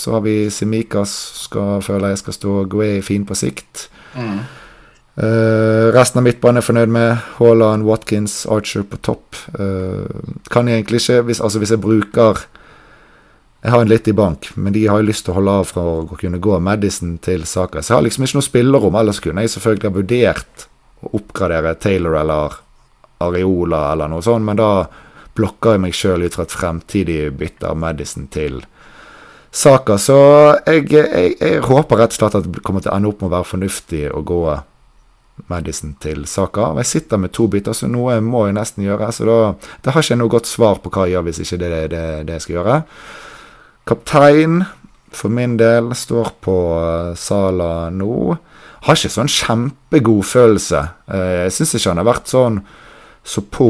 Så 0.01 0.15
har 0.17 0.23
vi 0.25 0.49
Simikas, 0.51 1.13
skal, 1.45 1.77
føler 1.85 2.11
jeg 2.11 2.23
skal 2.25 2.35
stå 2.35 2.63
Guay 2.73 2.99
fin 3.05 3.23
på 3.23 3.37
sikt. 3.37 3.85
Eh, 5.15 5.91
resten 5.95 6.19
av 6.19 6.25
midtbanen 6.25 6.59
er 6.59 6.65
fornøyd 6.65 6.91
med. 6.91 7.23
Haaland, 7.37 7.85
Watkins, 7.87 8.41
Archer 8.51 8.83
på 8.83 8.99
topp. 8.99 9.37
Uh, 9.59 10.03
kan 10.51 10.67
jeg 10.67 10.81
egentlig 10.81 10.99
ikke 11.03 11.21
hvis, 11.29 11.39
Altså 11.39 11.61
hvis 11.61 11.71
jeg 11.71 11.79
bruker 11.79 12.41
Jeg 13.63 13.71
har 13.71 13.81
en 13.81 13.89
litt 13.89 14.07
i 14.07 14.13
bank, 14.13 14.49
men 14.55 14.73
de 14.73 14.83
har 14.85 14.99
jo 15.01 15.07
lyst 15.07 15.25
til 15.25 15.33
å 15.33 15.39
holde 15.39 15.53
av 15.61 15.69
fra 15.71 15.81
å 15.81 16.17
kunne 16.19 16.37
gå 16.37 16.59
Madison 16.59 17.15
til 17.17 17.47
Saka. 17.49 17.81
Så 17.81 17.93
jeg 17.93 17.97
har 17.97 18.03
liksom 18.05 18.27
ikke 18.27 18.37
noe 18.37 18.45
spillerom. 18.45 18.97
Ellers 18.99 19.21
kunne 19.23 19.41
jeg 19.41 19.55
selvfølgelig 19.55 19.89
ha 19.89 19.95
vurdert 19.95 20.67
å 21.01 21.15
oppgradere 21.17 21.73
Taylor 21.81 22.19
eller 22.19 22.59
Areola 23.25 23.79
eller 23.93 24.11
noe 24.11 24.21
sånt, 24.21 24.45
men 24.45 24.59
da 24.59 24.85
blokker 25.35 25.73
jeg 25.73 25.81
meg 25.81 25.97
sjøl 25.97 26.27
ut 26.27 26.37
fra 26.37 26.45
et 26.45 26.53
fremtidig 26.53 27.19
bytte 27.39 27.71
av 27.71 27.79
Madison 27.81 28.27
til 28.29 28.61
Saka. 28.61 28.74
Så 29.55 29.71
jeg, 30.67 30.87
jeg, 30.91 31.35
jeg 31.39 31.59
håper 31.63 32.01
rett 32.01 32.15
og 32.15 32.19
slett 32.19 32.39
at 32.41 32.47
det 32.51 32.63
kommer 32.65 32.83
til 32.83 32.91
å 32.91 32.97
ende 32.97 33.11
opp 33.11 33.21
med 33.21 33.29
å 33.29 33.35
være 33.37 33.51
fornuftig 33.53 34.01
å 34.11 34.23
gå 34.27 34.41
Madison 35.51 35.93
til 36.01 36.23
Saka. 36.29 36.71
Jeg 36.79 36.89
sitter 36.89 37.19
med 37.21 37.33
to 37.35 37.47
bytter, 37.51 37.75
så 37.75 37.89
noe 37.91 38.17
må 38.23 38.45
jeg 38.47 38.55
nesten 38.57 38.85
gjøre. 38.85 39.11
Så 39.15 39.27
da, 39.27 39.37
da 39.83 39.93
har 39.93 40.03
ikke 40.03 40.15
jeg 40.15 40.21
noe 40.21 40.31
godt 40.31 40.49
svar 40.49 40.79
på 40.83 40.91
hva 40.91 41.05
jeg 41.05 41.15
gjør 41.15 41.27
hvis 41.27 41.41
ikke 41.43 41.59
det 41.61 41.71
er 41.71 41.91
det, 41.91 42.05
det, 42.27 42.37
jeg 42.37 42.45
skal 42.45 42.57
gjøre. 42.57 42.77
Kaptein 43.85 44.63
for 45.15 45.31
min 45.31 45.57
del 45.59 45.91
står 45.95 46.33
på 46.43 46.55
uh, 46.75 47.11
Sala 47.19 47.89
nå. 47.93 48.37
Har 48.85 48.97
ikke 48.99 49.13
sånn 49.13 49.31
kjempegod 49.31 50.25
følelse. 50.27 50.81
Uh, 51.11 51.45
jeg 51.45 51.55
syns 51.57 51.75
ikke 51.77 51.93
han 51.93 52.03
har 52.03 52.09
vært 52.11 52.31
sånn 52.31 52.59
så 53.25 53.41
på 53.41 53.69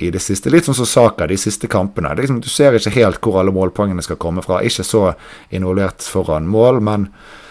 i 0.00 0.10
det 0.10 0.22
siste. 0.24 0.50
Litt 0.50 0.68
sånn 0.68 0.78
som 0.78 0.88
Saka 0.88 1.26
de 1.28 1.36
siste 1.40 1.68
kampene. 1.70 2.14
Liksom, 2.16 2.40
du 2.40 2.48
ser 2.48 2.76
ikke 2.76 2.94
helt 2.96 3.20
hvor 3.24 3.40
alle 3.40 3.54
målpoengene 3.54 4.04
skal 4.04 4.18
komme 4.20 4.42
fra. 4.44 4.62
Ikke 4.64 4.86
så 4.86 5.10
involvert 5.52 6.04
foran 6.06 6.48
mål, 6.48 6.80
men 6.84 7.08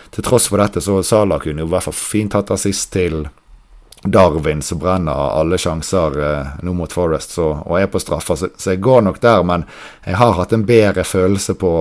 til 0.10 0.26
tross 0.26 0.50
for 0.50 0.62
dette, 0.62 0.82
så 0.82 1.04
Sala 1.06 1.38
kunne 1.42 1.64
jo 1.64 1.70
i 1.70 1.74
hvert 1.74 1.86
fall 1.86 1.98
fint 1.98 2.34
hatt 2.34 2.52
assist 2.54 2.90
til 2.96 3.28
Darwin 4.04 4.62
som 4.64 4.80
brenner 4.80 5.36
alle 5.36 5.60
sjanser 5.60 6.16
eh, 6.24 6.52
nå 6.64 6.74
mot 6.74 6.94
Forest 6.94 7.36
så, 7.36 7.50
og 7.66 7.76
er 7.80 7.90
på 7.92 8.00
straffer. 8.02 8.40
Så, 8.40 8.50
så, 8.56 8.72
jeg 8.74 8.82
går 8.84 9.04
nok 9.06 9.20
der, 9.22 9.44
men 9.44 9.68
jeg 10.06 10.18
har 10.22 10.38
hatt 10.40 10.56
en 10.56 10.66
bedre 10.66 11.04
følelse 11.04 11.58
på 11.60 11.74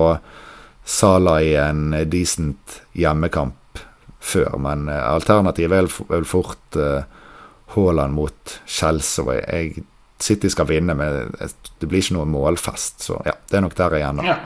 Sala 0.85 1.39
i 1.45 1.53
en 1.59 1.93
decent 2.11 2.81
hjemmekamp 2.97 3.81
før. 4.19 4.57
Men 4.61 4.89
eh, 4.91 5.05
alternativet 5.13 5.79
er 5.79 5.89
vel 6.11 6.27
fort 6.27 6.77
eh, 6.77 7.07
Haaland 7.75 8.17
mot 8.17 8.59
Chelsea. 8.65 9.39
Jeg, 9.39 9.85
City 10.19 10.51
skal 10.51 10.67
vinne, 10.69 10.95
men 10.97 11.31
det 11.79 11.87
blir 11.87 12.03
ikke 12.03 12.17
noe 12.17 12.27
målfest. 12.29 13.05
Så 13.07 13.19
ja, 13.25 13.35
det 13.49 13.59
er 13.59 13.65
nok 13.65 13.75
der 13.77 13.97
igjen. 13.99 14.21
Da. 14.21 14.27
Ja, 14.27 14.37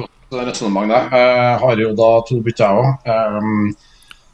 godt 0.00 0.38
resonnement 0.50 0.90
der. 0.90 1.10
Jeg 1.14 1.58
har 1.62 1.82
jo 1.84 1.90
da 1.98 2.12
to 2.28 2.40
bytter, 2.44 2.80
jeg 3.06 3.40
òg. 3.40 3.74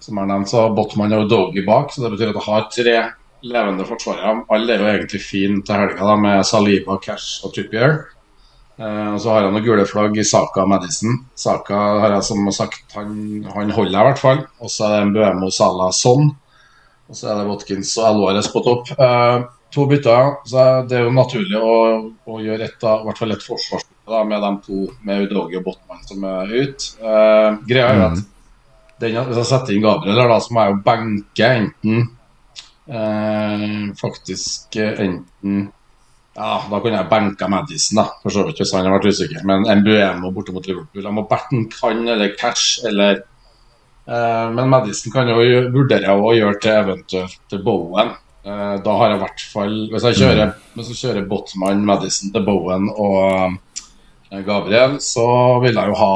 Som 0.01 0.17
er 0.17 0.31
nevnt, 0.31 0.49
så 0.49 0.63
har 0.63 0.77
Botman 0.77 1.13
og 1.13 1.27
Doggy 1.29 1.67
bak, 1.67 1.91
så 1.93 2.07
det 2.07 2.15
betyr 2.15 2.31
at 2.31 2.39
jeg 2.39 2.47
har 2.47 2.71
tre 2.73 2.95
levende 3.45 3.85
forsvarere. 3.89 4.39
Alle 4.53 4.73
er 4.73 4.81
jo 4.81 4.89
egentlig 4.95 5.21
fine 5.25 5.61
til 5.65 5.77
helga, 5.77 6.01
da, 6.01 6.17
med 6.21 6.47
Saliba, 6.49 6.97
Cash 7.05 7.45
og 7.45 7.53
Trippier. 7.55 7.99
Eh, 8.81 9.09
og 9.13 9.19
så 9.21 9.33
har 9.35 9.45
jeg 9.45 9.53
noen 9.53 9.65
gule 9.67 9.85
flagg 9.89 10.17
i 10.17 10.25
Saka 10.25 10.65
og 10.65 10.71
Madison. 10.73 11.19
Saka 11.37 11.81
har 12.01 12.15
jeg 12.17 12.29
som 12.31 12.49
sagt, 12.57 12.85
han, 12.97 13.13
han 13.53 13.73
holder 13.77 13.93
jeg 13.93 14.01
i 14.01 14.09
hvert 14.09 14.23
fall. 14.23 14.45
Og 14.61 14.73
så 14.73 14.89
er 14.89 14.95
det 14.97 15.11
Mbuemo 15.11 15.51
Salah 15.53 15.93
Son. 15.97 16.31
Og 17.11 17.19
så 17.19 17.29
er 17.29 17.41
det 17.41 17.49
Watkins 17.51 17.93
og 18.01 18.07
Alvarez 18.09 18.49
på 18.53 18.63
topp. 18.65 18.95
Eh, 19.71 19.75
to 19.75 19.87
bytter. 19.87 20.37
Så 20.45 20.67
det 20.89 20.99
er 20.99 21.07
jo 21.07 21.15
naturlig 21.15 21.59
å, 21.59 21.75
å 22.27 22.41
gjøre 22.43 22.67
et, 22.67 22.83
i 22.83 23.07
hvert 23.07 23.19
fall 23.19 23.33
et 23.33 23.47
forsvarsbytte 23.47 24.23
med 24.27 24.43
de 24.43 24.53
to 24.67 24.85
med 25.07 25.27
Udogi 25.27 25.59
og 25.61 25.65
Botman 25.65 26.05
som 26.07 26.25
er 26.25 26.55
ute. 26.55 26.93
Eh, 27.01 27.59
greia 27.69 27.91
er 27.95 28.07
at 28.11 28.23
den, 29.01 29.17
hvis 29.17 29.39
jeg 29.41 29.49
setter 29.49 29.75
inn 29.75 29.85
Gabriel, 29.85 30.19
da, 30.29 30.41
så 30.43 30.53
må 30.53 30.65
jeg 30.65 30.75
jo 30.75 30.81
benke 30.85 31.47
enten 31.57 32.01
eh, 32.91 33.87
Faktisk 33.97 34.77
enten 34.77 35.71
Ja, 36.37 36.51
da 36.71 36.79
kunne 36.79 36.99
jeg 36.99 37.09
benka 37.11 37.49
Madison, 37.51 38.03
da, 38.03 38.07
for 38.23 38.35
så 38.35 38.45
vidt, 38.47 38.61
hvis 38.61 38.75
han 38.77 38.87
har 38.87 38.95
vært 38.99 39.09
usikker. 39.11 39.43
Men 39.49 39.65
Mbuemo 39.81 40.31
borte 40.33 40.55
mot 40.55 40.67
Liverpool. 40.69 41.03
Jeg 41.03 41.17
må 41.17 41.25
benke 41.29 41.75
kan 41.75 42.05
eller 42.07 42.37
Cash 42.39 42.85
eller 42.87 43.23
eh, 43.23 44.47
Men 44.55 44.71
Madison 44.71 45.15
kan 45.15 45.31
jo 45.31 45.41
vurdere 45.75 46.15
å 46.17 46.35
gjøre 46.37 46.61
til 46.63 46.77
eventuelt 46.83 47.57
Bowen. 47.65 48.13
Eh, 48.41 48.77
da 48.85 48.93
har 48.97 49.11
jeg 49.11 49.19
i 49.19 49.21
hvert 49.21 49.43
fall 49.53 49.75
Hvis 49.93 50.05
jeg 50.09 50.17
kjører, 50.23 50.55
hvis 50.73 50.87
jeg 50.95 51.01
kjører 51.03 51.27
Botman, 51.29 51.83
Madison 51.85 52.33
til 52.33 52.47
Bowen 52.47 52.87
og 52.89 53.59
eh, 54.33 54.41
Gabriel, 54.47 54.97
så 55.05 55.27
vil 55.61 55.77
jeg 55.77 55.93
jo 55.93 55.99
ha 56.01 56.15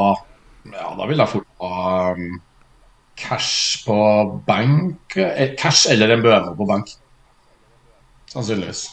Ja, 0.71 0.89
da 0.97 1.05
vil 1.05 1.21
jeg 1.21 1.29
fort 1.29 1.45
ha 1.61 2.15
um, 2.17 2.39
cash 3.15 3.85
på 3.85 3.95
bank. 4.47 5.13
Eh, 5.15 5.53
cash 5.59 5.85
eller 5.93 6.15
en 6.15 6.25
Bømo 6.25 6.55
på 6.57 6.65
bank. 6.67 6.89
Sannsynligvis. 8.33 8.87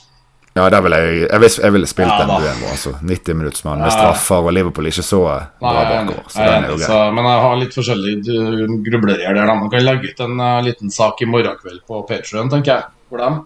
Ja, 0.53 0.69
der 0.69 0.83
vil 0.85 0.93
jeg 0.93 1.29
Jeg 1.33 1.73
ville 1.73 1.89
spilt 1.89 2.13
ja, 2.13 2.27
en 2.27 2.37
Buemo. 2.37 2.69
Altså 2.69 2.93
90 3.01 3.41
minuttsmann 3.41 3.81
med 3.81 3.97
straffer 3.97 4.45
og 4.45 4.53
Liverpool 4.53 4.93
ikke 4.93 5.09
så 5.09 5.23
bra 5.57 5.73
bakover. 5.89 6.29
Så 6.29 6.45
den 6.45 6.67
er 6.67 6.69
jo 6.69 6.81
grei. 6.85 7.05
Men 7.17 7.33
jeg 7.33 7.45
har 7.49 7.61
litt 7.65 7.79
forskjellige 7.81 8.81
grublerier 8.91 9.41
der. 9.41 9.55
Man 9.57 9.73
kan 9.73 9.89
legge 9.89 10.13
ut 10.13 10.27
en 10.29 10.37
uh, 10.37 10.59
liten 10.69 10.93
sak 10.93 11.25
i 11.25 11.31
morgen 11.33 11.57
kveld 11.65 11.81
på 11.89 12.05
Patrion, 12.11 12.53
tenker 12.53 12.77
jeg. 12.77 12.91
For 13.13 13.21
dem. 13.21 13.43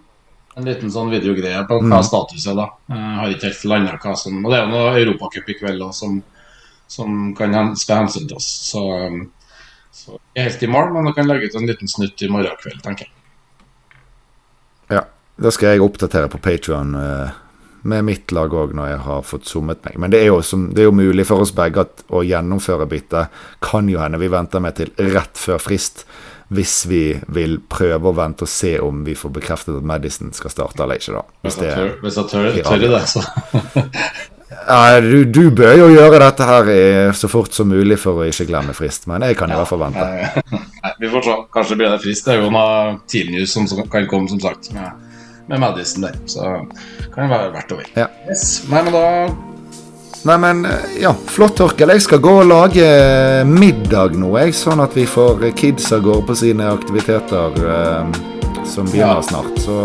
En 0.57 0.65
liten 0.65 0.89
sånn 0.89 1.11
videogreie 1.11 1.59
på 1.67 1.77
hva 1.83 1.99
mm. 1.99 2.05
status 2.07 2.45
er 2.47 2.55
da. 2.57 2.69
Jeg 2.89 3.15
har 3.19 3.33
ikke 3.33 3.49
helt 3.51 3.65
landa 3.67 3.97
hva 4.01 4.13
som 4.17 4.37
Og 4.39 4.47
det 4.49 4.57
er 4.57 4.63
jo 4.63 4.71
noe 4.71 4.93
Europacup 5.03 5.51
i 5.51 5.55
kveld 5.59 5.83
da, 5.83 5.89
som, 5.93 6.21
som 6.89 7.17
kan, 7.37 7.75
skal 7.77 8.05
hensyn 8.05 8.29
til 8.29 8.39
oss. 8.39 8.47
Så 8.71 8.85
jeg 10.07 10.39
er 10.39 10.47
helt 10.47 10.63
i 10.63 10.69
mål, 10.71 10.93
men 10.95 11.09
jeg 11.09 11.17
kan 11.17 11.27
legge 11.27 11.49
ut 11.49 11.57
en 11.59 11.67
liten 11.67 11.91
snutt 11.91 12.23
i 12.23 12.31
morgen 12.31 12.57
kveld, 12.61 12.79
tenker 12.85 13.09
jeg. 13.09 13.13
Ja, 14.95 15.03
da 15.35 15.51
skal 15.53 15.75
jeg 15.75 15.83
oppdatere 15.83 16.31
på 16.31 16.39
Patrion 16.41 16.95
uh, 16.95 17.35
med 17.87 18.07
mitt 18.07 18.31
lag 18.35 18.53
òg 18.53 18.73
når 18.77 18.91
jeg 18.91 19.01
har 19.07 19.25
fått 19.27 19.49
summet 19.49 19.83
meg. 19.85 19.97
Men 19.99 20.13
det 20.13 20.23
er 20.23 20.31
jo, 20.31 20.39
som, 20.45 20.69
det 20.73 20.85
er 20.85 20.89
jo 20.89 20.95
mulig 20.95 21.27
for 21.27 21.43
oss 21.43 21.53
begge 21.55 21.83
at 21.85 22.05
å 22.07 22.23
gjennomføre 22.25 22.87
byttet 22.89 23.35
kan 23.63 23.89
jo 23.91 23.99
hende 24.01 24.21
vi 24.21 24.31
venter 24.31 24.63
med 24.63 24.79
til 24.79 24.93
rett 25.11 25.37
før 25.37 25.61
frist. 25.61 26.05
Hvis 26.47 26.85
vi 26.87 27.01
vil 27.35 27.57
prøve 27.67 28.07
å 28.07 28.15
vente 28.15 28.45
og 28.47 28.51
se 28.51 28.77
om 28.79 29.01
vi 29.03 29.17
får 29.19 29.33
bekreftet 29.35 29.75
at 29.81 29.87
Madison 29.87 30.31
skal 30.35 30.53
starte 30.53 30.83
eller 30.83 31.01
ikke. 31.01 31.17
da 31.17 31.23
Hvis, 31.43 31.57
jeg 31.59 31.75
tør, 31.75 31.93
hvis 32.05 32.19
jeg 32.19 32.29
tør, 32.31 32.47
tør 32.63 32.85
det, 32.85 33.01
så 33.11 33.23
du, 35.03 35.17
du, 35.25 35.41
bør 35.51 35.73
jo 35.75 35.89
gjøre 35.91 36.21
dette 36.23 36.47
her 36.47 36.71
så 37.19 37.27
fort 37.31 37.51
som 37.55 37.67
mulig 37.67 37.99
for 37.99 38.23
å 38.23 38.29
ikke 38.29 38.47
glemme 38.47 38.75
frist, 38.77 39.09
men 39.11 39.25
jeg 39.27 39.35
kan 39.39 39.51
i 39.51 39.59
hvert 39.59 39.67
fall 39.67 39.83
vente. 39.83 40.07
Nei, 40.83 40.93
vi 41.03 41.11
får 41.11 41.27
se. 41.27 41.35
Kanskje 41.57 41.79
blir 41.81 41.91
det 41.91 41.99
frist. 42.05 42.27
Det 42.27 42.37
er 42.37 42.45
jo 42.45 42.53
noe 42.53 42.95
Team 43.11 43.33
News 43.35 43.57
som 43.57 43.67
kan 43.91 44.07
komme, 44.07 44.31
som 44.31 44.39
sagt, 44.43 44.71
med, 44.75 45.11
med 45.51 45.63
Madison 45.65 46.07
der. 46.07 46.15
Så 46.31 46.47
kan 47.11 47.27
det 47.27 47.29
være 47.35 47.53
verdt 47.59 47.75
å 47.75 47.81
vite. 47.81 48.07
Ja. 48.07 48.07
Yes. 48.31 48.47
Nei, 48.71 48.85
men 48.87 48.95
da 48.95 49.05
Nei, 50.27 50.37
men 50.43 50.65
ja, 50.99 51.13
flott, 51.31 51.55
Torkel. 51.59 51.93
Jeg 51.95 52.03
skal 52.03 52.19
gå 52.23 52.33
og 52.41 52.49
lage 52.49 52.87
middag 53.47 54.17
nå, 54.19 54.33
jeg, 54.41 54.55
sånn 54.57 54.83
at 54.83 54.97
vi 54.97 55.07
får 55.07 55.45
kidsa 55.55 56.01
går 56.03 56.25
på 56.27 56.35
sine 56.35 56.67
aktiviteter 56.73 57.55
eh, 57.63 58.21
som 58.67 58.89
begynner 58.91 59.21
ja. 59.21 59.27
snart. 59.29 59.55
Så 59.63 59.79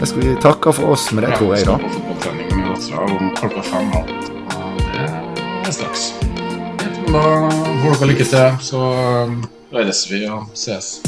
jeg 0.00 0.10
skal 0.10 0.24
vi 0.24 0.36
takke 0.42 0.74
for 0.74 0.96
oss 0.96 1.08
med 1.14 1.28
det, 1.28 1.36
tror 1.38 1.54
jeg, 1.54 1.68
da 1.70 1.78
dattera 2.78 3.04
om 3.04 3.30
klokka 3.36 3.62
fem. 3.62 3.92
Og 3.92 4.06
det 4.92 5.68
er 5.68 5.72
straks. 5.72 6.12
Da 7.08 7.22
får 7.82 7.98
dere 7.98 8.10
lykke 8.12 8.26
til, 8.28 8.58
så 8.62 8.82
høres 9.72 10.04
vi 10.10 10.24
og 10.28 10.48
ses. 10.54 10.98